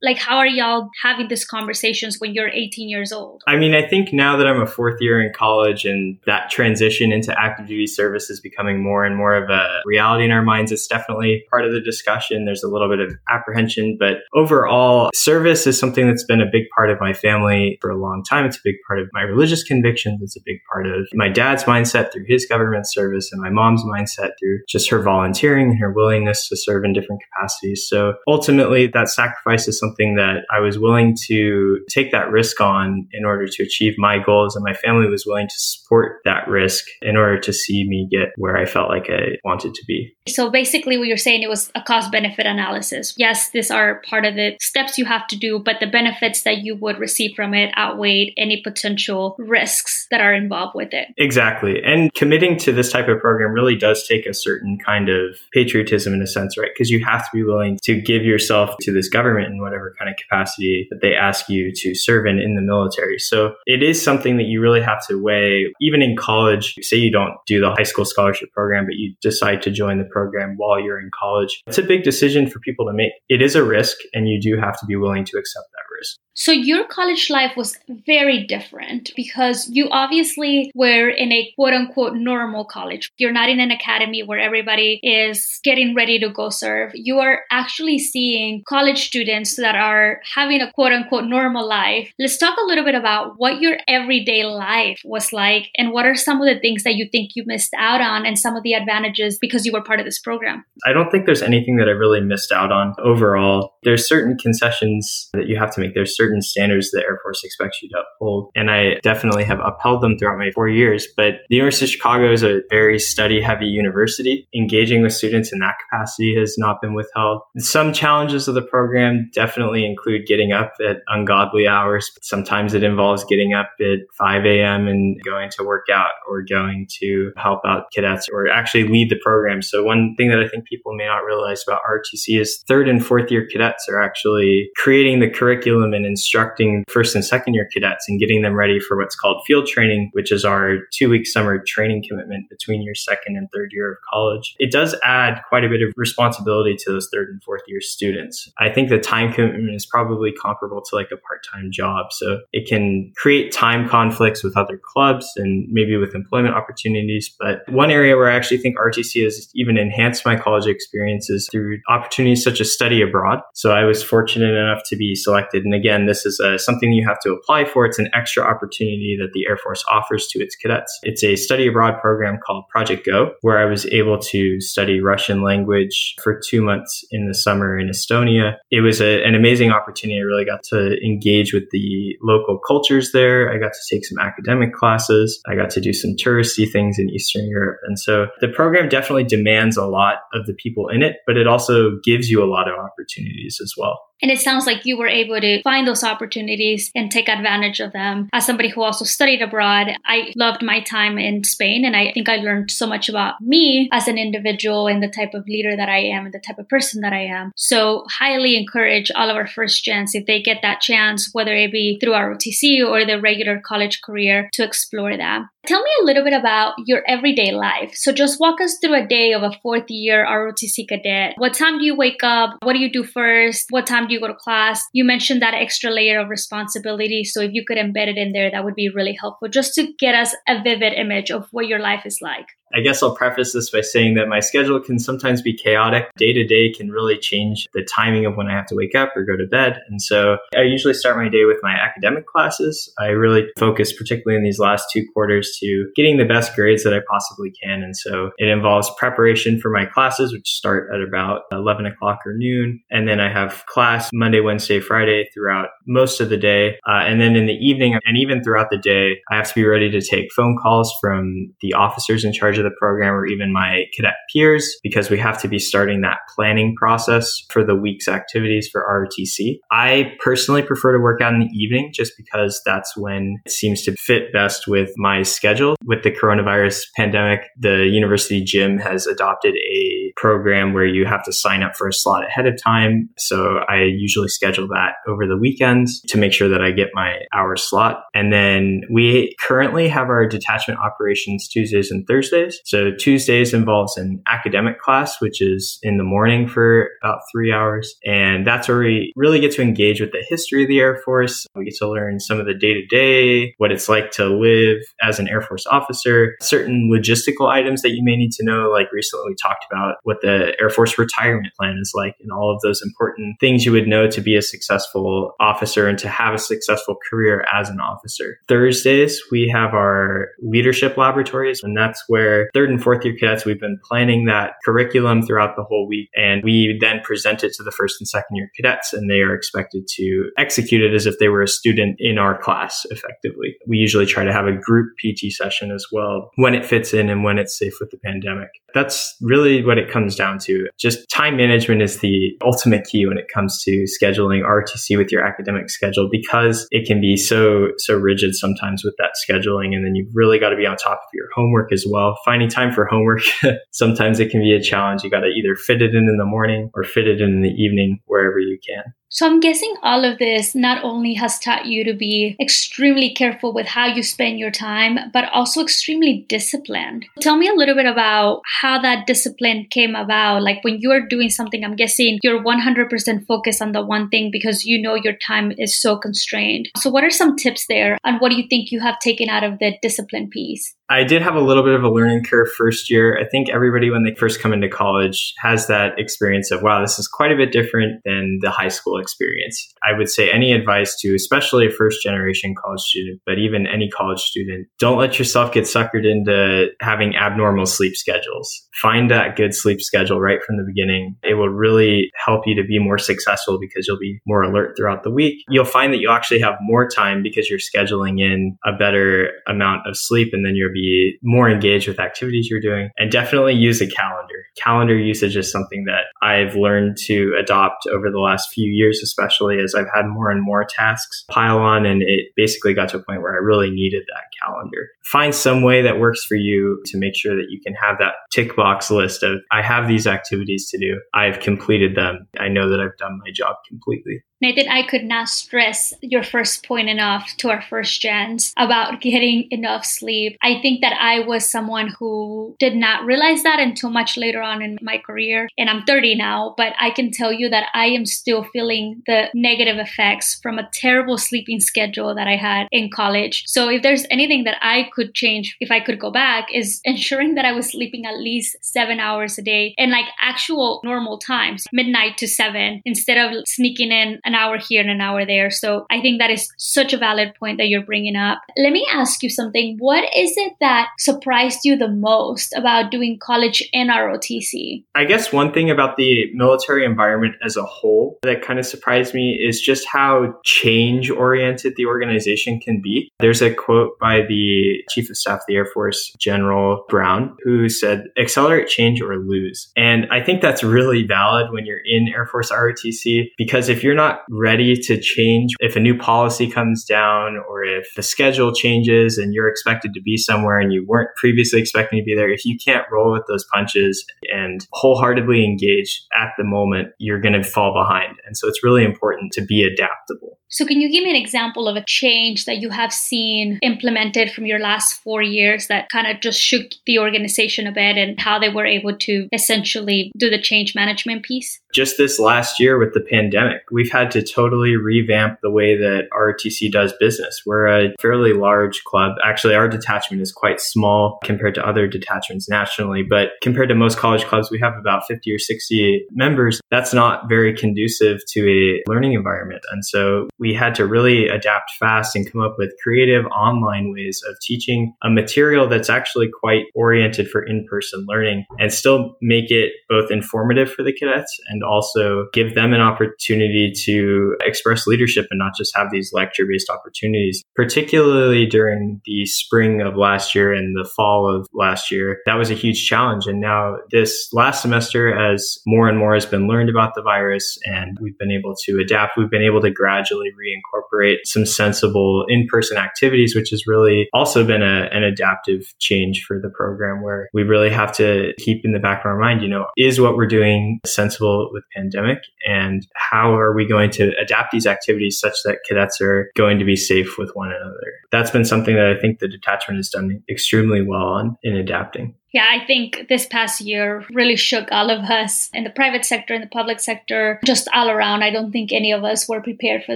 like 0.01 0.17
how 0.17 0.37
are 0.37 0.47
y'all 0.47 0.89
having 1.01 1.27
these 1.27 1.45
conversations 1.45 2.17
when 2.19 2.33
you're 2.33 2.49
18 2.49 2.89
years 2.89 3.11
old? 3.11 3.43
I 3.47 3.55
mean 3.55 3.73
i 3.73 3.85
think 3.85 4.13
now 4.13 4.37
that 4.37 4.47
i'm 4.47 4.61
a 4.61 4.67
fourth 4.67 5.01
year 5.01 5.21
in 5.21 5.33
college 5.33 5.85
and 5.85 6.17
that 6.25 6.49
transition 6.49 7.11
into 7.11 7.37
active 7.39 7.67
duty 7.67 7.87
service 7.87 8.29
is 8.29 8.39
becoming 8.39 8.83
more 8.83 9.05
and 9.05 9.15
more 9.15 9.35
of 9.35 9.49
a 9.49 9.81
reality 9.85 10.25
in 10.25 10.31
our 10.31 10.43
minds 10.43 10.71
it's 10.71 10.87
definitely 10.87 11.45
part 11.49 11.65
of 11.65 11.71
the 11.71 11.81
discussion. 11.81 12.45
There's 12.45 12.63
a 12.63 12.67
little 12.67 12.89
bit 12.89 12.99
of 12.99 13.13
apprehension 13.29 13.97
but 13.99 14.17
overall 14.33 15.09
service 15.13 15.67
is 15.67 15.79
something 15.79 16.07
that's 16.07 16.23
been 16.23 16.41
a 16.41 16.49
big 16.51 16.63
part 16.75 16.89
of 16.89 16.99
my 16.99 17.13
family 17.13 17.77
for 17.81 17.89
a 17.89 17.97
long 17.97 18.23
time. 18.23 18.45
It's 18.45 18.57
a 18.57 18.61
big 18.63 18.75
part 18.87 18.99
of 18.99 19.07
my 19.13 19.21
religious 19.21 19.63
convictions. 19.63 20.21
It's 20.21 20.37
a 20.37 20.41
big 20.45 20.57
part 20.71 20.87
of 20.87 21.07
my 21.13 21.29
dad's 21.29 21.63
mindset 21.63 22.11
through 22.11 22.25
his 22.27 22.45
government 22.45 22.87
service 22.87 23.31
and 23.31 23.41
my 23.41 23.49
mom's 23.49 23.83
mindset 23.83 24.31
through 24.39 24.59
just 24.67 24.89
her 24.89 25.01
volunteering 25.01 25.71
and 25.71 25.79
her 25.79 25.91
willingness 25.91 26.47
to 26.49 26.57
serve 26.57 26.83
in 26.83 26.93
different 26.93 27.21
capacities. 27.23 27.87
So 27.87 28.15
ultimately 28.27 28.87
that 28.87 29.09
sacrifice 29.17 29.67
is 29.67 29.79
something 29.79 30.15
that 30.15 30.45
I 30.51 30.59
was 30.59 30.77
willing 30.77 31.17
to 31.27 31.79
take 31.89 32.11
that 32.11 32.29
risk 32.29 32.61
on 32.61 33.07
in 33.11 33.25
order 33.25 33.47
to 33.47 33.63
achieve 33.63 33.95
my 33.97 34.19
goals. 34.23 34.55
And 34.55 34.63
my 34.63 34.73
family 34.73 35.07
was 35.07 35.25
willing 35.25 35.47
to 35.47 35.55
support 35.57 36.21
that 36.23 36.47
risk 36.47 36.85
in 37.01 37.17
order 37.17 37.39
to 37.39 37.51
see 37.51 37.87
me 37.87 38.07
get 38.09 38.29
where 38.37 38.55
I 38.55 38.65
felt 38.65 38.89
like 38.89 39.09
I 39.09 39.37
wanted 39.43 39.73
to 39.73 39.83
be. 39.87 40.15
So 40.27 40.49
basically, 40.49 40.97
what 40.97 41.07
you're 41.07 41.17
saying, 41.17 41.41
it 41.41 41.49
was 41.49 41.71
a 41.75 41.81
cost 41.81 42.11
benefit 42.11 42.45
analysis. 42.45 43.13
Yes, 43.17 43.49
these 43.51 43.71
are 43.71 44.01
part 44.07 44.25
of 44.25 44.35
the 44.35 44.55
steps 44.61 44.97
you 44.97 45.05
have 45.05 45.27
to 45.27 45.35
do, 45.35 45.59
but 45.59 45.77
the 45.79 45.87
benefits 45.87 46.43
that 46.43 46.59
you 46.59 46.75
would 46.75 46.99
receive 46.99 47.31
from 47.35 47.53
it 47.53 47.75
outweighed 47.77 48.33
any 48.37 48.61
potential 48.61 49.35
risks 49.39 50.07
that 50.11 50.21
are 50.21 50.33
involved 50.33 50.75
with 50.75 50.93
it. 50.93 51.07
Exactly. 51.17 51.81
And 51.83 52.13
committing 52.13 52.57
to 52.59 52.71
this 52.71 52.91
type 52.91 53.07
of 53.07 53.19
program 53.19 53.51
really 53.51 53.75
does 53.75 54.05
take 54.07 54.25
a 54.25 54.33
certain 54.33 54.77
kind 54.77 55.09
of 55.09 55.37
patriotism 55.53 56.13
in 56.13 56.21
a 56.21 56.27
sense, 56.27 56.57
right? 56.57 56.69
Because 56.73 56.89
you 56.89 57.03
have 57.03 57.23
to 57.23 57.29
be 57.33 57.43
willing 57.43 57.79
to 57.83 57.99
give 57.99 58.23
yourself 58.23 58.75
to 58.81 58.91
this 58.97 59.09
government 59.09 59.47
in 59.47 59.61
whatever 59.61 59.93
kind 59.97 60.09
of 60.09 60.17
capacity 60.17 60.87
that 60.89 60.99
they 61.01 61.13
ask 61.13 61.47
you 61.47 61.71
to 61.73 61.95
serve 61.95 62.25
in 62.25 62.39
in 62.39 62.55
the 62.55 62.61
military. 62.61 63.19
So 63.19 63.53
it 63.65 63.83
is 63.83 64.01
something 64.01 64.37
that 64.37 64.45
you 64.45 64.61
really 64.61 64.81
have 64.81 65.05
to 65.07 65.21
weigh. 65.21 65.73
Even 65.79 66.01
in 66.01 66.15
college, 66.17 66.75
say 66.81 66.97
you 66.97 67.11
don't 67.11 67.35
do 67.45 67.59
the 67.59 67.71
high 67.71 67.83
school 67.83 68.05
scholarship 68.05 68.51
program, 68.51 68.85
but 68.85 68.95
you 68.95 69.13
decide 69.21 69.61
to 69.63 69.71
join 69.71 69.99
the 69.99 70.05
program 70.05 70.55
while 70.57 70.79
you're 70.79 70.99
in 70.99 71.11
college. 71.17 71.61
It's 71.67 71.77
a 71.77 71.83
big 71.83 72.03
decision 72.03 72.49
for 72.49 72.59
people 72.59 72.85
to 72.87 72.93
make. 72.93 73.11
It 73.29 73.41
is 73.41 73.55
a 73.55 73.63
risk, 73.63 73.97
and 74.13 74.27
you 74.27 74.39
do 74.41 74.59
have 74.59 74.79
to 74.79 74.85
be 74.85 74.95
willing 74.95 75.25
to 75.25 75.37
accept 75.37 75.67
that 75.73 75.86
risk. 75.97 76.17
So 76.39 76.51
your 76.51 76.85
college 76.85 77.31
life 77.31 77.57
was 77.57 77.75
very 78.05 78.45
different 78.45 79.09
because 79.15 79.67
you 79.71 79.89
obviously 79.89 80.71
were 80.75 81.09
in 81.09 81.31
a 81.31 81.51
quote 81.55 81.73
unquote 81.73 82.13
normal 82.13 82.63
college. 82.63 83.09
You're 83.17 83.31
not 83.31 83.49
in 83.49 83.59
an 83.59 83.71
academy 83.71 84.21
where 84.21 84.39
everybody 84.39 84.99
is 85.01 85.59
getting 85.63 85.95
ready 85.95 86.19
to 86.19 86.29
go 86.29 86.49
serve. 86.49 86.91
You 86.93 87.17
are 87.17 87.39
actually 87.49 87.97
seeing 87.97 88.61
college 88.69 89.07
students 89.07 89.55
that 89.55 89.73
are 89.73 90.21
having 90.35 90.61
a 90.61 90.71
quote 90.73 90.91
unquote 90.91 91.25
normal 91.25 91.67
life. 91.67 92.13
Let's 92.19 92.37
talk 92.37 92.55
a 92.55 92.67
little 92.67 92.85
bit 92.85 92.93
about 92.93 93.33
what 93.37 93.59
your 93.59 93.77
everyday 93.87 94.43
life 94.43 95.01
was 95.03 95.33
like 95.33 95.71
and 95.75 95.91
what 95.91 96.05
are 96.05 96.15
some 96.15 96.39
of 96.39 96.45
the 96.45 96.59
things 96.59 96.83
that 96.83 96.93
you 96.93 97.09
think 97.11 97.31
you 97.33 97.45
missed 97.47 97.73
out 97.75 97.99
on 97.99 98.27
and 98.27 98.37
some 98.37 98.55
of 98.55 98.61
the 98.61 98.73
advantages 98.73 99.39
because 99.41 99.65
you 99.65 99.71
were 99.71 99.81
part 99.81 99.99
of 99.99 100.05
this 100.05 100.19
program. 100.19 100.63
I 100.85 100.93
don't 100.93 101.09
think 101.09 101.25
there's 101.25 101.41
anything 101.41 101.77
that 101.77 101.87
I 101.87 101.93
really 101.93 102.21
missed 102.21 102.51
out 102.51 102.71
on 102.71 102.93
overall. 102.99 103.73
There's 103.81 104.07
certain 104.07 104.37
concessions 104.37 105.29
that 105.33 105.47
you 105.47 105.57
have 105.57 105.73
to 105.73 105.81
make 105.81 105.86
academic. 105.87 105.95
There's 105.95 106.15
certain 106.15 106.41
standards 106.41 106.91
the 106.91 107.01
Air 107.01 107.19
Force 107.23 107.43
expects 107.43 107.81
you 107.81 107.89
to 107.89 107.99
uphold. 108.01 108.51
And 108.55 108.69
I 108.69 108.95
definitely 109.03 109.43
have 109.45 109.59
upheld 109.59 110.01
them 110.01 110.17
throughout 110.17 110.37
my 110.37 110.51
four 110.51 110.69
years. 110.69 111.07
But 111.15 111.35
the 111.49 111.55
University 111.55 111.85
of 111.85 111.91
Chicago 111.91 112.31
is 112.31 112.43
a 112.43 112.61
very 112.69 112.99
study 112.99 113.41
heavy 113.41 113.65
university. 113.65 114.47
Engaging 114.55 115.01
with 115.01 115.13
students 115.13 115.51
in 115.51 115.59
that 115.59 115.75
capacity 115.89 116.35
has 116.37 116.55
not 116.57 116.81
been 116.81 116.93
withheld. 116.93 117.41
Some 117.57 117.93
challenges 117.93 118.47
of 118.47 118.55
the 118.55 118.61
program 118.61 119.29
definitely 119.33 119.85
include 119.85 120.25
getting 120.25 120.51
up 120.51 120.73
at 120.85 120.97
ungodly 121.07 121.67
hours. 121.67 122.11
Sometimes 122.21 122.73
it 122.73 122.83
involves 122.83 123.23
getting 123.25 123.53
up 123.53 123.71
at 123.79 123.99
5 124.17 124.45
a.m. 124.45 124.87
and 124.87 125.21
going 125.23 125.49
to 125.51 125.63
work 125.63 125.87
out 125.91 126.11
or 126.29 126.41
going 126.41 126.87
to 126.99 127.31
help 127.37 127.61
out 127.65 127.85
cadets 127.93 128.27
or 128.29 128.49
actually 128.49 128.87
lead 128.87 129.09
the 129.09 129.19
program. 129.23 129.61
So 129.61 129.83
one 129.83 130.15
thing 130.17 130.29
that 130.29 130.39
I 130.39 130.47
think 130.47 130.65
people 130.65 130.93
may 130.95 131.05
not 131.05 131.19
realize 131.19 131.63
about 131.67 131.81
RTC 131.89 132.39
is 132.39 132.63
third 132.67 132.87
and 132.87 133.05
fourth 133.05 133.31
year 133.31 133.47
cadets 133.51 133.87
are 133.89 134.01
actually 134.01 134.69
creating 134.75 135.19
the 135.19 135.29
curriculum 135.29 135.76
and 135.83 136.05
instructing 136.05 136.83
first 136.89 137.15
and 137.15 137.23
second 137.23 137.53
year 137.53 137.67
cadets 137.73 138.05
and 138.07 138.19
getting 138.19 138.41
them 138.41 138.53
ready 138.53 138.79
for 138.79 138.97
what's 138.97 139.15
called 139.15 139.43
field 139.45 139.67
training, 139.67 140.09
which 140.13 140.31
is 140.31 140.45
our 140.45 140.79
two 140.93 141.09
week 141.09 141.27
summer 141.27 141.59
training 141.65 142.03
commitment 142.07 142.49
between 142.49 142.81
your 142.81 142.95
second 142.95 143.37
and 143.37 143.49
third 143.53 143.71
year 143.71 143.91
of 143.91 143.97
college. 144.09 144.55
It 144.59 144.71
does 144.71 144.95
add 145.03 145.41
quite 145.49 145.63
a 145.63 145.69
bit 145.69 145.81
of 145.81 145.93
responsibility 145.95 146.75
to 146.79 146.91
those 146.91 147.09
third 147.13 147.29
and 147.29 147.41
fourth 147.43 147.61
year 147.67 147.81
students. 147.81 148.51
I 148.59 148.69
think 148.69 148.89
the 148.89 148.99
time 148.99 149.33
commitment 149.33 149.75
is 149.75 149.85
probably 149.85 150.31
comparable 150.31 150.81
to 150.81 150.95
like 150.95 151.11
a 151.11 151.17
part 151.17 151.45
time 151.51 151.69
job. 151.71 152.07
So 152.11 152.39
it 152.53 152.67
can 152.67 153.11
create 153.15 153.51
time 153.51 153.87
conflicts 153.87 154.43
with 154.43 154.57
other 154.57 154.79
clubs 154.83 155.31
and 155.35 155.67
maybe 155.71 155.97
with 155.97 156.15
employment 156.15 156.55
opportunities. 156.55 157.33
But 157.39 157.61
one 157.69 157.91
area 157.91 158.15
where 158.15 158.29
I 158.29 158.35
actually 158.35 158.57
think 158.57 158.77
RTC 158.77 159.23
has 159.23 159.49
even 159.55 159.77
enhanced 159.77 160.25
my 160.25 160.35
college 160.35 160.65
experiences 160.67 161.47
through 161.51 161.79
opportunities 161.89 162.43
such 162.43 162.61
as 162.61 162.71
study 162.71 163.01
abroad. 163.01 163.39
So 163.53 163.71
I 163.71 163.83
was 163.83 164.03
fortunate 164.03 164.55
enough 164.55 164.81
to 164.87 164.95
be 164.95 165.15
selected. 165.15 165.65
And 165.67 165.73
again, 165.73 166.05
this 166.05 166.25
is 166.25 166.39
uh, 166.39 166.57
something 166.57 166.93
you 166.93 167.05
have 167.05 167.19
to 167.23 167.33
apply 167.33 167.65
for. 167.65 167.85
It's 167.85 167.99
an 167.99 168.09
extra 168.13 168.41
opportunity 168.41 169.17
that 169.19 169.33
the 169.33 169.45
Air 169.49 169.57
Force 169.57 169.83
offers 169.89 170.25
to 170.27 170.39
its 170.39 170.55
cadets. 170.55 170.97
It's 171.03 171.25
a 171.25 171.35
study 171.35 171.67
abroad 171.67 171.99
program 171.99 172.39
called 172.45 172.69
Project 172.69 173.05
Go, 173.05 173.33
where 173.41 173.59
I 173.59 173.65
was 173.65 173.85
able 173.87 174.17
to 174.17 174.61
study 174.61 175.01
Russian 175.01 175.43
language 175.43 176.15
for 176.23 176.39
two 176.39 176.61
months 176.61 177.03
in 177.11 177.27
the 177.27 177.33
summer 177.33 177.77
in 177.77 177.89
Estonia. 177.89 178.55
It 178.71 178.79
was 178.79 179.01
a, 179.01 179.25
an 179.25 179.35
amazing 179.35 179.71
opportunity. 179.71 180.17
I 180.17 180.23
really 180.23 180.45
got 180.45 180.63
to 180.69 180.97
engage 181.05 181.53
with 181.53 181.65
the 181.71 182.15
local 182.23 182.57
cultures 182.65 183.11
there. 183.11 183.51
I 183.53 183.57
got 183.57 183.73
to 183.73 183.95
take 183.95 184.05
some 184.05 184.19
academic 184.19 184.73
classes. 184.73 185.41
I 185.47 185.55
got 185.55 185.69
to 185.71 185.81
do 185.81 185.91
some 185.91 186.11
touristy 186.11 186.71
things 186.71 186.97
in 186.97 187.09
Eastern 187.09 187.49
Europe. 187.49 187.79
And 187.83 187.99
so 187.99 188.27
the 188.39 188.47
program 188.47 188.87
definitely 188.87 189.25
demands 189.25 189.75
a 189.75 189.85
lot 189.85 190.19
of 190.33 190.45
the 190.45 190.53
people 190.53 190.87
in 190.87 191.03
it, 191.03 191.17
but 191.25 191.35
it 191.35 191.45
also 191.45 191.97
gives 192.05 192.29
you 192.29 192.41
a 192.41 192.47
lot 192.47 192.69
of 192.69 192.79
opportunities 192.79 193.59
as 193.61 193.73
well. 193.77 194.06
And 194.21 194.31
it 194.31 194.39
sounds 194.39 194.65
like 194.65 194.85
you 194.85 194.97
were 194.97 195.07
able 195.07 195.39
to 195.39 195.61
find 195.61 195.87
those 195.87 196.03
opportunities 196.03 196.91
and 196.95 197.11
take 197.11 197.29
advantage 197.29 197.79
of 197.79 197.93
them. 197.93 198.29
As 198.33 198.45
somebody 198.45 198.69
who 198.69 198.81
also 198.81 199.05
studied 199.05 199.41
abroad, 199.41 199.95
I 200.05 200.33
loved 200.35 200.63
my 200.63 200.81
time 200.81 201.17
in 201.17 201.43
Spain. 201.43 201.85
And 201.85 201.95
I 201.95 202.11
think 202.13 202.29
I 202.29 202.37
learned 202.37 202.71
so 202.71 202.87
much 202.87 203.09
about 203.09 203.39
me 203.41 203.89
as 203.91 204.07
an 204.07 204.17
individual 204.17 204.87
and 204.87 205.03
the 205.03 205.09
type 205.09 205.33
of 205.33 205.47
leader 205.47 205.75
that 205.75 205.89
I 205.89 205.99
am 205.99 206.25
and 206.25 206.33
the 206.33 206.39
type 206.39 206.57
of 206.57 206.69
person 206.69 207.01
that 207.01 207.13
I 207.13 207.25
am. 207.25 207.51
So, 207.55 208.05
highly 208.09 208.57
encourage 208.57 209.11
all 209.11 209.29
of 209.29 209.35
our 209.35 209.47
first 209.47 209.83
gens, 209.83 210.15
if 210.15 210.25
they 210.25 210.41
get 210.41 210.61
that 210.61 210.81
chance, 210.81 211.29
whether 211.33 211.53
it 211.53 211.71
be 211.71 211.99
through 211.99 212.13
ROTC 212.13 212.85
or 212.87 213.05
their 213.05 213.21
regular 213.21 213.61
college 213.63 214.01
career, 214.01 214.49
to 214.53 214.63
explore 214.63 215.15
that. 215.15 215.43
Tell 215.67 215.83
me 215.83 215.91
a 216.01 216.05
little 216.05 216.23
bit 216.23 216.31
about 216.31 216.75
your 216.85 217.03
everyday 217.09 217.51
life. 217.51 217.91
So, 217.93 218.13
just 218.13 218.39
walk 218.39 218.61
us 218.61 218.77
through 218.79 218.95
a 218.95 219.05
day 219.05 219.33
of 219.33 219.43
a 219.43 219.51
fourth 219.61 219.89
year 219.89 220.25
ROTC 220.25 220.87
cadet. 220.87 221.33
What 221.35 221.53
time 221.53 221.77
do 221.77 221.83
you 221.83 221.93
wake 221.93 222.23
up? 222.23 222.51
What 222.63 222.71
do 222.71 222.79
you 222.79 222.89
do 222.89 223.03
first? 223.03 223.65
What 223.69 223.85
time 223.85 224.07
do 224.07 224.13
you 224.13 224.21
go 224.21 224.27
to 224.27 224.33
class? 224.33 224.81
You 224.93 225.03
mentioned 225.03 225.41
that 225.41 225.53
extra 225.53 225.91
layer 225.91 226.21
of 226.21 226.29
responsibility. 226.29 227.25
So, 227.25 227.41
if 227.41 227.51
you 227.51 227.65
could 227.67 227.77
embed 227.77 228.07
it 228.07 228.17
in 228.17 228.31
there, 228.31 228.49
that 228.49 228.63
would 228.63 228.75
be 228.75 228.87
really 228.87 229.17
helpful 229.19 229.49
just 229.49 229.73
to 229.75 229.91
get 229.99 230.15
us 230.15 230.33
a 230.47 230.63
vivid 230.63 230.93
image 230.93 231.31
of 231.31 231.49
what 231.51 231.67
your 231.67 231.79
life 231.79 232.05
is 232.05 232.19
like. 232.21 232.47
I 232.73 232.81
guess 232.81 233.01
I'll 233.01 233.15
preface 233.15 233.53
this 233.53 233.69
by 233.69 233.81
saying 233.81 234.15
that 234.15 234.27
my 234.27 234.39
schedule 234.39 234.79
can 234.79 234.99
sometimes 234.99 235.41
be 235.41 235.55
chaotic. 235.55 236.09
Day 236.17 236.33
to 236.33 236.45
day 236.45 236.71
can 236.71 236.91
really 236.91 237.17
change 237.17 237.67
the 237.73 237.83
timing 237.83 238.25
of 238.25 238.35
when 238.35 238.47
I 238.47 238.53
have 238.53 238.65
to 238.67 238.75
wake 238.75 238.95
up 238.95 239.15
or 239.15 239.23
go 239.23 239.37
to 239.37 239.45
bed. 239.45 239.79
And 239.89 240.01
so 240.01 240.37
I 240.55 240.61
usually 240.61 240.93
start 240.93 241.17
my 241.17 241.29
day 241.29 241.45
with 241.45 241.57
my 241.61 241.73
academic 241.73 242.27
classes. 242.27 242.91
I 242.99 243.07
really 243.07 243.47
focus, 243.57 243.93
particularly 243.93 244.37
in 244.37 244.43
these 244.43 244.59
last 244.59 244.87
two 244.91 245.05
quarters, 245.13 245.57
to 245.61 245.87
getting 245.95 246.17
the 246.17 246.25
best 246.25 246.55
grades 246.55 246.83
that 246.83 246.93
I 246.93 246.99
possibly 247.09 247.51
can. 247.63 247.83
And 247.83 247.95
so 247.95 248.31
it 248.37 248.47
involves 248.47 248.91
preparation 248.97 249.59
for 249.59 249.71
my 249.71 249.85
classes, 249.85 250.33
which 250.33 250.49
start 250.49 250.89
at 250.93 251.01
about 251.01 251.43
11 251.51 251.85
o'clock 251.85 252.19
or 252.25 252.33
noon. 252.35 252.81
And 252.91 253.07
then 253.07 253.19
I 253.19 253.31
have 253.31 253.65
class 253.67 254.09
Monday, 254.13 254.41
Wednesday, 254.41 254.79
Friday 254.79 255.29
throughout 255.33 255.69
most 255.85 256.19
of 256.19 256.29
the 256.29 256.37
day. 256.37 256.77
Uh, 256.87 257.03
and 257.05 257.21
then 257.21 257.35
in 257.35 257.45
the 257.45 257.53
evening 257.53 257.97
and 258.05 258.17
even 258.17 258.43
throughout 258.43 258.69
the 258.69 258.77
day, 258.77 259.17
I 259.31 259.37
have 259.37 259.47
to 259.49 259.55
be 259.55 259.65
ready 259.65 259.89
to 259.89 260.01
take 260.01 260.33
phone 260.35 260.57
calls 260.61 260.93
from 260.99 261.53
the 261.61 261.73
officers 261.73 262.25
in 262.25 262.33
charge 262.33 262.56
of 262.57 262.63
the 262.63 262.75
program 262.79 263.13
or 263.13 263.25
even 263.25 263.53
my 263.53 263.85
cadet 263.95 264.15
peers 264.31 264.77
because 264.83 265.09
we 265.09 265.17
have 265.17 265.41
to 265.41 265.47
be 265.47 265.59
starting 265.59 266.01
that 266.01 266.19
planning 266.35 266.75
process 266.77 267.43
for 267.49 267.63
the 267.63 267.75
week's 267.75 268.07
activities 268.07 268.69
for 268.71 268.83
ROTC. 268.83 269.59
I 269.71 270.13
personally 270.19 270.61
prefer 270.61 270.93
to 270.93 270.99
work 270.99 271.21
out 271.21 271.33
in 271.33 271.39
the 271.39 271.49
evening 271.53 271.91
just 271.93 272.13
because 272.17 272.61
that's 272.65 272.95
when 272.97 273.37
it 273.45 273.51
seems 273.51 273.83
to 273.83 273.93
fit 273.93 274.33
best 274.33 274.67
with 274.67 274.91
my 274.97 275.23
schedule. 275.23 275.75
With 275.85 276.03
the 276.03 276.11
coronavirus 276.11 276.83
pandemic, 276.95 277.41
the 277.57 277.85
university 277.85 278.43
gym 278.43 278.77
has 278.77 279.07
adopted 279.07 279.55
a 279.55 280.06
program 280.17 280.73
where 280.73 280.85
you 280.85 281.05
have 281.05 281.23
to 281.23 281.31
sign 281.31 281.63
up 281.63 281.77
for 281.77 281.87
a 281.87 281.93
slot 281.93 282.25
ahead 282.25 282.47
of 282.47 282.61
time. 282.61 283.09
So 283.17 283.59
I 283.69 283.83
usually 283.83 284.27
schedule 284.27 284.67
that 284.69 284.95
over 285.07 285.27
the 285.27 285.37
weekends 285.37 286.01
to 286.07 286.17
make 286.17 286.33
sure 286.33 286.49
that 286.49 286.61
I 286.61 286.71
get 286.71 286.89
my 286.93 287.19
hour 287.33 287.55
slot. 287.55 288.03
And 288.13 288.33
then 288.33 288.81
we 288.91 289.35
currently 289.39 289.87
have 289.87 290.09
our 290.09 290.27
detachment 290.27 290.79
operations 290.79 291.47
Tuesdays 291.47 291.91
and 291.91 292.05
Thursdays. 292.07 292.59
So 292.65 292.91
Tuesdays 292.91 293.53
involves 293.53 293.97
an 293.97 294.21
academic 294.27 294.79
class, 294.79 295.21
which 295.21 295.41
is 295.41 295.79
in 295.83 295.97
the 295.97 296.03
morning 296.03 296.47
for 296.47 296.89
about 297.01 297.21
three 297.31 297.53
hours. 297.53 297.95
And 298.05 298.45
that's 298.45 298.67
where 298.67 298.79
we 298.79 299.13
really 299.15 299.39
get 299.39 299.51
to 299.53 299.61
engage 299.61 300.01
with 300.01 300.11
the 300.11 300.25
history 300.27 300.63
of 300.63 300.67
the 300.67 300.79
Air 300.79 300.99
Force. 301.05 301.45
We 301.55 301.65
get 301.65 301.75
to 301.75 301.89
learn 301.89 302.19
some 302.19 302.39
of 302.39 302.47
the 302.47 302.53
day 302.53 302.73
to 302.73 302.85
day, 302.87 303.53
what 303.57 303.71
it's 303.71 303.87
like 303.87 304.11
to 304.11 304.25
live 304.25 304.81
as 305.01 305.19
an 305.19 305.27
Air 305.27 305.41
Force 305.41 305.67
officer, 305.67 306.35
certain 306.41 306.89
logistical 306.91 307.49
items 307.49 307.83
that 307.83 307.91
you 307.91 308.03
may 308.03 308.15
need 308.15 308.31
to 308.31 308.43
know. 308.43 308.71
Like 308.71 308.91
recently 308.91 309.25
we 309.29 309.35
talked 309.35 309.65
about 309.71 309.97
what 310.07 310.21
the 310.21 310.55
Air 310.61 310.69
Force 310.69 310.97
retirement 310.97 311.53
plan 311.59 311.77
is 311.81 311.91
like 311.93 312.15
and 312.21 312.31
all 312.31 312.49
of 312.49 312.61
those 312.61 312.81
important 312.81 313.35
things 313.41 313.65
you 313.65 313.73
would 313.73 313.89
know 313.89 314.07
to 314.09 314.21
be 314.21 314.37
a 314.37 314.41
successful 314.41 315.35
officer 315.41 315.85
and 315.85 315.99
to 315.99 316.07
have 316.07 316.33
a 316.33 316.39
successful 316.39 316.95
career 317.09 317.43
as 317.53 317.69
an 317.69 317.81
officer. 317.81 318.39
Thursdays, 318.47 319.21
we 319.31 319.49
have 319.49 319.73
our 319.73 320.29
leadership 320.41 320.95
laboratories, 320.95 321.61
and 321.61 321.75
that's 321.75 322.01
where 322.07 322.49
third 322.53 322.69
and 322.69 322.81
fourth 322.81 323.03
year 323.03 323.17
cadets, 323.19 323.43
we've 323.43 323.59
been 323.59 323.79
planning 323.83 324.25
that 324.27 324.53
curriculum 324.63 325.23
throughout 325.23 325.57
the 325.57 325.63
whole 325.63 325.85
week. 325.85 326.09
And 326.15 326.41
we 326.41 326.77
then 326.79 327.01
present 327.01 327.43
it 327.43 327.51
to 327.55 327.63
the 327.63 327.71
first 327.71 327.99
and 327.99 328.07
second 328.07 328.37
year 328.37 328.49
cadets, 328.55 328.93
and 328.93 329.11
they 329.11 329.19
are 329.19 329.35
expected 329.35 329.89
to 329.95 330.31
execute 330.37 330.81
it 330.81 330.95
as 330.95 331.05
if 331.05 331.19
they 331.19 331.27
were 331.27 331.41
a 331.41 331.49
student 331.49 331.97
in 331.99 332.17
our 332.17 332.37
class 332.37 332.85
effectively. 332.91 333.57
We 333.67 333.75
usually 333.75 334.05
try 334.05 334.23
to 334.23 334.31
have 334.31 334.47
a 334.47 334.53
group 334.53 334.93
PT 334.97 335.33
session 335.33 335.71
as 335.71 335.85
well 335.91 336.31
when 336.37 336.55
it 336.55 336.65
fits 336.65 336.93
in 336.93 337.09
and 337.09 337.25
when 337.25 337.37
it's 337.37 337.57
safe 337.57 337.73
with 337.81 337.91
the 337.91 337.97
pandemic. 337.97 338.49
That's 338.73 339.17
really 339.21 339.65
what 339.65 339.77
it 339.77 339.86
comes 339.89 340.15
down 340.15 340.39
to. 340.39 340.67
Just 340.77 341.09
time 341.09 341.37
management 341.37 341.81
is 341.81 341.99
the 341.99 342.37
ultimate 342.43 342.85
key 342.85 343.05
when 343.05 343.17
it 343.17 343.25
comes 343.33 343.61
to 343.63 343.85
scheduling 344.01 344.43
RTC 344.43 344.97
with 344.97 345.11
your 345.11 345.25
academic 345.25 345.69
schedule 345.69 346.09
because 346.11 346.67
it 346.71 346.85
can 346.85 346.99
be 346.99 347.15
so, 347.15 347.69
so 347.77 347.95
rigid 347.95 348.35
sometimes 348.35 348.83
with 348.83 348.95
that 348.97 349.11
scheduling. 349.23 349.73
And 349.75 349.85
then 349.85 349.95
you've 349.95 350.11
really 350.13 350.39
got 350.39 350.49
to 350.49 350.57
be 350.57 350.65
on 350.65 350.75
top 350.75 350.99
of 350.99 351.09
your 351.13 351.27
homework 351.33 351.71
as 351.71 351.85
well 351.89 352.17
finding 352.25 352.49
time 352.49 352.73
for 352.73 352.85
homework, 352.85 353.21
sometimes 353.71 354.19
it 354.19 354.29
can 354.29 354.41
be 354.41 354.53
a 354.53 354.61
challenge. 354.61 355.03
You 355.03 355.09
got 355.09 355.21
to 355.21 355.27
either 355.27 355.55
fit 355.55 355.81
it 355.81 355.95
in 355.95 356.09
in 356.09 356.17
the 356.17 356.25
morning 356.25 356.69
or 356.73 356.83
fit 356.83 357.07
it 357.07 357.21
in 357.21 357.37
in 357.37 357.41
the 357.41 357.49
evening, 357.49 357.99
wherever 358.05 358.39
you 358.39 358.57
can. 358.67 358.83
So 359.09 359.25
I'm 359.25 359.39
guessing 359.39 359.73
all 359.83 360.03
of 360.03 360.19
this 360.19 360.53
not 360.53 360.83
only 360.83 361.13
has 361.13 361.39
taught 361.39 361.65
you 361.65 361.85
to 361.85 361.93
be 361.93 362.35
extremely 362.41 363.13
careful 363.13 363.53
with 363.53 363.65
how 363.65 363.85
you 363.85 364.03
spend 364.03 364.37
your 364.37 364.51
time, 364.51 364.97
but 365.13 365.29
also 365.31 365.61
extremely 365.61 366.25
disciplined. 366.27 367.05
Tell 367.21 367.37
me 367.37 367.47
a 367.47 367.53
little 367.53 367.75
bit 367.75 367.85
about 367.85 368.41
how 368.61 368.81
that 368.81 369.07
discipline 369.07 369.67
came 369.69 369.95
about. 369.95 370.43
Like 370.43 370.61
when 370.63 370.79
you're 370.81 371.07
doing 371.07 371.29
something, 371.29 371.63
I'm 371.63 371.77
guessing 371.77 372.19
you're 372.21 372.43
100% 372.43 373.25
focused 373.25 373.61
on 373.61 373.71
the 373.71 373.85
one 373.85 374.09
thing 374.09 374.29
because 374.29 374.65
you 374.65 374.81
know 374.81 374.95
your 374.95 375.15
time 375.15 375.53
is 375.57 375.79
so 375.79 375.97
constrained. 375.97 376.69
So 376.75 376.89
what 376.89 377.05
are 377.05 377.09
some 377.09 377.37
tips 377.37 377.65
there 377.67 377.97
and 378.03 378.19
what 378.19 378.29
do 378.29 378.35
you 378.35 378.47
think 378.49 378.71
you 378.71 378.81
have 378.81 378.99
taken 378.99 379.29
out 379.29 379.43
of 379.45 379.59
the 379.59 379.77
discipline 379.81 380.29
piece? 380.29 380.75
I 380.89 381.03
did 381.03 381.21
have 381.21 381.35
a 381.35 381.41
little 381.41 381.63
bit 381.63 381.73
of 381.73 381.83
a 381.83 381.89
learning 381.89 382.23
curve 382.23 382.49
first 382.53 382.89
year. 382.89 383.19
I 383.19 383.27
think 383.27 383.49
everybody, 383.49 383.89
when 383.89 384.03
they 384.03 384.15
first 384.15 384.39
come 384.39 384.53
into 384.53 384.69
college, 384.69 385.33
has 385.39 385.67
that 385.67 385.99
experience 385.99 386.49
of, 386.49 386.61
wow, 386.61 386.81
this 386.81 386.97
is 386.97 387.09
quite 387.09 387.31
a 387.31 387.35
bit 387.35 387.51
different 387.51 388.01
than 388.05 388.39
the 388.41 388.51
high 388.51 388.69
school 388.69 388.97
experience. 388.97 389.73
I 389.83 389.97
would 389.97 390.09
say 390.09 390.31
any 390.31 390.53
advice 390.53 390.97
to, 391.01 391.13
especially 391.13 391.67
a 391.67 391.71
first 391.71 392.01
generation 392.01 392.55
college 392.55 392.79
student, 392.79 393.21
but 393.25 393.37
even 393.37 393.67
any 393.67 393.89
college 393.89 394.21
student, 394.21 394.67
don't 394.79 394.97
let 394.97 395.19
yourself 395.19 395.51
get 395.51 395.65
suckered 395.65 396.09
into 396.09 396.67
having 396.79 397.17
abnormal 397.17 397.65
sleep 397.65 397.97
schedules. 397.97 398.49
Find 398.81 399.11
that 399.11 399.35
good 399.35 399.53
sleep 399.53 399.81
schedule 399.81 400.21
right 400.21 400.39
from 400.41 400.55
the 400.55 400.63
beginning. 400.63 401.17
It 401.21 401.33
will 401.33 401.49
really 401.49 402.11
help 402.25 402.43
you 402.45 402.55
to 402.55 402.63
be 402.63 402.79
more 402.79 402.97
successful 402.97 403.59
because 403.59 403.87
you'll 403.87 403.99
be 403.99 404.19
more 404.25 404.43
alert 404.43 404.75
throughout 404.77 405.03
the 405.03 405.11
week. 405.11 405.43
You'll 405.49 405.65
find 405.65 405.91
that 405.91 405.99
you 405.99 406.09
actually 406.09 406.39
have 406.39 406.55
more 406.61 406.87
time 406.87 407.23
because 407.23 407.49
you're 407.49 407.59
scheduling 407.59 408.21
in 408.21 408.57
a 408.65 408.71
better 408.71 409.31
amount 409.47 409.85
of 409.85 409.97
sleep 409.97 410.29
and 410.31 410.45
then 410.45 410.55
you'll 410.55 410.76
be 410.77 411.17
more 411.23 411.49
engaged 411.49 411.87
with 411.87 411.99
activities 411.99 412.49
you're 412.49 412.61
doing. 412.61 412.89
And 412.97 413.11
definitely 413.11 413.53
use 413.53 413.81
a 413.81 413.87
calendar. 413.87 414.45
Calendar 414.55 414.97
usage 414.97 415.35
is 415.35 415.51
something 415.51 415.85
that 415.85 416.05
I've 416.21 416.55
learned 416.55 416.97
to 417.05 417.35
adopt 417.39 417.87
over 417.87 418.09
the 418.09 418.19
last 418.19 418.51
few 418.51 418.69
years, 418.69 419.01
especially 419.03 419.59
as 419.59 419.73
I've 419.75 419.89
had 419.93 420.07
more 420.07 420.31
and 420.31 420.41
more 420.43 420.65
tasks 420.65 421.25
pile 421.29 421.59
on. 421.59 421.85
And 421.85 422.01
it 422.01 422.27
basically 422.35 422.73
got 422.73 422.89
to 422.89 422.97
a 422.97 423.03
point 423.03 423.21
where 423.21 423.33
I 423.33 423.37
really 423.37 423.71
needed 423.71 424.03
that 424.07 424.23
calendar. 424.41 424.89
Find 425.03 425.33
some 425.33 425.61
way 425.63 425.81
that 425.81 425.99
works 425.99 426.23
for 426.23 426.35
you 426.35 426.81
to 426.85 426.97
make 426.97 427.15
sure 427.15 427.35
that 427.35 427.47
you 427.49 427.59
can 427.61 427.73
have 427.75 427.97
that 427.99 428.13
tick 428.31 428.55
box 428.55 428.91
list 428.91 429.23
of, 429.23 429.39
I 429.51 429.61
have 429.61 429.87
these 429.87 430.07
activities 430.07 430.69
to 430.69 430.77
do. 430.77 430.99
I've 431.13 431.39
completed 431.39 431.95
them. 431.95 432.27
I 432.39 432.47
know 432.47 432.69
that 432.69 432.79
I've 432.79 432.97
done 432.97 433.19
my 433.23 433.31
job 433.31 433.55
completely. 433.67 434.21
Nathan, 434.39 434.67
I 434.69 434.83
could 434.83 435.03
not 435.03 435.29
stress 435.29 435.93
your 436.01 436.23
first 436.23 436.65
point 436.65 436.89
enough 436.89 437.35
to 437.37 437.49
our 437.49 437.61
first 437.61 437.99
gens 438.01 438.53
about 438.55 439.01
getting 439.01 439.47
enough 439.49 439.83
sleep. 439.83 440.37
I 440.43 440.59
think 440.61 440.81
that 440.81 440.93
I 440.99 441.21
was 441.21 441.49
someone 441.49 441.93
who 441.97 442.55
did 442.59 442.75
not 442.75 443.03
realize 443.03 443.41
that 443.43 443.59
until 443.59 443.89
much 443.89 444.15
later 444.15 444.41
on 444.41 444.61
in 444.61 444.77
my 444.81 444.99
career. 444.99 445.49
And 445.57 445.69
I'm 445.69 445.83
30 445.83 446.15
now, 446.15 446.53
but 446.55 446.73
I 446.79 446.91
can 446.91 447.09
tell 447.09 447.33
you 447.33 447.49
that 447.49 447.69
I 447.73 447.87
am 447.87 448.05
still 448.05 448.43
feeling 448.53 449.01
the 449.07 449.29
negative 449.33 449.77
effects 449.77 450.39
from 450.41 450.59
a 450.59 450.69
terrible 450.71 451.17
sleeping 451.17 451.59
schedule 451.59 452.13
that 452.13 452.27
I 452.27 452.35
had 452.35 452.67
in 452.71 452.91
college. 452.93 453.43
So 453.47 453.69
if 453.69 453.81
there's 453.81 454.05
anything 454.11 454.43
that 454.43 454.57
I 454.61 454.89
could 454.93 455.15
change 455.15 455.57
if 455.59 455.71
I 455.71 455.79
could 455.79 455.99
go 455.99 456.11
back 456.11 456.47
is 456.53 456.79
ensuring 456.83 457.35
that 457.35 457.45
I 457.45 457.53
was 457.53 457.71
sleeping 457.71 458.05
at 458.05 458.19
least 458.19 458.55
seven 458.61 458.99
hours 458.99 459.39
a 459.39 459.41
day 459.41 459.73
and 459.79 459.89
like 459.89 460.05
actual 460.21 460.81
normal 460.83 461.17
times, 461.17 461.65
midnight 461.73 462.17
to 462.19 462.27
seven, 462.27 462.81
instead 462.85 463.17
of 463.17 463.43
sneaking 463.47 463.91
in 463.91 464.19
an 464.27 464.35
hour 464.35 464.57
here 464.57 464.81
and 464.81 464.89
an 464.89 465.01
hour 465.01 465.25
there. 465.25 465.49
So 465.49 465.85
I 465.89 466.01
think 466.01 466.19
that 466.19 466.29
is 466.29 466.49
such 466.57 466.93
a 466.93 466.97
valid 466.97 467.33
point 467.39 467.57
that 467.57 467.69
you're 467.69 467.85
bringing 467.85 468.15
up. 468.15 468.41
Let 468.57 468.73
me 468.73 468.85
ask 468.91 469.23
you 469.23 469.29
something. 469.29 469.77
What 469.79 470.03
is 470.15 470.33
it 470.37 470.53
that 470.59 470.89
surprised 470.99 471.59
you 471.63 471.77
the 471.77 471.87
most 471.87 472.53
about 472.53 472.91
doing 472.91 473.17
college 473.21 473.67
in 473.71 473.87
ROTC? 473.87 474.83
I 474.93 475.05
guess 475.05 475.31
one 475.31 475.53
thing 475.53 475.71
about 475.71 475.95
the 475.95 476.31
military 476.33 476.85
environment 476.85 477.35
as 477.43 477.55
a 477.55 477.63
whole 477.63 478.19
that 478.21 478.41
kind 478.41 478.59
of 478.59 478.65
surprised 478.65 479.13
me 479.13 479.39
is 479.41 479.61
just 479.61 479.87
how 479.87 480.35
change 480.43 481.09
oriented 481.09 481.75
the 481.77 481.85
organization 481.85 482.59
can 482.59 482.81
be. 482.81 483.09
There's 483.19 483.41
a 483.41 483.53
quote 483.53 483.97
by 483.99 484.21
the 484.27 484.83
Chief 484.89 485.09
of 485.09 485.17
Staff 485.17 485.39
of 485.39 485.45
the 485.47 485.55
Air 485.55 485.65
Force, 485.65 486.13
General 486.19 486.85
Brown, 486.89 487.37
who 487.43 487.69
said, 487.69 488.05
accelerate 488.19 488.67
change 488.67 489.01
or 489.01 489.17
lose. 489.17 489.71
And 489.77 490.07
I 490.11 490.21
think 490.21 490.41
that's 490.41 490.63
really 490.63 491.05
valid 491.05 491.51
when 491.51 491.65
you're 491.65 491.81
in 491.85 492.09
Air 492.09 492.25
Force 492.25 492.51
ROTC 492.51 493.31
because 493.37 493.69
if 493.69 493.83
you're 493.83 493.95
not 493.95 494.16
ready 494.29 494.75
to 494.75 494.99
change, 494.99 495.51
if 495.59 495.75
a 495.75 495.79
new 495.79 495.97
policy 495.97 496.49
comes 496.49 496.83
down 496.83 497.37
or 497.49 497.63
if 497.63 497.87
the 497.95 498.03
schedule 498.03 498.53
changes 498.53 499.17
and 499.17 499.33
you're 499.33 499.47
expected 499.47 499.93
to 499.93 500.01
be 500.01 500.17
somewhere 500.17 500.59
and 500.59 500.73
you 500.73 500.85
weren't 500.85 501.09
previously 501.15 501.59
expecting 501.59 501.99
to 501.99 502.05
be 502.05 502.15
there, 502.15 502.29
if 502.29 502.45
you 502.45 502.57
can't 502.63 502.85
roll 502.91 503.11
with 503.11 503.23
those 503.27 503.45
punches 503.53 504.05
and 504.33 504.67
wholeheartedly 504.73 505.43
engage 505.43 506.03
at 506.19 506.31
the 506.37 506.43
moment, 506.43 506.89
you're 506.99 507.21
going 507.21 507.41
to 507.41 507.43
fall 507.43 507.73
behind. 507.73 508.15
And 508.25 508.37
so 508.37 508.47
it's 508.47 508.63
really 508.63 508.83
important 508.83 509.31
to 509.33 509.45
be 509.45 509.63
adaptable. 509.63 510.39
So, 510.49 510.65
can 510.65 510.79
you 510.79 510.89
give 510.89 511.03
me 511.03 511.09
an 511.09 511.21
example 511.21 511.67
of 511.67 511.75
a 511.75 511.83
change 511.85 512.45
that 512.45 512.59
you 512.59 512.69
have 512.69 512.93
seen 512.93 513.59
implemented 513.61 514.31
from 514.31 514.45
your 514.45 514.59
last 514.59 515.01
four 515.03 515.21
years 515.21 515.67
that 515.67 515.89
kind 515.89 516.07
of 516.07 516.21
just 516.21 516.39
shook 516.39 516.71
the 516.85 516.99
organization 516.99 517.67
a 517.67 517.71
bit 517.71 517.97
and 517.97 518.19
how 518.19 518.39
they 518.39 518.47
were 518.47 518.65
able 518.65 518.95
to 518.97 519.27
essentially 519.33 520.09
do 520.17 520.29
the 520.29 520.41
change 520.41 520.73
management 520.73 521.23
piece? 521.23 521.59
Just 521.73 521.97
this 521.97 522.17
last 522.17 522.61
year 522.61 522.79
with 522.79 522.93
the 522.93 523.01
pandemic, 523.01 523.63
we've 523.71 523.91
had 523.91 524.09
to 524.11 524.23
totally 524.23 524.77
revamp 524.77 525.39
the 525.41 525.51
way 525.51 525.75
that 525.75 526.07
ROTC 526.17 526.71
does 526.71 526.93
business. 526.97 527.43
We're 527.45 527.67
a 527.67 527.93
fairly 528.01 528.31
large 528.31 528.83
club. 528.85 529.15
Actually, 529.25 529.55
our 529.55 529.67
detachment 529.67 530.21
is 530.21 530.31
quite 530.31 530.61
small 530.61 531.19
compared 531.25 531.55
to 531.55 531.67
other 531.67 531.87
detachments 531.87 532.47
nationally, 532.47 533.03
but 533.03 533.31
compared 533.41 533.67
to 533.67 533.75
most 533.75 533.97
college 533.97 534.23
clubs, 534.23 534.49
we 534.49 534.59
have 534.59 534.77
about 534.77 535.05
50 535.07 535.29
or 535.33 535.39
60 535.39 536.05
members. 536.11 536.61
That's 536.71 536.93
not 536.93 537.27
very 537.27 537.53
conducive 537.53 538.21
to 538.29 538.49
a 538.49 538.89
learning 538.89 539.11
environment. 539.11 539.61
And 539.71 539.83
so 539.85 540.29
we 540.39 540.53
had 540.53 540.75
to 540.75 540.85
really 540.85 541.27
adapt 541.27 541.71
fast 541.79 542.15
and 542.15 542.31
come 542.31 542.41
up 542.41 542.55
with 542.57 542.73
creative 542.83 543.25
online 543.27 543.91
ways 543.91 544.21
of 544.29 544.35
teaching 544.41 544.93
a 545.03 545.09
material 545.09 545.67
that's 545.67 545.89
actually 545.89 546.29
quite 546.39 546.65
oriented 546.75 547.29
for 547.29 547.41
in 547.41 547.65
person 547.69 548.05
learning 548.07 548.45
and 548.59 548.71
still 548.71 549.15
make 549.21 549.51
it 549.51 549.71
both 549.89 550.11
informative 550.11 550.71
for 550.71 550.83
the 550.83 550.93
cadets 550.93 551.35
and 551.49 551.63
also 551.63 552.27
give 552.33 552.55
them 552.55 552.73
an 552.73 552.81
opportunity 552.81 553.71
to 553.71 554.35
express 554.41 554.87
leadership 554.87 555.27
and 555.31 555.39
not 555.39 555.53
just 555.57 555.75
have 555.75 555.91
these 555.91 556.11
lecture 556.13 556.45
based 556.45 556.69
opportunities, 556.69 557.43
particularly 557.55 558.45
during 558.45 559.01
the 559.05 559.25
spring 559.25 559.81
of 559.81 559.95
last 559.95 560.35
year 560.35 560.53
and 560.53 560.75
the 560.75 560.87
fall 560.87 561.29
of 561.29 561.47
last 561.53 561.91
year. 561.91 562.19
That 562.25 562.35
was 562.35 562.51
a 562.51 562.55
huge 562.55 562.87
challenge. 562.87 563.27
And 563.27 563.39
now, 563.39 563.77
this 563.91 564.29
last 564.33 564.61
semester, 564.61 565.13
as 565.13 565.57
more 565.65 565.87
and 565.87 565.97
more 565.97 566.13
has 566.13 566.25
been 566.25 566.47
learned 566.47 566.69
about 566.69 566.93
the 566.95 567.01
virus 567.01 567.57
and 567.65 567.97
we've 567.99 568.17
been 568.17 568.31
able 568.31 568.55
to 568.65 568.79
adapt, 568.79 569.17
we've 569.17 569.29
been 569.29 569.43
able 569.43 569.61
to 569.61 569.71
gradually 569.71 570.26
reincorporate 570.33 571.17
some 571.23 571.45
sensible 571.45 572.25
in-person 572.27 572.77
activities, 572.77 573.35
which 573.35 573.49
has 573.49 573.67
really 573.67 574.07
also 574.13 574.45
been 574.45 574.61
a, 574.61 574.89
an 574.91 575.03
adaptive 575.03 575.73
change 575.79 576.23
for 576.27 576.39
the 576.39 576.49
program 576.49 577.01
where 577.01 577.29
we 577.33 577.43
really 577.43 577.69
have 577.69 577.91
to 577.93 578.33
keep 578.39 578.65
in 578.65 578.73
the 578.73 578.79
back 578.79 579.01
of 579.01 579.05
our 579.05 579.17
mind, 579.17 579.41
you 579.41 579.49
know, 579.49 579.67
is 579.77 579.99
what 579.99 580.15
we're 580.15 580.27
doing 580.27 580.79
sensible 580.85 581.49
with 581.51 581.63
pandemic 581.75 582.19
and 582.47 582.87
how 582.95 583.33
are 583.33 583.55
we 583.55 583.65
going 583.65 583.89
to 583.91 584.11
adapt 584.21 584.51
these 584.51 584.67
activities 584.67 585.19
such 585.19 585.35
that 585.43 585.59
cadets 585.67 585.99
are 586.01 586.31
going 586.35 586.59
to 586.59 586.65
be 586.65 586.75
safe 586.75 587.17
with 587.17 587.31
one 587.33 587.49
another? 587.49 587.93
That's 588.11 588.31
been 588.31 588.45
something 588.45 588.75
that 588.75 588.95
I 588.97 588.99
think 588.99 589.19
the 589.19 589.27
detachment 589.27 589.77
has 589.77 589.89
done 589.89 590.23
extremely 590.29 590.81
well 590.81 591.03
on 591.03 591.37
in 591.43 591.55
adapting. 591.55 592.15
Yeah, 592.33 592.45
I 592.49 592.65
think 592.65 593.07
this 593.07 593.25
past 593.25 593.61
year 593.61 594.05
really 594.11 594.35
shook 594.35 594.67
all 594.71 594.89
of 594.89 595.05
us 595.05 595.49
in 595.53 595.63
the 595.63 595.69
private 595.69 596.03
sector, 596.03 596.33
in 596.33 596.41
the 596.41 596.47
public 596.47 596.79
sector, 596.79 597.39
just 597.45 597.69
all 597.73 597.89
around. 597.89 598.21
I 598.21 598.31
don't 598.31 598.51
think 598.51 598.71
any 598.71 598.91
of 598.91 599.03
us 599.03 599.29
were 599.29 599.41
prepared 599.41 599.85
for 599.85 599.95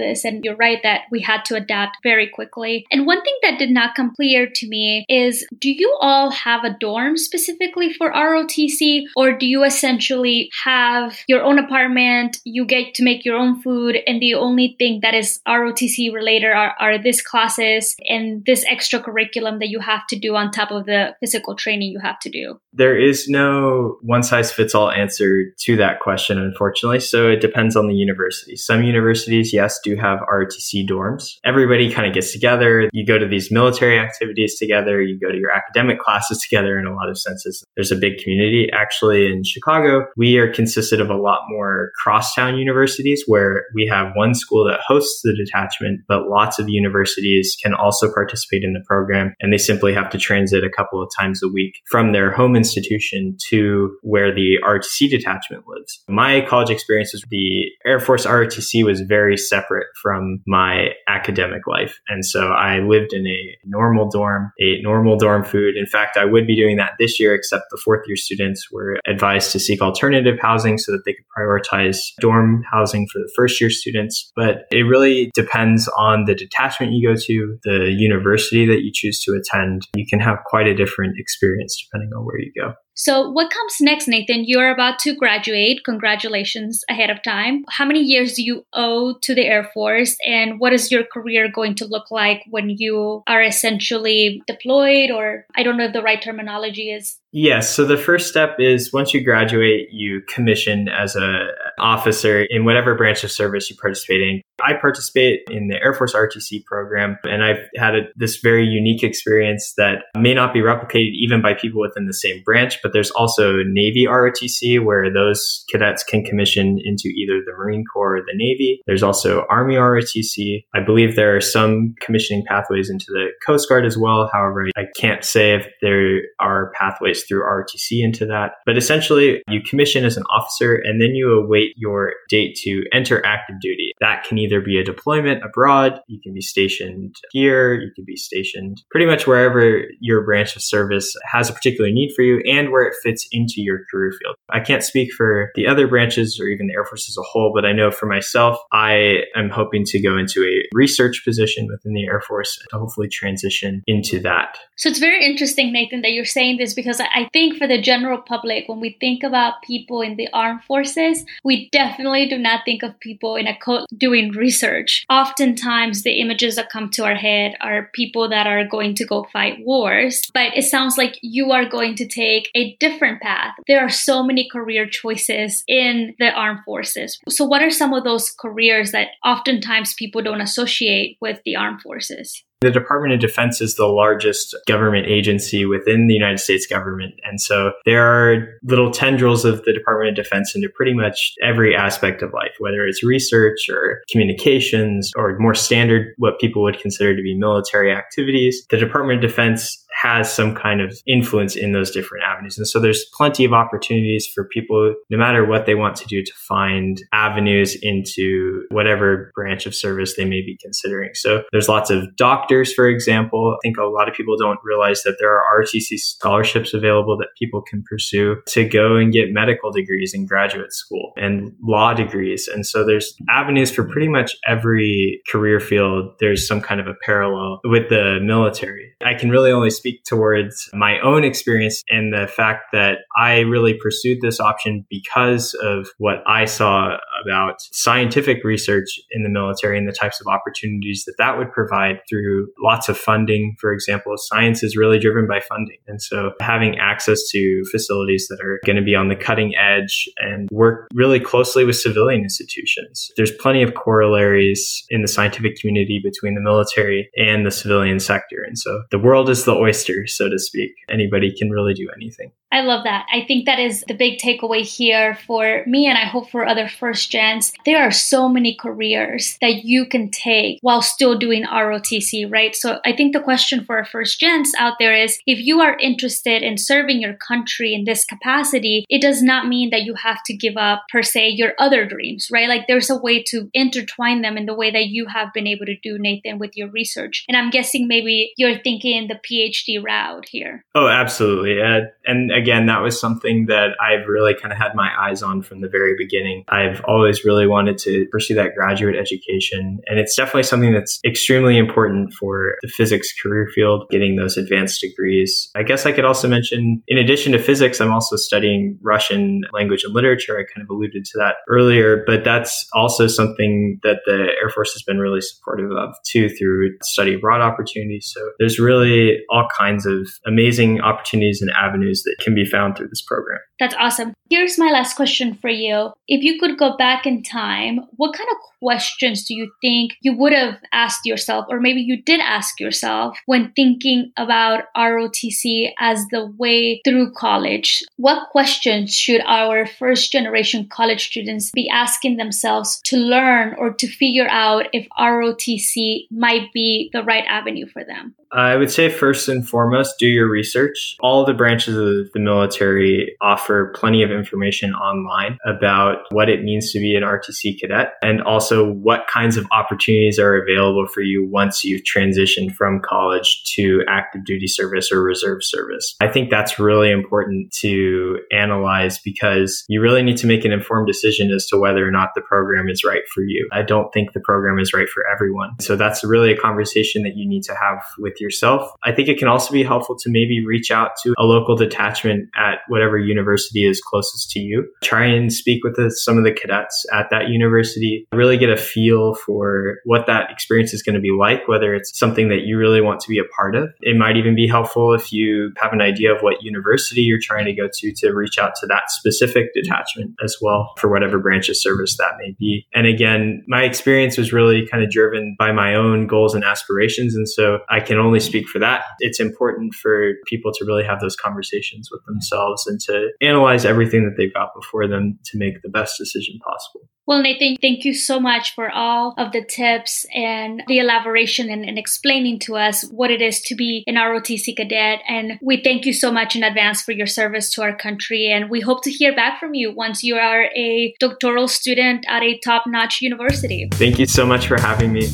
this. 0.00 0.24
And 0.24 0.44
you're 0.44 0.56
right 0.56 0.78
that 0.82 1.02
we 1.10 1.20
had 1.20 1.44
to 1.46 1.56
adapt 1.56 1.98
very 2.02 2.26
quickly. 2.26 2.86
And 2.90 3.06
one 3.06 3.22
thing 3.22 3.36
that 3.42 3.58
did 3.58 3.70
not 3.70 3.94
come 3.94 4.14
clear 4.14 4.48
to 4.48 4.68
me 4.68 5.04
is 5.08 5.46
do 5.58 5.70
you 5.70 5.96
all 6.00 6.30
have 6.30 6.64
a 6.64 6.76
dorm 6.78 7.16
specifically 7.18 7.92
for 7.92 8.10
ROTC, 8.10 9.04
or 9.14 9.32
do 9.32 9.46
you 9.46 9.64
essentially 9.64 10.50
have 10.64 11.18
your 11.28 11.42
own 11.42 11.58
apartment? 11.58 12.38
You 12.44 12.64
get 12.64 12.94
to 12.94 13.04
make 13.04 13.24
your 13.24 13.36
own 13.36 13.60
food, 13.60 13.98
and 14.06 14.22
the 14.22 14.34
only 14.34 14.74
thing 14.78 15.00
that 15.02 15.14
is 15.14 15.40
ROTC 15.46 16.12
related 16.12 16.52
are, 16.52 16.74
are 16.80 16.98
this 16.98 17.20
classes 17.20 17.94
and 18.08 18.44
this 18.46 18.64
extra 18.68 19.02
curriculum 19.02 19.58
that 19.58 19.68
you 19.68 19.80
have 19.80 20.06
to 20.08 20.18
do 20.18 20.34
on 20.34 20.50
top 20.50 20.70
of 20.70 20.86
the 20.86 21.14
physical 21.20 21.54
training 21.54 21.90
you 21.90 22.00
have 22.00 22.18
to 22.22 22.30
do? 22.30 22.58
There 22.72 22.98
is 22.98 23.28
no 23.28 23.98
one 24.02 24.22
size 24.22 24.52
fits 24.52 24.74
all 24.74 24.90
answer 24.90 25.44
to 25.60 25.76
that 25.76 26.00
question, 26.00 26.38
unfortunately. 26.38 27.00
So 27.00 27.28
it 27.28 27.40
depends 27.40 27.76
on 27.76 27.88
the 27.88 27.94
university. 27.94 28.56
Some 28.56 28.82
universities, 28.82 29.52
yes, 29.52 29.78
do 29.84 29.96
have 29.96 30.20
ROTC 30.20 30.88
dorms. 30.88 31.24
Everybody 31.44 31.92
kind 31.92 32.06
of 32.06 32.14
gets 32.14 32.32
together. 32.32 32.88
You 32.92 33.06
go 33.06 33.18
to 33.18 33.26
these 33.26 33.50
military 33.50 33.98
activities 33.98 34.58
together. 34.58 35.02
You 35.02 35.18
go 35.18 35.30
to 35.30 35.38
your 35.38 35.50
academic 35.50 36.00
classes 36.00 36.38
together 36.38 36.78
in 36.78 36.86
a 36.86 36.94
lot 36.94 37.08
of 37.08 37.18
senses. 37.18 37.64
There's 37.76 37.92
a 37.92 37.96
big 37.96 38.18
community. 38.18 38.70
Actually, 38.72 39.30
in 39.30 39.44
Chicago, 39.44 40.06
we 40.16 40.38
are 40.38 40.52
consisted 40.52 41.00
of 41.00 41.10
a 41.10 41.16
lot 41.16 41.42
more 41.48 41.90
crosstown 42.02 42.56
universities 42.56 43.24
where 43.26 43.64
we 43.74 43.86
have 43.86 44.12
one 44.14 44.34
school 44.34 44.64
that 44.64 44.80
hosts 44.86 45.20
the 45.22 45.34
detachment, 45.34 46.00
but 46.08 46.28
lots 46.28 46.58
of 46.58 46.68
universities 46.68 47.56
can 47.62 47.74
also 47.74 48.12
participate 48.12 48.64
in 48.64 48.72
the 48.72 48.84
program 48.86 49.34
and 49.40 49.52
they 49.52 49.58
simply 49.58 49.92
have 49.92 50.10
to 50.10 50.18
transit 50.18 50.64
a 50.64 50.70
couple 50.70 51.02
of 51.02 51.10
times 51.18 51.42
a 51.42 51.48
week 51.48 51.74
from 51.86 52.11
their 52.12 52.30
home 52.30 52.56
institution 52.56 53.36
to 53.50 53.96
where 54.02 54.34
the 54.34 54.58
ROTC 54.64 55.10
detachment 55.10 55.64
lives. 55.66 56.02
My 56.08 56.40
college 56.42 56.70
experience 56.70 57.12
with 57.12 57.24
the 57.30 57.66
Air 57.84 58.00
Force 58.00 58.26
ROTC 58.26 58.84
was 58.84 59.00
very 59.00 59.36
separate 59.36 59.86
from 60.00 60.40
my 60.46 60.90
academic 61.08 61.66
life. 61.66 61.98
And 62.08 62.24
so 62.24 62.52
I 62.52 62.78
lived 62.78 63.12
in 63.12 63.26
a 63.26 63.56
normal 63.64 64.08
dorm, 64.08 64.52
ate 64.60 64.82
normal 64.82 65.16
dorm 65.16 65.44
food. 65.44 65.76
In 65.76 65.86
fact, 65.86 66.16
I 66.16 66.24
would 66.24 66.46
be 66.46 66.56
doing 66.56 66.76
that 66.76 66.92
this 66.98 67.18
year, 67.18 67.34
except 67.34 67.64
the 67.70 67.80
fourth 67.84 68.02
year 68.06 68.16
students 68.16 68.70
were 68.70 68.98
advised 69.06 69.52
to 69.52 69.60
seek 69.60 69.80
alternative 69.80 70.38
housing 70.40 70.78
so 70.78 70.92
that 70.92 71.02
they 71.04 71.14
could 71.14 71.24
prioritize 71.36 71.98
dorm 72.20 72.62
housing 72.70 73.06
for 73.12 73.18
the 73.18 73.30
first 73.36 73.60
year 73.60 73.70
students. 73.70 74.30
But 74.36 74.66
it 74.70 74.82
really 74.82 75.30
depends 75.34 75.88
on 75.88 76.24
the 76.24 76.34
detachment 76.34 76.92
you 76.92 77.08
go 77.08 77.14
to, 77.14 77.58
the 77.64 77.94
university 77.96 78.66
that 78.66 78.82
you 78.82 78.90
choose 78.92 79.20
to 79.24 79.32
attend. 79.32 79.86
You 79.94 80.06
can 80.06 80.20
have 80.20 80.38
quite 80.46 80.66
a 80.66 80.74
different 80.74 81.18
experience 81.18 81.82
depending 81.84 82.01
on 82.14 82.24
where 82.24 82.38
you 82.38 82.52
go. 82.56 82.74
So, 82.94 83.30
what 83.30 83.50
comes 83.50 83.76
next, 83.80 84.06
Nathan? 84.06 84.44
You're 84.44 84.70
about 84.70 84.98
to 85.00 85.14
graduate. 85.14 85.80
Congratulations 85.84 86.82
ahead 86.90 87.10
of 87.10 87.22
time. 87.22 87.64
How 87.70 87.86
many 87.86 88.00
years 88.00 88.34
do 88.34 88.42
you 88.42 88.66
owe 88.74 89.14
to 89.22 89.34
the 89.34 89.46
Air 89.46 89.70
Force? 89.72 90.16
And 90.26 90.60
what 90.60 90.72
is 90.72 90.90
your 90.90 91.04
career 91.04 91.50
going 91.50 91.74
to 91.76 91.86
look 91.86 92.10
like 92.10 92.42
when 92.50 92.68
you 92.70 93.22
are 93.26 93.42
essentially 93.42 94.42
deployed? 94.46 95.10
Or 95.10 95.46
I 95.56 95.62
don't 95.62 95.76
know 95.76 95.84
if 95.84 95.92
the 95.92 96.02
right 96.02 96.20
terminology 96.20 96.90
is 96.90 97.18
Yes. 97.32 97.74
So 97.74 97.86
the 97.86 97.96
first 97.96 98.28
step 98.28 98.56
is 98.58 98.92
once 98.92 99.14
you 99.14 99.24
graduate, 99.24 99.88
you 99.90 100.20
commission 100.28 100.88
as 100.88 101.16
a 101.16 101.46
officer 101.82 102.42
in 102.42 102.64
whatever 102.64 102.94
branch 102.94 103.24
of 103.24 103.30
service 103.30 103.68
you 103.68 103.76
participate 103.76 104.22
in. 104.22 104.42
I 104.64 104.74
participate 104.74 105.40
in 105.50 105.68
the 105.68 105.82
Air 105.82 105.92
Force 105.92 106.14
ROTC 106.14 106.64
program, 106.64 107.18
and 107.24 107.42
I've 107.42 107.66
had 107.76 107.94
a, 107.94 108.00
this 108.16 108.36
very 108.36 108.64
unique 108.64 109.02
experience 109.02 109.74
that 109.76 110.04
may 110.16 110.34
not 110.34 110.52
be 110.52 110.60
replicated 110.60 111.12
even 111.14 111.42
by 111.42 111.54
people 111.54 111.80
within 111.80 112.06
the 112.06 112.14
same 112.14 112.42
branch. 112.44 112.78
But 112.82 112.92
there's 112.92 113.10
also 113.10 113.56
Navy 113.64 114.06
ROTC 114.06 114.84
where 114.84 115.12
those 115.12 115.64
cadets 115.70 116.04
can 116.04 116.24
commission 116.24 116.78
into 116.84 117.08
either 117.08 117.40
the 117.44 117.52
Marine 117.58 117.84
Corps 117.92 118.16
or 118.16 118.20
the 118.20 118.34
Navy. 118.34 118.80
There's 118.86 119.02
also 119.02 119.44
Army 119.50 119.74
ROTC. 119.74 120.64
I 120.74 120.80
believe 120.80 121.16
there 121.16 121.36
are 121.36 121.40
some 121.40 121.94
commissioning 122.00 122.44
pathways 122.46 122.88
into 122.88 123.06
the 123.08 123.28
Coast 123.44 123.68
Guard 123.68 123.84
as 123.84 123.98
well. 123.98 124.30
However, 124.32 124.68
I 124.76 124.84
can't 124.96 125.24
say 125.24 125.54
if 125.54 125.66
there 125.80 126.20
are 126.40 126.72
pathways 126.78 127.24
through 127.24 127.42
ROTC 127.42 128.02
into 128.02 128.26
that. 128.26 128.52
But 128.64 128.76
essentially, 128.76 129.42
you 129.48 129.60
commission 129.62 130.04
as 130.04 130.16
an 130.16 130.24
officer 130.30 130.74
and 130.74 131.00
then 131.00 131.14
you 131.14 131.32
await 131.32 131.71
your 131.76 132.14
date 132.28 132.56
to 132.62 132.84
enter 132.92 133.24
active 133.24 133.56
duty. 133.60 133.92
That 134.00 134.24
can 134.24 134.38
either 134.38 134.60
be 134.60 134.78
a 134.78 134.84
deployment 134.84 135.44
abroad, 135.44 136.00
you 136.06 136.20
can 136.22 136.34
be 136.34 136.40
stationed 136.40 137.16
here, 137.30 137.74
you 137.74 137.90
can 137.94 138.04
be 138.04 138.16
stationed 138.16 138.82
pretty 138.90 139.06
much 139.06 139.26
wherever 139.26 139.84
your 140.00 140.24
branch 140.24 140.56
of 140.56 140.62
service 140.62 141.14
has 141.30 141.48
a 141.48 141.52
particular 141.52 141.90
need 141.90 142.12
for 142.14 142.22
you 142.22 142.42
and 142.46 142.70
where 142.70 142.86
it 142.86 142.94
fits 143.02 143.26
into 143.32 143.54
your 143.56 143.80
career 143.90 144.12
field. 144.20 144.36
I 144.50 144.60
can't 144.60 144.82
speak 144.82 145.12
for 145.12 145.50
the 145.54 145.66
other 145.66 145.86
branches 145.86 146.38
or 146.40 146.46
even 146.46 146.66
the 146.66 146.74
Air 146.74 146.84
Force 146.84 147.08
as 147.08 147.16
a 147.16 147.22
whole, 147.22 147.52
but 147.54 147.64
I 147.64 147.72
know 147.72 147.90
for 147.90 148.06
myself, 148.06 148.58
I 148.72 149.22
am 149.34 149.50
hoping 149.50 149.84
to 149.86 150.00
go 150.00 150.16
into 150.16 150.42
a 150.42 150.68
research 150.74 151.22
position 151.24 151.68
within 151.70 151.94
the 151.94 152.06
Air 152.06 152.20
Force 152.20 152.58
to 152.70 152.78
hopefully 152.78 153.08
transition 153.08 153.82
into 153.86 154.20
that. 154.20 154.58
So 154.76 154.88
it's 154.88 154.98
very 154.98 155.24
interesting, 155.24 155.72
Nathan, 155.72 156.02
that 156.02 156.12
you're 156.12 156.24
saying 156.24 156.58
this 156.58 156.74
because 156.74 157.00
I 157.00 157.28
think 157.32 157.58
for 157.58 157.66
the 157.66 157.80
general 157.80 158.18
public, 158.20 158.68
when 158.68 158.80
we 158.80 158.96
think 159.00 159.22
about 159.22 159.62
people 159.62 160.02
in 160.02 160.16
the 160.16 160.28
armed 160.32 160.64
forces, 160.64 161.24
we 161.44 161.51
definitely 161.70 162.28
do 162.28 162.38
not 162.38 162.64
think 162.64 162.82
of 162.82 162.98
people 163.00 163.36
in 163.36 163.46
a 163.46 163.58
code 163.58 163.86
doing 163.96 164.30
research. 164.32 165.04
Oftentimes, 165.10 166.02
the 166.02 166.20
images 166.20 166.56
that 166.56 166.70
come 166.70 166.90
to 166.90 167.04
our 167.04 167.14
head 167.14 167.54
are 167.60 167.90
people 167.94 168.28
that 168.28 168.46
are 168.46 168.66
going 168.66 168.94
to 168.96 169.06
go 169.06 169.26
fight 169.32 169.58
wars, 169.64 170.22
but 170.34 170.56
it 170.56 170.64
sounds 170.64 170.96
like 170.98 171.18
you 171.22 171.52
are 171.52 171.68
going 171.68 171.94
to 171.96 172.06
take 172.06 172.50
a 172.54 172.76
different 172.76 173.20
path. 173.20 173.54
There 173.66 173.80
are 173.80 173.90
so 173.90 174.22
many 174.22 174.48
career 174.48 174.86
choices 174.86 175.64
in 175.68 176.14
the 176.18 176.30
armed 176.30 176.60
forces. 176.64 177.18
So, 177.28 177.44
what 177.44 177.62
are 177.62 177.70
some 177.70 177.92
of 177.92 178.04
those 178.04 178.30
careers 178.30 178.92
that 178.92 179.08
oftentimes 179.24 179.94
people 179.94 180.22
don't 180.22 180.40
associate 180.40 181.16
with 181.20 181.40
the 181.44 181.56
armed 181.56 181.82
forces? 181.82 182.42
The 182.62 182.70
Department 182.70 183.12
of 183.12 183.18
Defense 183.18 183.60
is 183.60 183.74
the 183.74 183.86
largest 183.86 184.54
government 184.68 185.06
agency 185.08 185.66
within 185.66 186.06
the 186.06 186.14
United 186.14 186.38
States 186.38 186.64
government. 186.64 187.14
And 187.24 187.40
so 187.40 187.72
there 187.84 188.06
are 188.06 188.56
little 188.62 188.92
tendrils 188.92 189.44
of 189.44 189.64
the 189.64 189.72
Department 189.72 190.10
of 190.10 190.24
Defense 190.24 190.54
into 190.54 190.68
pretty 190.68 190.94
much 190.94 191.34
every 191.42 191.74
aspect 191.74 192.22
of 192.22 192.32
life, 192.32 192.52
whether 192.60 192.86
it's 192.86 193.02
research 193.02 193.68
or 193.68 194.04
communications 194.08 195.10
or 195.16 195.36
more 195.40 195.54
standard, 195.54 196.14
what 196.18 196.38
people 196.38 196.62
would 196.62 196.78
consider 196.78 197.16
to 197.16 197.22
be 197.22 197.36
military 197.36 197.92
activities. 197.92 198.64
The 198.70 198.76
Department 198.76 199.24
of 199.24 199.28
Defense 199.28 199.81
has 200.00 200.32
some 200.32 200.54
kind 200.54 200.80
of 200.80 200.98
influence 201.06 201.56
in 201.56 201.72
those 201.72 201.90
different 201.90 202.24
avenues. 202.24 202.58
And 202.58 202.66
so 202.66 202.80
there's 202.80 203.04
plenty 203.14 203.44
of 203.44 203.52
opportunities 203.52 204.26
for 204.26 204.44
people, 204.44 204.94
no 205.10 205.18
matter 205.18 205.44
what 205.44 205.66
they 205.66 205.74
want 205.74 205.96
to 205.96 206.06
do, 206.06 206.22
to 206.22 206.32
find 206.34 207.02
avenues 207.12 207.76
into 207.82 208.64
whatever 208.70 209.30
branch 209.34 209.66
of 209.66 209.74
service 209.74 210.16
they 210.16 210.24
may 210.24 210.40
be 210.40 210.58
considering. 210.60 211.10
So 211.14 211.44
there's 211.52 211.68
lots 211.68 211.90
of 211.90 212.16
doctors, 212.16 212.72
for 212.72 212.88
example. 212.88 213.54
I 213.54 213.58
think 213.62 213.76
a 213.78 213.84
lot 213.84 214.08
of 214.08 214.14
people 214.14 214.36
don't 214.36 214.60
realize 214.64 215.02
that 215.02 215.16
there 215.18 215.30
are 215.30 215.62
RTC 215.62 215.98
scholarships 215.98 216.74
available 216.74 217.16
that 217.18 217.28
people 217.38 217.62
can 217.62 217.82
pursue 217.88 218.36
to 218.48 218.68
go 218.68 218.96
and 218.96 219.12
get 219.12 219.32
medical 219.32 219.70
degrees 219.70 220.14
in 220.14 220.26
graduate 220.26 220.72
school 220.72 221.12
and 221.16 221.52
law 221.62 221.94
degrees. 221.94 222.48
And 222.48 222.66
so 222.66 222.84
there's 222.84 223.14
avenues 223.28 223.70
for 223.70 223.84
pretty 223.84 224.08
much 224.08 224.36
every 224.46 225.20
career 225.28 225.60
field. 225.60 226.12
There's 226.20 226.46
some 226.46 226.60
kind 226.60 226.80
of 226.80 226.86
a 226.86 226.94
parallel 227.04 227.60
with 227.64 227.88
the 227.88 228.18
military. 228.22 228.92
I 229.04 229.14
can 229.14 229.30
really 229.30 229.50
only 229.50 229.70
speak 229.82 230.04
towards 230.04 230.70
my 230.74 231.00
own 231.00 231.24
experience 231.24 231.82
and 231.88 232.12
the 232.12 232.28
fact 232.28 232.66
that 232.72 232.98
I 233.16 233.40
really 233.40 233.74
pursued 233.74 234.20
this 234.20 234.38
option 234.38 234.86
because 234.88 235.54
of 235.54 235.88
what 235.98 236.22
I 236.24 236.44
saw 236.44 236.98
about 237.20 237.56
scientific 237.72 238.44
research 238.44 239.00
in 239.10 239.24
the 239.24 239.28
military 239.28 239.76
and 239.76 239.88
the 239.88 239.92
types 239.92 240.20
of 240.20 240.28
opportunities 240.28 241.02
that 241.06 241.14
that 241.18 241.36
would 241.36 241.50
provide 241.50 241.98
through 242.08 242.46
lots 242.62 242.88
of 242.88 242.96
funding. 242.96 243.56
For 243.58 243.72
example, 243.72 244.14
science 244.16 244.62
is 244.62 244.76
really 244.76 245.00
driven 245.00 245.26
by 245.26 245.40
funding. 245.40 245.78
And 245.88 246.00
so 246.00 246.30
having 246.40 246.78
access 246.78 247.28
to 247.30 247.64
facilities 247.72 248.28
that 248.28 248.40
are 248.40 248.60
going 248.64 248.76
to 248.76 248.82
be 248.82 248.94
on 248.94 249.08
the 249.08 249.16
cutting 249.16 249.54
edge 249.56 250.08
and 250.18 250.48
work 250.52 250.88
really 250.94 251.18
closely 251.18 251.64
with 251.64 251.76
civilian 251.76 252.22
institutions. 252.22 253.10
There's 253.16 253.32
plenty 253.32 253.64
of 253.64 253.74
corollaries 253.74 254.84
in 254.90 255.02
the 255.02 255.08
scientific 255.08 255.56
community 255.56 256.00
between 256.02 256.34
the 256.34 256.40
military 256.40 257.10
and 257.16 257.44
the 257.44 257.50
civilian 257.50 257.98
sector. 257.98 258.44
And 258.46 258.56
so 258.56 258.84
the 258.92 258.98
world 258.98 259.28
is 259.28 259.44
the 259.44 259.54
oyster 259.72 260.06
so 260.06 260.28
to 260.28 260.38
speak. 260.38 260.72
Anybody 260.90 261.34
can 261.36 261.50
really 261.50 261.74
do 261.74 261.88
anything. 261.96 262.32
I 262.52 262.60
love 262.60 262.84
that. 262.84 263.06
I 263.10 263.24
think 263.24 263.46
that 263.46 263.58
is 263.58 263.82
the 263.88 263.94
big 263.94 264.18
takeaway 264.18 264.60
here 264.60 265.18
for 265.26 265.64
me, 265.66 265.86
and 265.86 265.96
I 265.96 266.04
hope 266.04 266.30
for 266.30 266.46
other 266.46 266.68
first 266.68 267.10
gens. 267.10 267.50
There 267.64 267.82
are 267.82 267.90
so 267.90 268.28
many 268.28 268.54
careers 268.54 269.38
that 269.40 269.64
you 269.64 269.86
can 269.86 270.10
take 270.10 270.58
while 270.60 270.82
still 270.82 271.18
doing 271.18 271.44
ROTC, 271.44 272.30
right? 272.30 272.54
So 272.54 272.78
I 272.84 272.92
think 272.92 273.14
the 273.14 273.20
question 273.20 273.64
for 273.64 273.78
our 273.78 273.86
first 273.86 274.20
gens 274.20 274.52
out 274.58 274.74
there 274.78 274.94
is 274.94 275.18
if 275.26 275.38
you 275.38 275.60
are 275.62 275.78
interested 275.78 276.42
in 276.42 276.58
serving 276.58 277.00
your 277.00 277.14
country 277.14 277.72
in 277.72 277.84
this 277.84 278.04
capacity, 278.04 278.84
it 278.90 279.00
does 279.00 279.22
not 279.22 279.48
mean 279.48 279.70
that 279.70 279.84
you 279.84 279.94
have 279.94 280.22
to 280.24 280.36
give 280.36 280.58
up, 280.58 280.84
per 280.90 281.02
se, 281.02 281.30
your 281.30 281.54
other 281.58 281.86
dreams, 281.86 282.28
right? 282.30 282.50
Like 282.50 282.66
there's 282.68 282.90
a 282.90 282.98
way 282.98 283.22
to 283.28 283.48
intertwine 283.54 284.20
them 284.20 284.36
in 284.36 284.44
the 284.44 284.54
way 284.54 284.70
that 284.70 284.88
you 284.88 285.06
have 285.06 285.32
been 285.32 285.46
able 285.46 285.64
to 285.64 285.76
do, 285.82 285.98
Nathan, 285.98 286.38
with 286.38 286.54
your 286.54 286.68
research. 286.68 287.24
And 287.28 287.36
I'm 287.36 287.48
guessing 287.48 287.88
maybe 287.88 288.34
you're 288.36 288.58
thinking 288.58 289.08
the 289.08 289.14
PhD 289.14 289.82
route 289.82 290.28
here. 290.28 290.66
Oh, 290.74 290.88
absolutely. 290.88 291.62
Uh, 291.62 291.86
and 292.04 292.30
again, 292.30 292.41
that 292.46 292.82
was 292.82 293.00
something 293.00 293.46
that 293.46 293.70
I've 293.80 294.06
really 294.06 294.34
kind 294.34 294.52
of 294.52 294.58
had 294.58 294.74
my 294.74 294.90
eyes 294.98 295.22
on 295.22 295.42
from 295.42 295.60
the 295.60 295.68
very 295.68 295.94
beginning. 295.96 296.44
I've 296.48 296.82
always 296.84 297.24
really 297.24 297.46
wanted 297.46 297.78
to 297.78 298.06
pursue 298.10 298.34
that 298.34 298.54
graduate 298.54 298.96
education. 298.96 299.80
And 299.86 299.98
it's 299.98 300.14
definitely 300.16 300.44
something 300.44 300.72
that's 300.72 301.00
extremely 301.04 301.58
important 301.58 302.12
for 302.12 302.56
the 302.62 302.68
physics 302.68 303.12
career 303.20 303.48
field, 303.54 303.88
getting 303.90 304.16
those 304.16 304.36
advanced 304.36 304.80
degrees. 304.80 305.50
I 305.54 305.62
guess 305.62 305.86
I 305.86 305.92
could 305.92 306.04
also 306.04 306.28
mention, 306.28 306.82
in 306.88 306.98
addition 306.98 307.32
to 307.32 307.38
physics, 307.38 307.80
I'm 307.80 307.92
also 307.92 308.16
studying 308.16 308.78
Russian 308.82 309.42
language 309.52 309.84
and 309.84 309.94
literature. 309.94 310.38
I 310.38 310.44
kind 310.52 310.64
of 310.64 310.70
alluded 310.70 311.04
to 311.04 311.18
that 311.18 311.36
earlier, 311.48 312.02
but 312.06 312.24
that's 312.24 312.66
also 312.72 313.06
something 313.06 313.80
that 313.82 314.00
the 314.06 314.28
Air 314.42 314.50
Force 314.50 314.72
has 314.72 314.82
been 314.82 314.98
really 314.98 315.20
supportive 315.20 315.70
of 315.72 315.94
too 316.04 316.28
through 316.28 316.76
study 316.82 317.14
abroad 317.14 317.40
opportunities. 317.40 318.10
So 318.12 318.20
there's 318.38 318.58
really 318.58 319.20
all 319.30 319.48
kinds 319.56 319.86
of 319.86 320.08
amazing 320.26 320.80
opportunities 320.80 321.42
and 321.42 321.50
avenues 321.50 322.02
that 322.04 322.16
can 322.20 322.31
be 322.34 322.44
found 322.44 322.76
through 322.76 322.88
this 322.88 323.02
program. 323.02 323.38
That's 323.58 323.74
awesome. 323.78 324.14
Here's 324.28 324.58
my 324.58 324.70
last 324.70 324.96
question 324.96 325.34
for 325.34 325.48
you. 325.48 325.92
If 326.08 326.22
you 326.24 326.40
could 326.40 326.58
go 326.58 326.76
back 326.76 327.06
in 327.06 327.22
time, 327.22 327.80
what 327.92 328.14
kind 328.14 328.28
of 328.30 328.36
questions 328.60 329.24
do 329.24 329.34
you 329.34 329.52
think 329.60 329.92
you 330.00 330.16
would 330.16 330.32
have 330.32 330.58
asked 330.72 331.04
yourself, 331.04 331.46
or 331.48 331.60
maybe 331.60 331.80
you 331.80 332.02
did 332.02 332.20
ask 332.20 332.58
yourself 332.58 333.18
when 333.26 333.52
thinking 333.54 334.12
about 334.16 334.64
ROTC 334.76 335.72
as 335.78 336.04
the 336.10 336.32
way 336.38 336.80
through 336.84 337.12
college? 337.12 337.82
What 337.96 338.30
questions 338.30 338.94
should 338.96 339.20
our 339.26 339.66
first 339.66 340.12
generation 340.12 340.68
college 340.68 341.06
students 341.08 341.50
be 341.50 341.68
asking 341.68 342.16
themselves 342.16 342.80
to 342.86 342.96
learn 342.96 343.54
or 343.58 343.72
to 343.74 343.86
figure 343.86 344.28
out 344.28 344.66
if 344.72 344.86
ROTC 344.98 346.06
might 346.10 346.52
be 346.52 346.90
the 346.92 347.02
right 347.02 347.24
avenue 347.28 347.66
for 347.66 347.84
them? 347.84 348.14
I 348.32 348.56
would 348.56 348.70
say 348.70 348.88
first 348.88 349.28
and 349.28 349.46
foremost, 349.46 349.98
do 349.98 350.06
your 350.06 350.28
research. 350.28 350.96
All 351.00 351.24
the 351.24 351.34
branches 351.34 351.76
of 351.76 352.12
the 352.12 352.20
military 352.20 353.14
offer 353.20 353.72
plenty 353.74 354.02
of 354.02 354.10
information 354.10 354.72
online 354.74 355.38
about 355.44 355.98
what 356.10 356.30
it 356.30 356.42
means 356.42 356.72
to 356.72 356.78
be 356.78 356.96
an 356.96 357.02
RTC 357.02 357.60
cadet 357.60 357.94
and 358.02 358.22
also 358.22 358.72
what 358.72 359.06
kinds 359.06 359.36
of 359.36 359.46
opportunities 359.52 360.18
are 360.18 360.34
available 360.34 360.86
for 360.86 361.02
you 361.02 361.28
once 361.28 361.62
you've 361.62 361.82
transitioned 361.82 362.54
from 362.54 362.80
college 362.80 363.42
to 363.54 363.82
active 363.86 364.24
duty 364.24 364.46
service 364.46 364.90
or 364.90 365.02
reserve 365.02 365.44
service. 365.44 365.94
I 366.00 366.08
think 366.08 366.30
that's 366.30 366.58
really 366.58 366.90
important 366.90 367.52
to 367.60 368.18
analyze 368.32 368.98
because 368.98 369.64
you 369.68 369.82
really 369.82 370.02
need 370.02 370.16
to 370.18 370.26
make 370.26 370.44
an 370.44 370.52
informed 370.52 370.86
decision 370.86 371.30
as 371.30 371.46
to 371.48 371.58
whether 371.58 371.86
or 371.86 371.90
not 371.90 372.10
the 372.14 372.22
program 372.22 372.68
is 372.68 372.82
right 372.82 373.06
for 373.12 373.22
you. 373.22 373.46
I 373.52 373.62
don't 373.62 373.92
think 373.92 374.12
the 374.12 374.20
program 374.20 374.58
is 374.58 374.72
right 374.72 374.88
for 374.88 375.04
everyone. 375.06 375.50
So 375.60 375.76
that's 375.76 376.02
really 376.02 376.32
a 376.32 376.36
conversation 376.36 377.02
that 377.02 377.16
you 377.16 377.28
need 377.28 377.42
to 377.44 377.54
have 377.54 377.84
with 377.98 378.14
yourself. 378.22 378.70
I 378.84 378.92
think 378.92 379.08
it 379.08 379.18
can 379.18 379.28
also 379.28 379.52
be 379.52 379.62
helpful 379.62 379.96
to 379.98 380.10
maybe 380.10 380.44
reach 380.44 380.70
out 380.70 380.92
to 381.02 381.14
a 381.18 381.24
local 381.24 381.56
detachment 381.56 382.30
at 382.36 382.60
whatever 382.68 382.98
university 382.98 383.64
is 383.64 383.80
closest 383.80 384.30
to 384.30 384.40
you. 384.40 384.66
Try 384.82 385.06
and 385.06 385.32
speak 385.32 385.64
with 385.64 385.76
the, 385.76 385.90
some 385.90 386.16
of 386.16 386.24
the 386.24 386.32
cadets 386.32 386.86
at 386.92 387.10
that 387.10 387.28
university, 387.28 388.06
really 388.12 388.38
get 388.38 388.48
a 388.48 388.56
feel 388.56 389.14
for 389.14 389.78
what 389.84 390.06
that 390.06 390.30
experience 390.30 390.72
is 390.72 390.82
going 390.82 390.94
to 390.94 391.00
be 391.00 391.10
like, 391.10 391.46
whether 391.48 391.74
it's 391.74 391.98
something 391.98 392.28
that 392.28 392.42
you 392.42 392.56
really 392.56 392.80
want 392.80 393.00
to 393.00 393.08
be 393.08 393.18
a 393.18 393.24
part 393.36 393.54
of. 393.54 393.70
It 393.80 393.96
might 393.96 394.16
even 394.16 394.34
be 394.34 394.46
helpful 394.46 394.94
if 394.94 395.12
you 395.12 395.52
have 395.58 395.72
an 395.72 395.80
idea 395.80 396.14
of 396.14 396.22
what 396.22 396.42
university 396.42 397.02
you're 397.02 397.18
trying 397.20 397.44
to 397.46 397.52
go 397.52 397.68
to 397.72 397.92
to 397.96 398.12
reach 398.12 398.38
out 398.38 398.54
to 398.60 398.66
that 398.68 398.90
specific 398.90 399.52
detachment 399.54 400.14
as 400.24 400.36
well 400.40 400.72
for 400.78 400.88
whatever 400.90 401.18
branch 401.18 401.48
of 401.48 401.56
service 401.56 401.96
that 401.96 402.12
may 402.18 402.34
be. 402.38 402.66
And 402.74 402.86
again, 402.86 403.44
my 403.46 403.62
experience 403.62 404.16
was 404.16 404.32
really 404.32 404.66
kind 404.66 404.82
of 404.82 404.90
driven 404.90 405.36
by 405.38 405.52
my 405.52 405.74
own 405.74 406.06
goals 406.06 406.34
and 406.34 406.44
aspirations. 406.44 407.14
And 407.14 407.28
so 407.28 407.60
I 407.68 407.80
can 407.80 407.98
only 407.98 408.11
speak 408.20 408.48
for 408.48 408.58
that. 408.58 408.84
It's 409.00 409.20
important 409.20 409.74
for 409.74 410.12
people 410.26 410.52
to 410.52 410.64
really 410.64 410.84
have 410.84 411.00
those 411.00 411.16
conversations 411.16 411.88
with 411.90 412.04
themselves 412.06 412.66
and 412.66 412.80
to 412.80 413.10
analyze 413.20 413.64
everything 413.64 414.04
that 414.04 414.14
they've 414.16 414.32
got 414.32 414.50
before 414.54 414.86
them 414.86 415.18
to 415.26 415.38
make 415.38 415.62
the 415.62 415.68
best 415.68 415.98
decision 415.98 416.38
possible. 416.44 416.88
Well, 417.06 417.20
Nathan, 417.20 417.56
thank 417.60 417.84
you 417.84 417.94
so 417.94 418.20
much 418.20 418.54
for 418.54 418.70
all 418.70 419.14
of 419.18 419.32
the 419.32 419.44
tips 419.44 420.06
and 420.14 420.62
the 420.68 420.78
elaboration 420.78 421.50
and, 421.50 421.64
and, 421.64 421.76
explaining 421.76 422.38
to 422.40 422.54
us 422.56 422.88
what 422.92 423.10
it 423.10 423.20
is 423.20 423.40
to 423.42 423.56
be 423.56 423.82
an 423.88 423.96
ROTC 423.96 424.54
cadet. 424.56 425.00
And 425.08 425.32
we 425.42 425.60
thank 425.62 425.84
you 425.84 425.92
so 425.92 426.12
much 426.12 426.36
in 426.36 426.44
advance 426.44 426.80
for 426.80 426.92
your 426.92 427.08
service 427.08 427.52
to 427.54 427.62
our 427.62 427.76
country. 427.76 428.30
And 428.30 428.48
we 428.48 428.60
hope 428.60 428.84
to 428.84 428.90
hear 428.90 429.14
back 429.16 429.40
from 429.40 429.54
you 429.54 429.72
once 429.72 430.04
you 430.04 430.14
are 430.14 430.44
a 430.54 430.94
doctoral 431.00 431.48
student 431.48 432.04
at 432.08 432.22
a 432.22 432.38
top 432.38 432.64
notch 432.68 433.00
university. 433.00 433.68
Thank 433.72 433.98
you 433.98 434.06
so 434.06 434.24
much 434.24 434.46
for 434.46 434.60
having 434.60 434.92
me. 434.92 435.08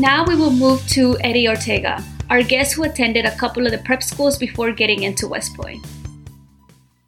Now 0.00 0.24
we 0.24 0.36
will 0.36 0.52
move 0.52 0.86
to 0.90 1.18
Eddie 1.22 1.48
Ortega, 1.48 2.04
our 2.30 2.40
guest 2.40 2.74
who 2.74 2.84
attended 2.84 3.24
a 3.24 3.34
couple 3.34 3.66
of 3.66 3.72
the 3.72 3.78
prep 3.78 4.00
schools 4.00 4.38
before 4.38 4.70
getting 4.70 5.02
into 5.02 5.26
West 5.26 5.56
Point. 5.56 5.84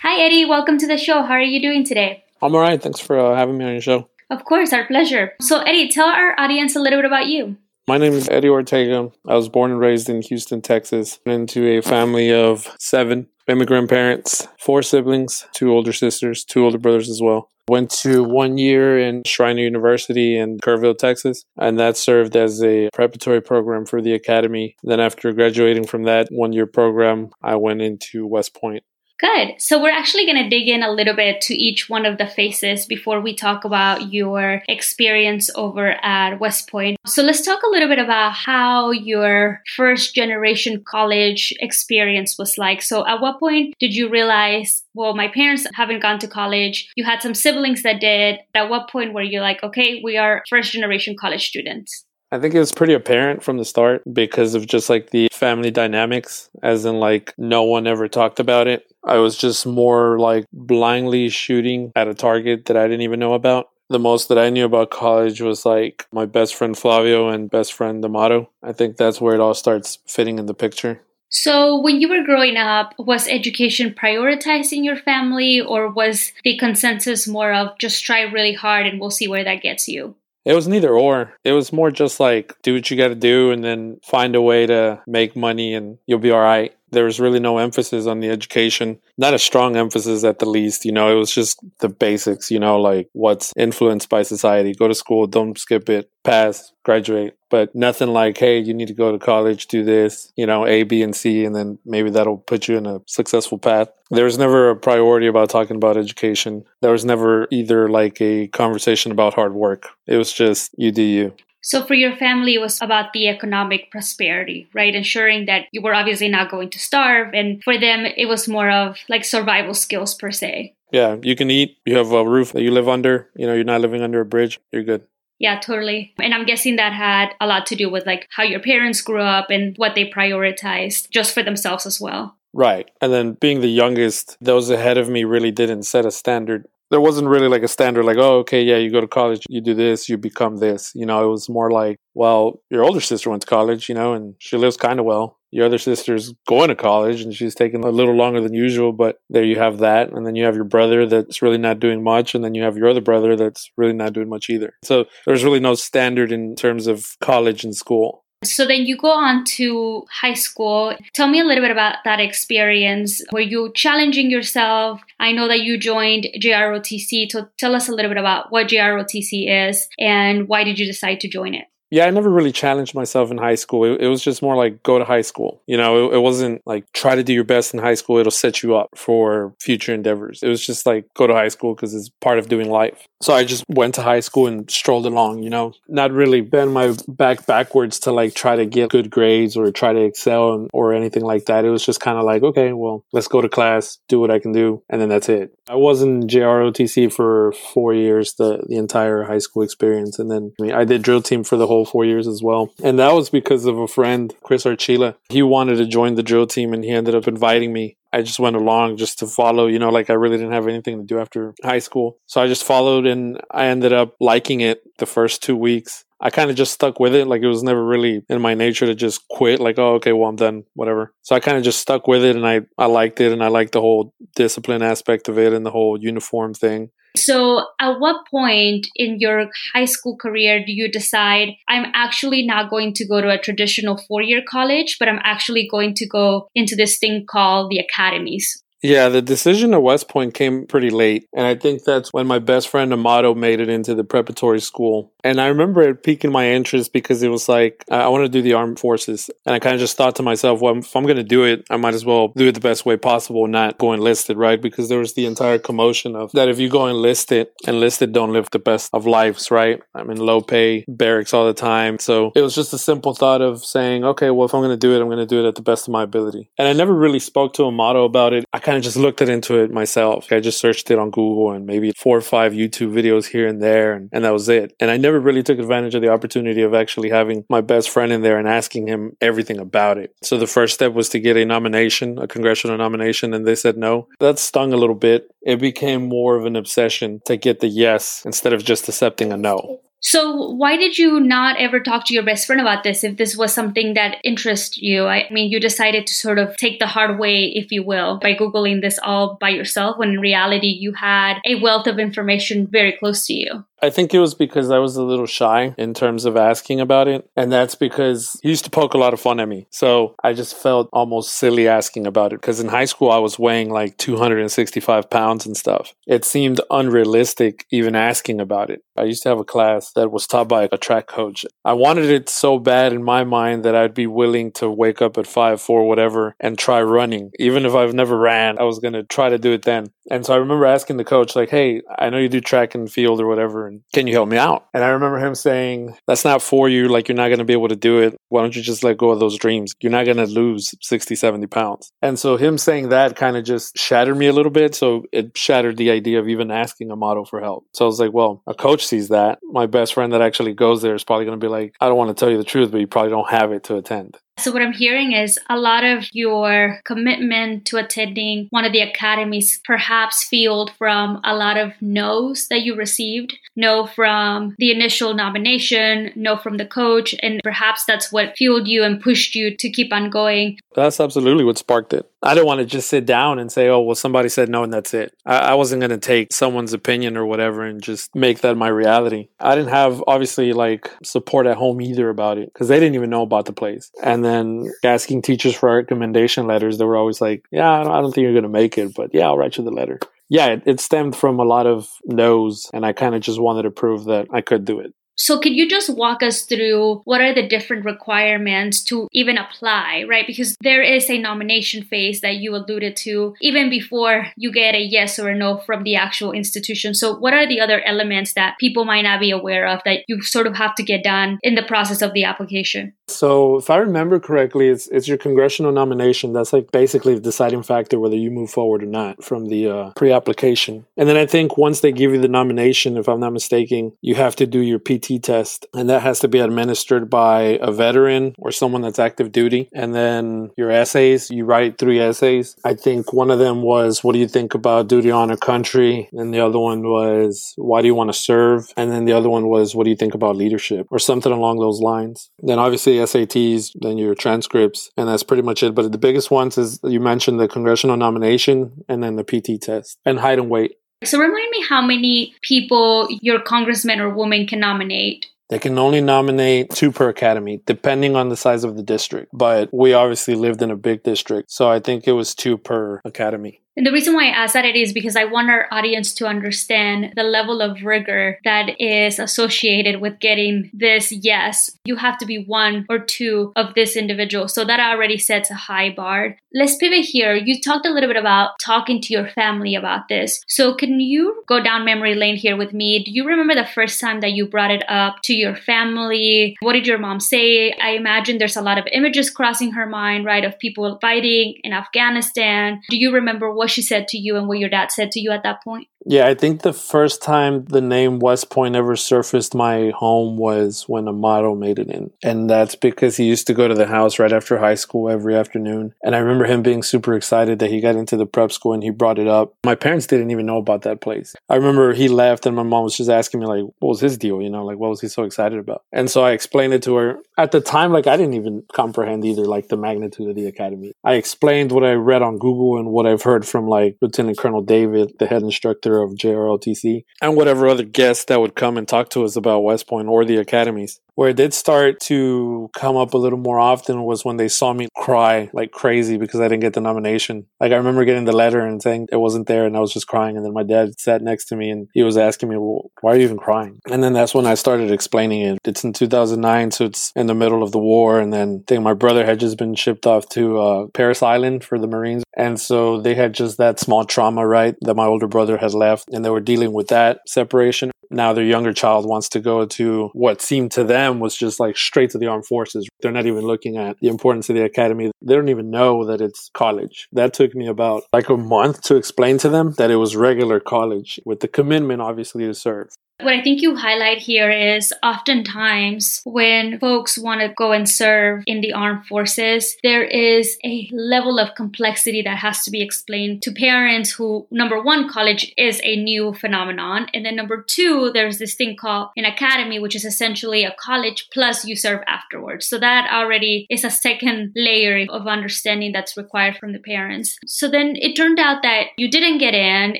Hi, 0.00 0.22
Eddie. 0.22 0.44
Welcome 0.44 0.76
to 0.76 0.86
the 0.86 0.98
show. 0.98 1.22
How 1.22 1.32
are 1.32 1.40
you 1.40 1.62
doing 1.62 1.82
today? 1.82 2.24
I'm 2.42 2.54
all 2.54 2.60
right. 2.60 2.82
Thanks 2.82 3.00
for 3.00 3.18
uh, 3.18 3.34
having 3.34 3.56
me 3.56 3.64
on 3.64 3.72
your 3.72 3.80
show. 3.80 4.10
Of 4.28 4.44
course, 4.44 4.74
our 4.74 4.86
pleasure. 4.86 5.32
So, 5.40 5.60
Eddie, 5.60 5.88
tell 5.88 6.08
our 6.08 6.38
audience 6.38 6.76
a 6.76 6.78
little 6.78 6.98
bit 6.98 7.06
about 7.06 7.26
you. 7.28 7.56
My 7.88 7.96
name 7.96 8.12
is 8.12 8.28
Eddie 8.28 8.50
Ortega. 8.50 9.10
I 9.26 9.34
was 9.34 9.48
born 9.48 9.70
and 9.70 9.80
raised 9.80 10.10
in 10.10 10.20
Houston, 10.20 10.60
Texas, 10.60 11.20
into 11.24 11.66
a 11.66 11.80
family 11.80 12.34
of 12.34 12.70
seven 12.78 13.28
immigrant 13.48 13.88
parents, 13.88 14.46
four 14.58 14.82
siblings, 14.82 15.46
two 15.54 15.72
older 15.72 15.94
sisters, 15.94 16.44
two 16.44 16.62
older 16.62 16.78
brothers 16.78 17.08
as 17.08 17.22
well. 17.22 17.50
Went 17.68 17.90
to 18.02 18.22
one 18.22 18.58
year 18.58 18.98
in 18.98 19.22
Schreiner 19.26 19.62
University 19.62 20.36
in 20.36 20.58
Kerrville, 20.58 20.98
Texas, 20.98 21.44
and 21.56 21.78
that 21.78 21.96
served 21.96 22.36
as 22.36 22.62
a 22.62 22.90
preparatory 22.92 23.40
program 23.40 23.86
for 23.86 24.02
the 24.02 24.12
academy. 24.12 24.76
Then, 24.82 25.00
after 25.00 25.32
graduating 25.32 25.86
from 25.86 26.02
that 26.02 26.28
one 26.30 26.52
year 26.52 26.66
program, 26.66 27.30
I 27.42 27.56
went 27.56 27.80
into 27.80 28.26
West 28.26 28.54
Point 28.54 28.84
Good. 29.20 29.54
So 29.58 29.80
we're 29.80 29.90
actually 29.90 30.26
going 30.26 30.42
to 30.42 30.48
dig 30.48 30.68
in 30.68 30.82
a 30.82 30.90
little 30.90 31.14
bit 31.14 31.40
to 31.42 31.54
each 31.54 31.88
one 31.88 32.04
of 32.04 32.18
the 32.18 32.26
phases 32.26 32.84
before 32.84 33.20
we 33.20 33.34
talk 33.34 33.64
about 33.64 34.12
your 34.12 34.62
experience 34.68 35.48
over 35.54 35.92
at 36.02 36.40
West 36.40 36.68
Point. 36.68 36.98
So 37.06 37.22
let's 37.22 37.42
talk 37.42 37.62
a 37.62 37.70
little 37.70 37.88
bit 37.88 38.00
about 38.00 38.32
how 38.32 38.90
your 38.90 39.62
first 39.76 40.16
generation 40.16 40.82
college 40.84 41.54
experience 41.60 42.36
was 42.36 42.58
like. 42.58 42.82
So 42.82 43.06
at 43.06 43.20
what 43.20 43.38
point 43.38 43.76
did 43.78 43.94
you 43.94 44.08
realize, 44.08 44.82
well, 44.94 45.14
my 45.14 45.28
parents 45.28 45.64
haven't 45.74 46.02
gone 46.02 46.18
to 46.18 46.28
college. 46.28 46.90
You 46.96 47.04
had 47.04 47.22
some 47.22 47.34
siblings 47.34 47.84
that 47.84 48.00
did. 48.00 48.40
At 48.52 48.68
what 48.68 48.90
point 48.90 49.14
were 49.14 49.22
you 49.22 49.40
like, 49.40 49.62
okay, 49.62 50.00
we 50.02 50.16
are 50.16 50.42
first 50.50 50.72
generation 50.72 51.16
college 51.16 51.46
students? 51.46 52.03
I 52.34 52.40
think 52.40 52.52
it 52.52 52.58
was 52.58 52.72
pretty 52.72 52.94
apparent 52.94 53.44
from 53.44 53.58
the 53.58 53.64
start 53.64 54.02
because 54.12 54.56
of 54.56 54.66
just 54.66 54.90
like 54.90 55.10
the 55.10 55.28
family 55.30 55.70
dynamics, 55.70 56.50
as 56.64 56.84
in 56.84 56.98
like 56.98 57.32
no 57.38 57.62
one 57.62 57.86
ever 57.86 58.08
talked 58.08 58.40
about 58.40 58.66
it. 58.66 58.92
I 59.04 59.18
was 59.18 59.38
just 59.38 59.64
more 59.64 60.18
like 60.18 60.44
blindly 60.52 61.28
shooting 61.28 61.92
at 61.94 62.08
a 62.08 62.14
target 62.14 62.64
that 62.64 62.76
I 62.76 62.88
didn't 62.88 63.02
even 63.02 63.20
know 63.20 63.34
about. 63.34 63.70
The 63.88 64.00
most 64.00 64.28
that 64.30 64.38
I 64.38 64.50
knew 64.50 64.64
about 64.64 64.90
college 64.90 65.42
was 65.42 65.64
like 65.64 66.08
my 66.10 66.26
best 66.26 66.56
friend 66.56 66.76
Flavio 66.76 67.28
and 67.28 67.48
best 67.48 67.72
friend 67.72 68.02
D'Amato. 68.02 68.50
I 68.64 68.72
think 68.72 68.96
that's 68.96 69.20
where 69.20 69.36
it 69.36 69.40
all 69.40 69.54
starts 69.54 70.00
fitting 70.04 70.40
in 70.40 70.46
the 70.46 70.54
picture. 70.54 71.02
So, 71.28 71.80
when 71.80 72.00
you 72.00 72.08
were 72.08 72.24
growing 72.24 72.56
up, 72.56 72.94
was 72.98 73.28
education 73.28 73.94
prioritized 73.94 74.72
in 74.72 74.82
your 74.82 74.96
family, 74.96 75.60
or 75.60 75.88
was 75.88 76.32
the 76.42 76.58
consensus 76.58 77.28
more 77.28 77.52
of 77.52 77.78
just 77.78 78.04
try 78.04 78.22
really 78.22 78.54
hard 78.54 78.88
and 78.88 78.98
we'll 78.98 79.10
see 79.10 79.28
where 79.28 79.44
that 79.44 79.62
gets 79.62 79.86
you? 79.86 80.16
It 80.44 80.54
was 80.54 80.68
neither 80.68 80.92
or. 80.92 81.34
It 81.44 81.52
was 81.52 81.72
more 81.72 81.90
just 81.90 82.20
like 82.20 82.54
do 82.62 82.74
what 82.74 82.90
you 82.90 82.96
got 82.96 83.08
to 83.08 83.14
do 83.14 83.50
and 83.50 83.64
then 83.64 83.98
find 84.04 84.34
a 84.36 84.42
way 84.42 84.66
to 84.66 85.02
make 85.06 85.36
money 85.36 85.74
and 85.74 85.98
you'll 86.06 86.18
be 86.18 86.30
all 86.30 86.40
right. 86.40 86.74
There 86.94 87.04
was 87.04 87.20
really 87.20 87.40
no 87.40 87.58
emphasis 87.58 88.06
on 88.06 88.20
the 88.20 88.30
education, 88.30 88.98
not 89.18 89.34
a 89.34 89.38
strong 89.38 89.76
emphasis 89.76 90.24
at 90.24 90.38
the 90.38 90.46
least. 90.46 90.84
You 90.84 90.92
know, 90.92 91.14
it 91.14 91.18
was 91.18 91.32
just 91.32 91.58
the 91.80 91.88
basics, 91.88 92.50
you 92.50 92.58
know, 92.58 92.80
like 92.80 93.08
what's 93.12 93.52
influenced 93.56 94.08
by 94.08 94.22
society. 94.22 94.74
Go 94.74 94.88
to 94.88 94.94
school, 94.94 95.26
don't 95.26 95.58
skip 95.58 95.88
it, 95.88 96.10
pass, 96.22 96.72
graduate. 96.84 97.36
But 97.50 97.74
nothing 97.74 98.08
like, 98.08 98.38
hey, 98.38 98.58
you 98.58 98.74
need 98.74 98.88
to 98.88 98.94
go 98.94 99.12
to 99.12 99.18
college, 99.18 99.66
do 99.66 99.84
this, 99.84 100.32
you 100.36 100.46
know, 100.46 100.66
A, 100.66 100.82
B, 100.82 101.02
and 101.02 101.14
C, 101.14 101.44
and 101.44 101.54
then 101.54 101.78
maybe 101.84 102.10
that'll 102.10 102.38
put 102.38 102.66
you 102.66 102.76
in 102.76 102.86
a 102.86 103.00
successful 103.06 103.58
path. 103.58 103.88
There 104.10 104.24
was 104.24 104.38
never 104.38 104.70
a 104.70 104.76
priority 104.76 105.26
about 105.26 105.50
talking 105.50 105.76
about 105.76 105.96
education. 105.96 106.64
There 106.80 106.92
was 106.92 107.04
never 107.04 107.46
either 107.50 107.88
like 107.88 108.20
a 108.20 108.48
conversation 108.48 109.12
about 109.12 109.34
hard 109.34 109.54
work. 109.54 109.88
It 110.06 110.16
was 110.16 110.32
just 110.32 110.74
you 110.76 110.90
do 110.90 111.02
you. 111.02 111.34
So 111.64 111.84
for 111.84 111.94
your 111.94 112.14
family, 112.16 112.54
it 112.54 112.60
was 112.60 112.80
about 112.82 113.14
the 113.14 113.28
economic 113.28 113.90
prosperity, 113.90 114.68
right? 114.74 114.94
Ensuring 114.94 115.46
that 115.46 115.64
you 115.72 115.80
were 115.80 115.94
obviously 115.94 116.28
not 116.28 116.50
going 116.50 116.68
to 116.70 116.78
starve. 116.78 117.32
And 117.32 117.64
for 117.64 117.78
them, 117.78 118.04
it 118.04 118.28
was 118.28 118.46
more 118.46 118.70
of 118.70 118.98
like 119.08 119.24
survival 119.24 119.72
skills 119.72 120.14
per 120.14 120.30
se. 120.30 120.74
Yeah, 120.92 121.16
you 121.22 121.34
can 121.34 121.50
eat. 121.50 121.78
You 121.86 121.96
have 121.96 122.12
a 122.12 122.28
roof 122.28 122.52
that 122.52 122.62
you 122.62 122.70
live 122.70 122.88
under. 122.88 123.30
You 123.34 123.46
know, 123.46 123.54
you're 123.54 123.64
not 123.64 123.80
living 123.80 124.02
under 124.02 124.20
a 124.20 124.26
bridge. 124.26 124.60
You're 124.72 124.84
good. 124.84 125.06
Yeah, 125.38 125.58
totally. 125.58 126.14
And 126.20 126.32
I'm 126.34 126.46
guessing 126.46 126.76
that 126.76 126.92
had 126.92 127.30
a 127.40 127.46
lot 127.46 127.66
to 127.66 127.76
do 127.76 127.90
with 127.90 128.06
like 128.06 128.28
how 128.30 128.44
your 128.44 128.60
parents 128.60 129.00
grew 129.00 129.22
up 129.22 129.50
and 129.50 129.76
what 129.78 129.94
they 129.94 130.08
prioritized 130.08 131.10
just 131.10 131.34
for 131.34 131.42
themselves 131.42 131.86
as 131.86 132.00
well. 132.00 132.36
Right. 132.52 132.90
And 133.00 133.12
then 133.12 133.32
being 133.32 133.60
the 133.60 133.68
youngest, 133.68 134.36
those 134.40 134.70
ahead 134.70 134.96
of 134.96 135.08
me 135.08 135.24
really 135.24 135.50
didn't 135.50 135.82
set 135.82 136.06
a 136.06 136.12
standard 136.12 136.66
there 136.90 137.00
wasn't 137.00 137.28
really 137.28 137.48
like 137.48 137.62
a 137.62 137.68
standard 137.68 138.04
like 138.04 138.18
oh 138.18 138.38
okay 138.38 138.62
yeah 138.62 138.76
you 138.76 138.90
go 138.90 139.00
to 139.00 139.08
college 139.08 139.44
you 139.48 139.60
do 139.60 139.74
this 139.74 140.08
you 140.08 140.16
become 140.16 140.58
this 140.58 140.92
you 140.94 141.06
know 141.06 141.24
it 141.24 141.28
was 141.28 141.48
more 141.48 141.70
like 141.70 141.98
well 142.14 142.60
your 142.70 142.84
older 142.84 143.00
sister 143.00 143.30
went 143.30 143.42
to 143.42 143.48
college 143.48 143.88
you 143.88 143.94
know 143.94 144.12
and 144.12 144.34
she 144.38 144.56
lives 144.56 144.76
kind 144.76 145.00
of 145.00 145.06
well. 145.06 145.38
Your 145.50 145.66
other 145.66 145.78
sister's 145.78 146.34
going 146.48 146.68
to 146.68 146.74
college 146.74 147.20
and 147.20 147.32
she's 147.32 147.54
taking 147.54 147.84
a 147.84 147.90
little 147.90 148.16
longer 148.16 148.40
than 148.40 148.54
usual 148.54 148.92
but 148.92 149.18
there 149.30 149.44
you 149.44 149.56
have 149.56 149.78
that 149.78 150.10
and 150.10 150.26
then 150.26 150.34
you 150.34 150.44
have 150.44 150.56
your 150.56 150.64
brother 150.64 151.06
that's 151.06 151.42
really 151.42 151.58
not 151.58 151.78
doing 151.78 152.02
much 152.02 152.34
and 152.34 152.44
then 152.44 152.56
you 152.56 152.64
have 152.64 152.76
your 152.76 152.88
other 152.88 153.00
brother 153.00 153.36
that's 153.36 153.70
really 153.76 153.92
not 153.92 154.12
doing 154.14 154.28
much 154.28 154.50
either. 154.50 154.74
So 154.82 155.04
there's 155.26 155.44
really 155.44 155.60
no 155.60 155.76
standard 155.76 156.32
in 156.32 156.56
terms 156.56 156.88
of 156.88 157.06
college 157.20 157.62
and 157.62 157.74
school 157.74 158.23
so 158.46 158.66
then 158.66 158.86
you 158.86 158.96
go 158.96 159.10
on 159.10 159.44
to 159.44 160.06
high 160.10 160.34
school. 160.34 160.94
Tell 161.12 161.28
me 161.28 161.40
a 161.40 161.44
little 161.44 161.62
bit 161.62 161.70
about 161.70 161.96
that 162.04 162.20
experience. 162.20 163.22
Were 163.32 163.40
you 163.40 163.72
challenging 163.74 164.30
yourself? 164.30 165.00
I 165.18 165.32
know 165.32 165.48
that 165.48 165.60
you 165.60 165.78
joined 165.78 166.28
JROTC. 166.38 167.30
So 167.30 167.48
tell 167.58 167.74
us 167.74 167.88
a 167.88 167.92
little 167.92 168.10
bit 168.10 168.18
about 168.18 168.50
what 168.50 168.68
JROTC 168.68 169.68
is 169.68 169.88
and 169.98 170.48
why 170.48 170.64
did 170.64 170.78
you 170.78 170.86
decide 170.86 171.20
to 171.20 171.28
join 171.28 171.54
it? 171.54 171.66
Yeah, 171.94 172.06
I 172.06 172.10
never 172.10 172.28
really 172.28 172.50
challenged 172.50 172.92
myself 172.92 173.30
in 173.30 173.38
high 173.38 173.54
school. 173.54 173.84
It, 173.84 174.00
it 174.00 174.08
was 174.08 174.20
just 174.20 174.42
more 174.42 174.56
like 174.56 174.82
go 174.82 174.98
to 174.98 175.04
high 175.04 175.20
school. 175.20 175.62
You 175.68 175.76
know, 175.76 176.08
it, 176.10 176.16
it, 176.16 176.18
wasn't 176.18 176.60
like 176.66 176.92
try 176.92 177.14
to 177.14 177.22
do 177.22 177.32
your 177.32 177.44
best 177.44 177.72
in 177.72 177.78
high 177.78 177.94
school. 177.94 178.18
It'll 178.18 178.32
set 178.32 178.64
you 178.64 178.74
up 178.74 178.88
for 178.96 179.54
future 179.60 179.94
endeavors. 179.94 180.42
It 180.42 180.48
was 180.48 180.66
just 180.66 180.86
like 180.86 181.06
go 181.14 181.28
to 181.28 181.34
high 181.34 181.50
school 181.50 181.72
because 181.72 181.94
it's 181.94 182.08
part 182.20 182.40
of 182.40 182.48
doing 182.48 182.68
life. 182.68 183.06
So 183.22 183.32
I 183.32 183.44
just 183.44 183.64
went 183.68 183.94
to 183.94 184.02
high 184.02 184.18
school 184.18 184.48
and 184.48 184.68
strolled 184.68 185.06
along, 185.06 185.44
you 185.44 185.50
know, 185.50 185.72
not 185.86 186.10
really 186.10 186.40
bend 186.40 186.74
my 186.74 186.96
back 187.06 187.46
backwards 187.46 188.00
to 188.00 188.10
like 188.10 188.34
try 188.34 188.56
to 188.56 188.66
get 188.66 188.90
good 188.90 189.08
grades 189.08 189.56
or 189.56 189.70
try 189.70 189.92
to 189.92 190.00
excel 190.00 190.66
or 190.72 190.92
anything 190.92 191.22
like 191.22 191.44
that. 191.44 191.64
It 191.64 191.70
was 191.70 191.86
just 191.86 192.00
kind 192.00 192.18
of 192.18 192.24
like, 192.24 192.42
okay, 192.42 192.72
well, 192.72 193.04
let's 193.12 193.28
go 193.28 193.40
to 193.40 193.48
class, 193.48 193.98
do 194.08 194.18
what 194.18 194.32
I 194.32 194.40
can 194.40 194.50
do, 194.50 194.82
and 194.90 195.00
then 195.00 195.10
that's 195.10 195.28
it. 195.28 195.56
I 195.68 195.76
was 195.76 196.02
in 196.02 196.26
JROTC 196.26 197.12
for 197.12 197.52
four 197.72 197.94
years, 197.94 198.34
the, 198.34 198.64
the 198.68 198.76
entire 198.76 199.22
high 199.22 199.38
school 199.38 199.62
experience. 199.62 200.18
And 200.18 200.30
then 200.30 200.52
I, 200.60 200.62
mean, 200.62 200.72
I 200.72 200.84
did 200.84 201.02
drill 201.02 201.22
team 201.22 201.44
for 201.44 201.56
the 201.56 201.66
whole 201.84 201.90
four 201.90 202.04
years 202.04 202.26
as 202.26 202.42
well. 202.42 202.72
And 202.82 202.98
that 202.98 203.12
was 203.12 203.30
because 203.30 203.66
of 203.66 203.78
a 203.78 203.88
friend, 203.88 204.34
Chris 204.42 204.64
Archila. 204.64 205.16
He 205.28 205.42
wanted 205.42 205.76
to 205.76 205.86
join 205.86 206.14
the 206.14 206.22
drill 206.22 206.46
team 206.46 206.72
and 206.72 206.84
he 206.84 206.90
ended 206.90 207.14
up 207.14 207.28
inviting 207.28 207.72
me. 207.72 207.96
I 208.12 208.22
just 208.22 208.38
went 208.38 208.56
along 208.56 208.96
just 208.96 209.18
to 209.18 209.26
follow, 209.26 209.66
you 209.66 209.78
know, 209.78 209.90
like 209.90 210.08
I 210.08 210.14
really 210.14 210.36
didn't 210.36 210.52
have 210.52 210.68
anything 210.68 210.98
to 210.98 211.04
do 211.04 211.18
after 211.18 211.54
high 211.62 211.80
school. 211.80 212.18
So 212.26 212.40
I 212.40 212.46
just 212.46 212.64
followed 212.64 213.06
and 213.06 213.40
I 213.50 213.66
ended 213.66 213.92
up 213.92 214.14
liking 214.20 214.60
it 214.60 214.82
the 214.98 215.06
first 215.06 215.42
two 215.42 215.56
weeks. 215.56 216.04
I 216.20 216.30
kind 216.30 216.48
of 216.48 216.56
just 216.56 216.72
stuck 216.72 217.00
with 217.00 217.14
it. 217.14 217.26
Like 217.26 217.42
it 217.42 217.48
was 217.48 217.62
never 217.62 217.84
really 217.84 218.22
in 218.28 218.40
my 218.40 218.54
nature 218.54 218.86
to 218.86 218.94
just 218.94 219.26
quit. 219.28 219.60
Like, 219.60 219.78
oh, 219.78 219.94
okay, 219.96 220.12
well, 220.12 220.28
I'm 220.28 220.36
done, 220.36 220.64
whatever. 220.74 221.12
So 221.22 221.34
I 221.34 221.40
kind 221.40 221.58
of 221.58 221.64
just 221.64 221.80
stuck 221.80 222.06
with 222.06 222.24
it, 222.24 222.34
and 222.34 222.46
I 222.46 222.62
I 222.78 222.86
liked 222.86 223.20
it, 223.20 223.30
and 223.30 223.44
I 223.44 223.48
liked 223.48 223.72
the 223.72 223.82
whole 223.82 224.14
discipline 224.34 224.80
aspect 224.80 225.28
of 225.28 225.38
it, 225.38 225.52
and 225.52 225.66
the 225.66 225.70
whole 225.70 226.00
uniform 226.00 226.54
thing. 226.54 226.90
So, 227.16 227.66
at 227.80 228.00
what 228.00 228.26
point 228.28 228.88
in 228.96 229.18
your 229.20 229.48
high 229.72 229.84
school 229.84 230.16
career 230.16 230.64
do 230.64 230.72
you 230.72 230.90
decide 230.90 231.50
I'm 231.68 231.92
actually 231.94 232.44
not 232.44 232.70
going 232.70 232.92
to 232.94 233.06
go 233.06 233.20
to 233.20 233.30
a 233.30 233.38
traditional 233.38 234.02
four 234.08 234.20
year 234.20 234.42
college, 234.48 234.96
but 234.98 235.08
I'm 235.08 235.20
actually 235.22 235.68
going 235.70 235.94
to 235.94 236.08
go 236.08 236.48
into 236.56 236.74
this 236.74 236.98
thing 236.98 237.24
called 237.28 237.70
the 237.70 237.78
academies? 237.78 238.63
Yeah, 238.84 239.08
the 239.08 239.22
decision 239.22 239.72
at 239.72 239.82
West 239.82 240.10
Point 240.10 240.34
came 240.34 240.66
pretty 240.66 240.90
late. 240.90 241.26
And 241.32 241.46
I 241.46 241.54
think 241.54 241.84
that's 241.84 242.12
when 242.12 242.26
my 242.26 242.38
best 242.38 242.68
friend 242.68 242.92
Amato 242.92 243.34
made 243.34 243.58
it 243.58 243.70
into 243.70 243.94
the 243.94 244.04
preparatory 244.04 244.60
school. 244.60 245.10
And 245.24 245.40
I 245.40 245.46
remember 245.46 245.80
it 245.80 246.02
piquing 246.02 246.30
my 246.30 246.50
interest 246.50 246.92
because 246.92 247.22
it 247.22 247.30
was 247.30 247.48
like, 247.48 247.82
I 247.90 248.08
want 248.08 248.24
to 248.24 248.28
do 248.28 248.42
the 248.42 248.52
armed 248.52 248.78
forces. 248.78 249.30
And 249.46 249.54
I 249.54 249.58
kind 249.58 249.74
of 249.74 249.80
just 249.80 249.96
thought 249.96 250.16
to 250.16 250.22
myself, 250.22 250.60
well, 250.60 250.76
if 250.76 250.94
I'm 250.94 251.04
going 251.04 251.16
to 251.16 251.22
do 251.22 251.44
it, 251.44 251.64
I 251.70 251.78
might 251.78 251.94
as 251.94 252.04
well 252.04 252.28
do 252.36 252.46
it 252.46 252.52
the 252.52 252.60
best 252.60 252.84
way 252.84 252.98
possible, 252.98 253.46
not 253.46 253.78
go 253.78 253.94
enlisted, 253.94 254.36
right? 254.36 254.60
Because 254.60 254.90
there 254.90 254.98
was 254.98 255.14
the 255.14 255.24
entire 255.24 255.58
commotion 255.58 256.14
of 256.14 256.30
that 256.32 256.50
if 256.50 256.60
you 256.60 256.68
go 256.68 256.86
enlisted, 256.86 257.46
enlisted 257.66 258.12
don't 258.12 258.34
live 258.34 258.50
the 258.50 258.58
best 258.58 258.90
of 258.92 259.06
lives, 259.06 259.50
right? 259.50 259.80
I'm 259.94 260.10
in 260.10 260.18
low 260.18 260.42
pay 260.42 260.84
barracks 260.88 261.32
all 261.32 261.46
the 261.46 261.54
time. 261.54 261.98
So 261.98 262.32
it 262.36 262.42
was 262.42 262.54
just 262.54 262.74
a 262.74 262.78
simple 262.78 263.14
thought 263.14 263.40
of 263.40 263.64
saying, 263.64 264.04
okay, 264.04 264.28
well, 264.28 264.44
if 264.44 264.52
I'm 264.52 264.60
going 264.60 264.72
to 264.72 264.76
do 264.76 264.94
it, 264.94 265.00
I'm 265.00 265.08
going 265.08 265.16
to 265.16 265.24
do 265.24 265.42
it 265.42 265.48
at 265.48 265.54
the 265.54 265.62
best 265.62 265.88
of 265.88 265.92
my 265.92 266.02
ability. 266.02 266.50
And 266.58 266.68
I 266.68 266.74
never 266.74 266.92
really 266.92 267.18
spoke 267.18 267.54
to 267.54 267.64
Amato 267.64 268.04
about 268.04 268.34
it. 268.34 268.44
I 268.52 268.58
kind 268.58 268.73
of 268.76 268.84
just 268.84 268.96
looked 268.96 269.22
it 269.22 269.28
into 269.28 269.58
it 269.58 269.70
myself. 269.70 270.30
I 270.30 270.40
just 270.40 270.58
searched 270.58 270.90
it 270.90 270.98
on 270.98 271.10
Google 271.10 271.52
and 271.52 271.66
maybe 271.66 271.92
four 271.96 272.16
or 272.16 272.22
five 272.22 272.52
YouTube 272.52 272.92
videos 272.92 273.26
here 273.26 273.46
and 273.46 273.62
there, 273.62 273.92
and, 273.92 274.08
and 274.12 274.24
that 274.24 274.32
was 274.32 274.48
it. 274.48 274.74
And 274.80 274.90
I 274.90 274.96
never 274.96 275.20
really 275.20 275.42
took 275.42 275.58
advantage 275.58 275.94
of 275.94 276.02
the 276.02 276.10
opportunity 276.10 276.62
of 276.62 276.74
actually 276.74 277.10
having 277.10 277.44
my 277.48 277.60
best 277.60 277.90
friend 277.90 278.12
in 278.12 278.22
there 278.22 278.38
and 278.38 278.48
asking 278.48 278.88
him 278.88 279.16
everything 279.20 279.58
about 279.58 279.98
it. 279.98 280.14
So 280.22 280.38
the 280.38 280.46
first 280.46 280.74
step 280.74 280.92
was 280.92 281.08
to 281.10 281.20
get 281.20 281.36
a 281.36 281.44
nomination, 281.44 282.18
a 282.18 282.26
congressional 282.26 282.76
nomination, 282.78 283.34
and 283.34 283.46
they 283.46 283.54
said 283.54 283.76
no. 283.76 284.08
That 284.20 284.38
stung 284.38 284.72
a 284.72 284.76
little 284.76 284.94
bit. 284.94 285.28
It 285.42 285.60
became 285.60 286.08
more 286.08 286.36
of 286.36 286.46
an 286.46 286.56
obsession 286.56 287.20
to 287.26 287.36
get 287.36 287.60
the 287.60 287.68
yes 287.68 288.22
instead 288.24 288.52
of 288.52 288.64
just 288.64 288.88
accepting 288.88 289.32
a 289.32 289.36
no. 289.36 289.80
So, 290.06 290.50
why 290.50 290.76
did 290.76 290.98
you 290.98 291.18
not 291.18 291.56
ever 291.56 291.80
talk 291.80 292.04
to 292.06 292.14
your 292.14 292.22
best 292.22 292.46
friend 292.46 292.60
about 292.60 292.82
this 292.82 293.04
if 293.04 293.16
this 293.16 293.38
was 293.38 293.54
something 293.54 293.94
that 293.94 294.18
interests 294.22 294.76
you? 294.76 295.06
I 295.06 295.26
mean, 295.30 295.50
you 295.50 295.58
decided 295.58 296.06
to 296.06 296.12
sort 296.12 296.38
of 296.38 296.58
take 296.58 296.78
the 296.78 296.86
hard 296.86 297.18
way, 297.18 297.44
if 297.44 297.72
you 297.72 297.82
will, 297.82 298.18
by 298.18 298.34
Googling 298.34 298.82
this 298.82 298.98
all 299.02 299.38
by 299.40 299.48
yourself 299.48 299.96
when 299.96 300.10
in 300.10 300.20
reality 300.20 300.66
you 300.66 300.92
had 300.92 301.40
a 301.46 301.54
wealth 301.54 301.86
of 301.86 301.98
information 301.98 302.66
very 302.66 302.92
close 302.92 303.26
to 303.28 303.32
you. 303.32 303.64
I 303.84 303.90
think 303.90 304.14
it 304.14 304.18
was 304.18 304.34
because 304.34 304.70
I 304.70 304.78
was 304.78 304.96
a 304.96 305.02
little 305.02 305.26
shy 305.26 305.74
in 305.76 305.92
terms 305.92 306.24
of 306.24 306.38
asking 306.38 306.80
about 306.80 307.06
it. 307.06 307.28
And 307.36 307.52
that's 307.52 307.74
because 307.74 308.40
he 308.42 308.48
used 308.48 308.64
to 308.64 308.70
poke 308.70 308.94
a 308.94 308.98
lot 308.98 309.12
of 309.12 309.20
fun 309.20 309.40
at 309.40 309.48
me. 309.48 309.66
So 309.68 310.14
I 310.24 310.32
just 310.32 310.56
felt 310.56 310.88
almost 310.90 311.32
silly 311.32 311.68
asking 311.68 312.06
about 312.06 312.32
it. 312.32 312.40
Because 312.40 312.60
in 312.60 312.68
high 312.68 312.86
school, 312.86 313.10
I 313.10 313.18
was 313.18 313.38
weighing 313.38 313.68
like 313.70 313.98
265 313.98 315.10
pounds 315.10 315.44
and 315.44 315.54
stuff. 315.54 315.94
It 316.06 316.24
seemed 316.24 316.62
unrealistic 316.70 317.66
even 317.70 317.94
asking 317.94 318.40
about 318.40 318.70
it. 318.70 318.82
I 318.96 319.04
used 319.04 319.22
to 319.24 319.28
have 319.28 319.38
a 319.38 319.44
class 319.44 319.92
that 319.92 320.10
was 320.10 320.26
taught 320.26 320.48
by 320.48 320.68
a 320.72 320.78
track 320.78 321.06
coach. 321.06 321.44
I 321.64 321.74
wanted 321.74 322.06
it 322.06 322.30
so 322.30 322.58
bad 322.58 322.92
in 322.92 323.02
my 323.02 323.22
mind 323.24 323.64
that 323.64 323.74
I'd 323.74 323.92
be 323.92 324.06
willing 324.06 324.50
to 324.52 324.70
wake 324.70 325.02
up 325.02 325.18
at 325.18 325.26
5, 325.26 325.60
4, 325.60 325.86
whatever, 325.86 326.36
and 326.40 326.58
try 326.58 326.80
running. 326.80 327.32
Even 327.38 327.66
if 327.66 327.74
I've 327.74 327.92
never 327.92 328.16
ran, 328.16 328.58
I 328.58 328.62
was 328.62 328.78
going 328.78 328.94
to 328.94 329.02
try 329.02 329.28
to 329.28 329.38
do 329.38 329.52
it 329.52 329.62
then. 329.62 329.92
And 330.10 330.24
so 330.24 330.34
I 330.34 330.38
remember 330.38 330.66
asking 330.66 330.96
the 330.96 331.04
coach, 331.04 331.34
like, 331.34 331.50
hey, 331.50 331.82
I 331.98 332.10
know 332.10 332.18
you 332.18 332.28
do 332.28 332.40
track 332.40 332.74
and 332.74 332.90
field 332.90 333.20
or 333.20 333.26
whatever, 333.26 333.66
can 333.92 334.06
you 334.06 334.14
help 334.14 334.28
me 334.28 334.36
out? 334.36 334.66
And 334.74 334.84
I 334.84 334.88
remember 334.88 335.18
him 335.18 335.34
saying, 335.34 335.96
that's 336.06 336.24
not 336.24 336.42
for 336.42 336.68
you. 336.68 336.88
Like, 336.88 337.08
you're 337.08 337.16
not 337.16 337.28
going 337.28 337.38
to 337.38 337.44
be 337.44 337.52
able 337.52 337.68
to 337.68 337.76
do 337.76 337.98
it. 337.98 338.16
Why 338.28 338.42
don't 338.42 338.54
you 338.54 338.62
just 338.62 338.84
let 338.84 338.96
go 338.96 339.10
of 339.10 339.20
those 339.20 339.38
dreams? 339.38 339.72
You're 339.80 339.92
not 339.92 340.04
going 340.04 340.16
to 340.18 340.26
lose 340.26 340.74
60, 340.80 341.14
70 341.14 341.46
pounds. 341.46 341.90
And 342.02 342.18
so 342.18 342.36
him 342.36 342.58
saying 342.58 342.88
that 342.90 343.16
kind 343.16 343.36
of 343.36 343.44
just 343.44 343.76
shattered 343.76 344.16
me 344.16 344.26
a 344.26 344.32
little 344.32 344.50
bit. 344.50 344.74
So 344.74 345.04
it 345.12 345.36
shattered 345.36 345.76
the 345.76 345.90
idea 345.90 346.18
of 346.18 346.28
even 346.28 346.50
asking 346.50 346.90
Amado 346.90 347.24
for 347.24 347.40
help. 347.40 347.66
So 347.72 347.84
I 347.84 347.88
was 347.88 348.00
like, 348.00 348.12
well, 348.12 348.42
a 348.46 348.54
coach 348.54 348.86
sees 348.86 349.08
that. 349.08 349.38
My 349.42 349.66
best 349.66 349.94
friend 349.94 350.12
that 350.12 350.22
actually 350.22 350.54
goes 350.54 350.82
there 350.82 350.94
is 350.94 351.04
probably 351.04 351.26
going 351.26 351.38
to 351.38 351.44
be 351.44 351.50
like, 351.50 351.74
I 351.80 351.88
don't 351.88 351.98
want 351.98 352.16
to 352.16 352.20
tell 352.20 352.30
you 352.30 352.38
the 352.38 352.44
truth, 352.44 352.70
but 352.70 352.80
you 352.80 352.86
probably 352.86 353.10
don't 353.10 353.30
have 353.30 353.52
it 353.52 353.64
to 353.64 353.76
attend. 353.76 354.18
So, 354.38 354.52
what 354.52 354.62
I'm 354.62 354.72
hearing 354.72 355.12
is 355.12 355.38
a 355.48 355.56
lot 355.56 355.84
of 355.84 356.08
your 356.12 356.80
commitment 356.84 357.66
to 357.66 357.76
attending 357.76 358.48
one 358.50 358.64
of 358.64 358.72
the 358.72 358.80
academies 358.80 359.60
perhaps 359.64 360.24
fueled 360.24 360.72
from 360.76 361.20
a 361.24 361.34
lot 361.34 361.56
of 361.56 361.72
no's 361.80 362.48
that 362.48 362.62
you 362.62 362.74
received. 362.74 363.38
No 363.56 363.86
from 363.86 364.54
the 364.58 364.72
initial 364.72 365.14
nomination, 365.14 366.10
no 366.16 366.36
from 366.36 366.56
the 366.56 366.66
coach, 366.66 367.14
and 367.22 367.40
perhaps 367.44 367.84
that's 367.84 368.10
what 368.10 368.36
fueled 368.36 368.66
you 368.66 368.82
and 368.82 369.00
pushed 369.00 369.34
you 369.34 369.56
to 369.56 369.70
keep 369.70 369.92
on 369.92 370.10
going. 370.10 370.58
That's 370.74 370.98
absolutely 370.98 371.44
what 371.44 371.58
sparked 371.58 371.92
it. 371.92 372.10
I 372.24 372.34
didn't 372.34 372.46
want 372.46 372.60
to 372.60 372.66
just 372.66 372.88
sit 372.88 373.06
down 373.06 373.38
and 373.38 373.52
say, 373.52 373.68
oh, 373.68 373.80
well, 373.80 373.94
somebody 373.94 374.28
said 374.28 374.48
no, 374.48 374.64
and 374.64 374.72
that's 374.72 374.94
it. 374.94 375.14
I, 375.26 375.36
I 375.36 375.54
wasn't 375.54 375.80
going 375.80 375.90
to 375.90 375.98
take 375.98 376.32
someone's 376.32 376.72
opinion 376.72 377.16
or 377.16 377.26
whatever 377.26 377.62
and 377.62 377.82
just 377.82 378.14
make 378.14 378.40
that 378.40 378.56
my 378.56 378.68
reality. 378.68 379.28
I 379.38 379.54
didn't 379.54 379.70
have, 379.70 380.02
obviously, 380.06 380.52
like 380.52 380.90
support 381.02 381.46
at 381.46 381.56
home 381.56 381.80
either 381.80 382.08
about 382.08 382.38
it 382.38 382.52
because 382.52 382.68
they 382.68 382.80
didn't 382.80 382.94
even 382.94 383.10
know 383.10 383.22
about 383.22 383.44
the 383.44 383.52
place. 383.52 383.90
And 384.02 384.24
then 384.24 384.72
asking 384.82 385.22
teachers 385.22 385.54
for 385.54 385.76
recommendation 385.76 386.46
letters, 386.46 386.78
they 386.78 386.84
were 386.84 386.96
always 386.96 387.20
like, 387.20 387.44
yeah, 387.50 387.70
I 387.70 387.84
don't, 387.84 387.92
I 387.92 388.00
don't 388.00 388.12
think 388.12 388.24
you're 388.24 388.32
going 388.32 388.44
to 388.44 388.48
make 388.48 388.78
it, 388.78 388.94
but 388.94 389.10
yeah, 389.12 389.26
I'll 389.26 389.38
write 389.38 389.58
you 389.58 389.64
the 389.64 389.70
letter. 389.70 390.00
Yeah, 390.28 390.46
it, 390.46 390.62
it 390.64 390.80
stemmed 390.80 391.14
from 391.14 391.38
a 391.38 391.44
lot 391.44 391.66
of 391.66 391.88
no's, 392.06 392.70
and 392.72 392.86
I 392.86 392.92
kind 392.92 393.14
of 393.14 393.20
just 393.20 393.40
wanted 393.40 393.62
to 393.62 393.70
prove 393.70 394.04
that 394.04 394.28
I 394.32 394.40
could 394.40 394.64
do 394.64 394.80
it. 394.80 394.94
So, 395.16 395.38
could 395.38 395.54
you 395.54 395.68
just 395.68 395.90
walk 395.90 396.22
us 396.22 396.42
through 396.42 397.02
what 397.04 397.20
are 397.20 397.32
the 397.32 397.46
different 397.46 397.84
requirements 397.84 398.82
to 398.84 399.08
even 399.12 399.38
apply, 399.38 400.04
right? 400.08 400.26
Because 400.26 400.56
there 400.60 400.82
is 400.82 401.08
a 401.08 401.18
nomination 401.18 401.84
phase 401.84 402.20
that 402.20 402.36
you 402.36 402.54
alluded 402.54 402.96
to 402.98 403.34
even 403.40 403.70
before 403.70 404.26
you 404.36 404.50
get 404.52 404.74
a 404.74 404.80
yes 404.80 405.18
or 405.18 405.28
a 405.28 405.36
no 405.36 405.58
from 405.58 405.84
the 405.84 405.96
actual 405.96 406.32
institution. 406.32 406.94
So, 406.94 407.16
what 407.16 407.34
are 407.34 407.46
the 407.46 407.60
other 407.60 407.80
elements 407.82 408.34
that 408.34 408.58
people 408.58 408.84
might 408.84 409.02
not 409.02 409.20
be 409.20 409.30
aware 409.30 409.66
of 409.66 409.80
that 409.84 410.00
you 410.08 410.22
sort 410.22 410.46
of 410.46 410.56
have 410.56 410.74
to 410.76 410.82
get 410.82 411.04
done 411.04 411.38
in 411.42 411.54
the 411.54 411.62
process 411.62 412.02
of 412.02 412.12
the 412.12 412.24
application? 412.24 412.92
So, 413.06 413.56
if 413.58 413.68
I 413.70 413.76
remember 413.76 414.18
correctly, 414.18 414.68
it's 414.68 414.88
it's 414.88 415.06
your 415.06 415.18
congressional 415.18 415.72
nomination. 415.72 416.32
That's 416.32 416.52
like 416.52 416.72
basically 416.72 417.14
the 417.14 417.20
deciding 417.20 417.62
factor 417.62 418.00
whether 418.00 418.16
you 418.16 418.30
move 418.30 418.50
forward 418.50 418.82
or 418.82 418.86
not 418.86 419.22
from 419.22 419.46
the 419.46 419.68
uh, 419.68 419.90
pre-application. 419.96 420.86
And 420.96 421.08
then 421.08 421.16
I 421.16 421.26
think 421.26 421.58
once 421.58 421.80
they 421.80 421.92
give 421.92 422.12
you 422.12 422.20
the 422.20 422.28
nomination, 422.28 422.96
if 422.96 423.08
I'm 423.08 423.20
not 423.20 423.32
mistaken, 423.32 423.92
you 424.00 424.14
have 424.14 424.36
to 424.36 424.46
do 424.46 424.60
your 424.60 424.78
PT 424.78 425.22
test, 425.22 425.66
and 425.74 425.88
that 425.90 426.02
has 426.02 426.20
to 426.20 426.28
be 426.28 426.38
administered 426.38 427.10
by 427.10 427.58
a 427.60 427.70
veteran 427.72 428.34
or 428.38 428.50
someone 428.50 428.82
that's 428.82 428.98
active 428.98 429.32
duty. 429.32 429.68
And 429.74 429.94
then 429.94 430.50
your 430.56 430.70
essays, 430.70 431.30
you 431.30 431.44
write 431.44 431.78
three 431.78 432.00
essays. 432.00 432.56
I 432.64 432.74
think 432.74 433.12
one 433.12 433.30
of 433.30 433.38
them 433.38 433.62
was, 433.62 434.02
What 434.02 434.14
do 434.14 434.18
you 434.18 434.28
think 434.28 434.54
about 434.54 434.88
duty 434.88 435.10
on 435.10 435.30
a 435.30 435.36
country? 435.36 436.08
And 436.12 436.32
the 436.32 436.40
other 436.40 436.58
one 436.58 436.82
was, 436.82 437.52
Why 437.56 437.82
do 437.82 437.86
you 437.86 437.94
want 437.94 438.12
to 438.12 438.18
serve? 438.18 438.72
And 438.76 438.90
then 438.90 439.04
the 439.04 439.12
other 439.12 439.28
one 439.28 439.48
was, 439.48 439.74
What 439.74 439.84
do 439.84 439.90
you 439.90 439.96
think 439.96 440.14
about 440.14 440.36
leadership? 440.36 440.86
Or 440.90 440.98
something 440.98 441.32
along 441.32 441.58
those 441.58 441.80
lines. 441.80 442.30
Then 442.42 442.58
obviously 442.58 442.93
SATs, 442.98 443.72
then 443.80 443.98
your 443.98 444.14
transcripts, 444.14 444.90
and 444.96 445.08
that's 445.08 445.22
pretty 445.22 445.42
much 445.42 445.62
it. 445.62 445.74
But 445.74 445.90
the 445.92 445.98
biggest 445.98 446.30
ones 446.30 446.58
is 446.58 446.80
you 446.84 447.00
mentioned 447.00 447.40
the 447.40 447.48
congressional 447.48 447.96
nomination 447.96 448.84
and 448.88 449.02
then 449.02 449.16
the 449.16 449.24
PT 449.24 449.60
test 449.60 449.98
and 450.04 450.18
height 450.18 450.38
and 450.38 450.50
weight. 450.50 450.76
So 451.04 451.18
remind 451.18 451.50
me 451.50 451.62
how 451.68 451.82
many 451.82 452.34
people 452.42 453.08
your 453.20 453.40
congressman 453.40 454.00
or 454.00 454.08
woman 454.08 454.46
can 454.46 454.60
nominate. 454.60 455.26
They 455.50 455.58
can 455.58 455.78
only 455.78 456.00
nominate 456.00 456.70
two 456.70 456.90
per 456.90 457.10
academy, 457.10 457.60
depending 457.66 458.16
on 458.16 458.30
the 458.30 458.36
size 458.36 458.64
of 458.64 458.76
the 458.76 458.82
district. 458.82 459.30
But 459.32 459.68
we 459.72 459.92
obviously 459.92 460.34
lived 460.34 460.62
in 460.62 460.70
a 460.70 460.76
big 460.76 461.02
district, 461.02 461.50
so 461.50 461.70
I 461.70 461.80
think 461.80 462.08
it 462.08 462.12
was 462.12 462.34
two 462.34 462.56
per 462.56 463.00
academy. 463.04 463.60
And 463.76 463.86
the 463.86 463.92
reason 463.92 464.14
why 464.14 464.26
I 464.26 464.30
ask 464.44 464.54
that 464.54 464.64
it 464.64 464.76
is 464.76 464.92
because 464.92 465.16
I 465.16 465.24
want 465.24 465.50
our 465.50 465.66
audience 465.72 466.14
to 466.14 466.26
understand 466.26 467.12
the 467.16 467.24
level 467.24 467.60
of 467.60 467.82
rigor 467.82 468.38
that 468.44 468.80
is 468.80 469.18
associated 469.18 470.00
with 470.00 470.20
getting 470.20 470.70
this 470.72 471.10
yes. 471.10 471.70
You 471.84 471.96
have 471.96 472.18
to 472.18 472.26
be 472.26 472.44
one 472.44 472.86
or 472.88 473.00
two 473.00 473.52
of 473.56 473.74
this 473.74 473.96
individual. 473.96 474.46
So 474.46 474.64
that 474.64 474.78
already 474.78 475.18
sets 475.18 475.50
a 475.50 475.54
high 475.54 475.90
bar. 475.90 476.36
Let's 476.52 476.76
pivot 476.76 477.04
here. 477.04 477.34
You 477.34 477.60
talked 477.60 477.84
a 477.84 477.90
little 477.90 478.08
bit 478.08 478.16
about 478.16 478.50
talking 478.64 479.00
to 479.02 479.12
your 479.12 479.28
family 479.28 479.74
about 479.74 480.08
this. 480.08 480.40
So 480.46 480.74
can 480.74 481.00
you 481.00 481.42
go 481.48 481.60
down 481.60 481.84
memory 481.84 482.14
lane 482.14 482.36
here 482.36 482.56
with 482.56 482.72
me? 482.72 483.02
Do 483.02 483.10
you 483.10 483.26
remember 483.26 483.56
the 483.56 483.66
first 483.66 484.00
time 484.00 484.20
that 484.20 484.32
you 484.32 484.46
brought 484.46 484.70
it 484.70 484.88
up 484.88 485.16
to 485.24 485.34
your 485.34 485.56
family? 485.56 486.56
What 486.60 486.74
did 486.74 486.86
your 486.86 486.98
mom 486.98 487.18
say? 487.18 487.72
I 487.72 487.90
imagine 487.90 488.38
there's 488.38 488.56
a 488.56 488.62
lot 488.62 488.78
of 488.78 488.86
images 488.92 489.30
crossing 489.30 489.72
her 489.72 489.86
mind, 489.86 490.24
right, 490.24 490.44
of 490.44 490.58
people 490.60 490.96
fighting 491.00 491.56
in 491.64 491.72
Afghanistan. 491.72 492.80
Do 492.88 492.96
you 492.96 493.12
remember 493.12 493.52
what 493.52 493.63
she 493.66 493.82
said 493.82 494.08
to 494.08 494.18
you 494.18 494.36
and 494.36 494.48
what 494.48 494.58
your 494.58 494.68
dad 494.68 494.90
said 494.90 495.10
to 495.12 495.20
you 495.20 495.30
at 495.30 495.42
that 495.42 495.62
point? 495.62 495.88
Yeah, 496.06 496.26
I 496.26 496.34
think 496.34 496.62
the 496.62 496.74
first 496.74 497.22
time 497.22 497.64
the 497.64 497.80
name 497.80 498.18
West 498.18 498.50
Point 498.50 498.76
ever 498.76 498.94
surfaced 498.94 499.54
my 499.54 499.90
home 499.90 500.36
was 500.36 500.84
when 500.86 501.08
Amado 501.08 501.54
made 501.54 501.78
it 501.78 501.88
in. 501.88 502.10
And 502.22 502.48
that's 502.48 502.74
because 502.74 503.16
he 503.16 503.24
used 503.24 503.46
to 503.46 503.54
go 503.54 503.68
to 503.68 503.74
the 503.74 503.86
house 503.86 504.18
right 504.18 504.32
after 504.32 504.58
high 504.58 504.74
school 504.74 505.08
every 505.08 505.34
afternoon. 505.34 505.94
And 506.02 506.14
I 506.14 506.18
remember 506.18 506.44
him 506.44 506.62
being 506.62 506.82
super 506.82 507.14
excited 507.14 507.58
that 507.58 507.70
he 507.70 507.80
got 507.80 507.96
into 507.96 508.18
the 508.18 508.26
prep 508.26 508.52
school 508.52 508.74
and 508.74 508.82
he 508.82 508.90
brought 508.90 509.18
it 509.18 509.28
up. 509.28 509.54
My 509.64 509.74
parents 509.74 510.06
didn't 510.06 510.30
even 510.30 510.44
know 510.44 510.58
about 510.58 510.82
that 510.82 511.00
place. 511.00 511.34
I 511.48 511.56
remember 511.56 511.94
he 511.94 512.08
left 512.08 512.44
and 512.44 512.54
my 512.54 512.62
mom 512.62 512.84
was 512.84 512.96
just 512.96 513.10
asking 513.10 513.40
me, 513.40 513.46
like, 513.46 513.64
what 513.78 513.88
was 513.88 514.00
his 514.00 514.18
deal? 514.18 514.42
You 514.42 514.50
know, 514.50 514.64
like, 514.64 514.78
what 514.78 514.90
was 514.90 515.00
he 515.00 515.08
so 515.08 515.22
excited 515.22 515.58
about? 515.58 515.84
And 515.90 516.10
so 516.10 516.22
I 516.22 516.32
explained 516.32 516.74
it 516.74 516.82
to 516.82 516.96
her. 516.96 517.18
At 517.38 517.52
the 517.52 517.62
time, 517.62 517.92
like, 517.92 518.06
I 518.06 518.16
didn't 518.16 518.34
even 518.34 518.64
comprehend 518.72 519.24
either, 519.24 519.46
like, 519.46 519.68
the 519.68 519.76
magnitude 519.78 520.28
of 520.28 520.36
the 520.36 520.46
academy. 520.46 520.92
I 521.02 521.14
explained 521.14 521.72
what 521.72 521.84
I 521.84 521.92
read 521.92 522.22
on 522.22 522.38
Google 522.38 522.78
and 522.78 522.90
what 522.90 523.06
I've 523.06 523.22
heard 523.22 523.46
from, 523.46 523.68
like, 523.68 523.96
Lieutenant 524.02 524.38
Colonel 524.38 524.62
David, 524.62 525.14
the 525.18 525.26
head 525.26 525.42
instructor 525.42 525.93
of 526.02 526.12
JROTC, 526.12 527.04
and 527.20 527.36
whatever 527.36 527.68
other 527.68 527.84
guests 527.84 528.24
that 528.26 528.40
would 528.40 528.54
come 528.54 528.76
and 528.76 528.86
talk 528.86 529.10
to 529.10 529.24
us 529.24 529.36
about 529.36 529.62
West 529.62 529.86
Point 529.86 530.08
or 530.08 530.24
the 530.24 530.36
academies. 530.36 531.00
Where 531.16 531.30
it 531.30 531.36
did 531.36 531.54
start 531.54 532.00
to 532.00 532.70
come 532.74 532.96
up 532.96 533.14
a 533.14 533.18
little 533.18 533.38
more 533.38 533.60
often 533.60 534.02
was 534.02 534.24
when 534.24 534.36
they 534.36 534.48
saw 534.48 534.72
me 534.72 534.88
cry 534.96 535.48
like 535.52 535.70
crazy 535.70 536.16
because 536.16 536.40
I 536.40 536.48
didn't 536.48 536.62
get 536.62 536.72
the 536.72 536.80
nomination. 536.80 537.46
Like 537.60 537.72
I 537.72 537.76
remember 537.76 538.04
getting 538.04 538.24
the 538.24 538.32
letter 538.32 538.60
and 538.60 538.82
saying 538.82 539.08
it 539.12 539.16
wasn't 539.16 539.46
there 539.46 539.64
and 539.64 539.76
I 539.76 539.80
was 539.80 539.92
just 539.92 540.08
crying. 540.08 540.36
And 540.36 540.44
then 540.44 540.52
my 540.52 540.64
dad 540.64 540.98
sat 540.98 541.22
next 541.22 541.44
to 541.46 541.56
me 541.56 541.70
and 541.70 541.88
he 541.94 542.02
was 542.02 542.16
asking 542.16 542.48
me, 542.48 542.56
well, 542.56 542.90
why 543.00 543.12
are 543.12 543.16
you 543.16 543.22
even 543.22 543.38
crying? 543.38 543.80
And 543.90 544.02
then 544.02 544.12
that's 544.12 544.34
when 544.34 544.46
I 544.46 544.54
started 544.54 544.90
explaining 544.90 545.42
it. 545.42 545.58
It's 545.64 545.84
in 545.84 545.92
2009, 545.92 546.70
so 546.72 546.86
it's 546.86 547.12
in 547.14 547.26
the 547.26 547.34
middle 547.34 547.62
of 547.62 547.72
the 547.72 547.78
war. 547.78 548.18
And 548.18 548.32
then 548.32 548.62
I 548.62 548.64
think 548.66 548.82
my 548.82 548.94
brother 548.94 549.24
had 549.24 549.38
just 549.38 549.56
been 549.56 549.74
shipped 549.74 550.06
off 550.06 550.28
to 550.30 550.58
uh, 550.58 550.86
Parris 550.88 551.22
Island 551.22 551.62
for 551.64 551.78
the 551.78 551.86
Marines. 551.86 552.24
And 552.36 552.60
so 552.60 553.00
they 553.00 553.14
had 553.14 553.34
just 553.34 553.58
that 553.58 553.78
small 553.78 554.04
trauma, 554.04 554.46
right? 554.46 554.74
That 554.80 554.94
my 554.94 555.06
older 555.06 555.28
brother 555.28 555.58
had 555.58 555.74
left 555.74 556.08
and 556.12 556.24
they 556.24 556.30
were 556.30 556.40
dealing 556.40 556.72
with 556.72 556.88
that 556.88 557.20
separation. 557.26 557.92
Now 558.10 558.32
their 558.32 558.44
younger 558.44 558.72
child 558.72 559.06
wants 559.06 559.28
to 559.30 559.40
go 559.40 559.66
to 559.66 560.10
what 560.12 560.40
seemed 560.40 560.72
to 560.72 560.84
them 560.84 561.03
was 561.10 561.36
just 561.36 561.60
like 561.60 561.76
straight 561.76 562.10
to 562.10 562.18
the 562.18 562.26
armed 562.26 562.46
forces. 562.46 562.88
They're 563.00 563.12
not 563.12 563.26
even 563.26 563.42
looking 563.42 563.76
at 563.76 563.98
the 564.00 564.08
importance 564.08 564.48
of 564.48 564.56
the 564.56 564.64
academy. 564.64 565.10
They 565.22 565.34
don't 565.34 565.48
even 565.48 565.70
know 565.70 566.04
that 566.06 566.20
it's 566.20 566.50
college. 566.54 567.08
That 567.12 567.32
took 567.32 567.54
me 567.54 567.66
about 567.66 568.04
like 568.12 568.28
a 568.28 568.36
month 568.36 568.82
to 568.82 568.96
explain 568.96 569.38
to 569.38 569.48
them 569.48 569.74
that 569.78 569.90
it 569.90 569.96
was 569.96 570.16
regular 570.16 570.60
college 570.60 571.20
with 571.24 571.40
the 571.40 571.48
commitment, 571.48 572.00
obviously, 572.00 572.44
to 572.46 572.54
serve. 572.54 572.88
What 573.20 573.32
I 573.32 573.42
think 573.42 573.62
you 573.62 573.76
highlight 573.76 574.18
here 574.18 574.50
is 574.50 574.92
oftentimes 575.00 576.20
when 576.24 576.80
folks 576.80 577.16
want 577.16 577.42
to 577.42 577.54
go 577.56 577.70
and 577.70 577.88
serve 577.88 578.42
in 578.44 578.60
the 578.60 578.72
armed 578.72 579.06
forces, 579.06 579.76
there 579.84 580.02
is 580.02 580.58
a 580.64 580.90
level 580.92 581.38
of 581.38 581.54
complexity 581.54 582.22
that 582.22 582.38
has 582.38 582.64
to 582.64 582.72
be 582.72 582.82
explained 582.82 583.42
to 583.42 583.52
parents 583.52 584.10
who, 584.10 584.48
number 584.50 584.82
one, 584.82 585.08
college 585.08 585.54
is 585.56 585.80
a 585.84 585.94
new 586.02 586.34
phenomenon. 586.34 587.06
And 587.14 587.24
then 587.24 587.36
number 587.36 587.62
two, 587.62 588.10
there's 588.12 588.38
this 588.38 588.56
thing 588.56 588.76
called 588.76 589.10
an 589.16 589.24
academy, 589.24 589.78
which 589.78 589.94
is 589.94 590.04
essentially 590.04 590.64
a 590.64 590.74
college 590.76 591.28
plus 591.32 591.64
you 591.64 591.76
serve 591.76 592.00
afterwards. 592.08 592.66
So 592.66 592.78
that 592.78 593.08
already 593.12 593.68
is 593.70 593.84
a 593.84 593.90
second 593.90 594.52
layer 594.56 595.06
of 595.08 595.28
understanding 595.28 595.92
that's 595.92 596.16
required 596.16 596.56
from 596.56 596.72
the 596.72 596.80
parents. 596.80 597.38
So 597.46 597.68
then 597.68 597.94
it 597.94 598.16
turned 598.16 598.40
out 598.40 598.62
that 598.64 598.88
you 598.96 599.08
didn't 599.08 599.38
get 599.38 599.54
in. 599.54 599.98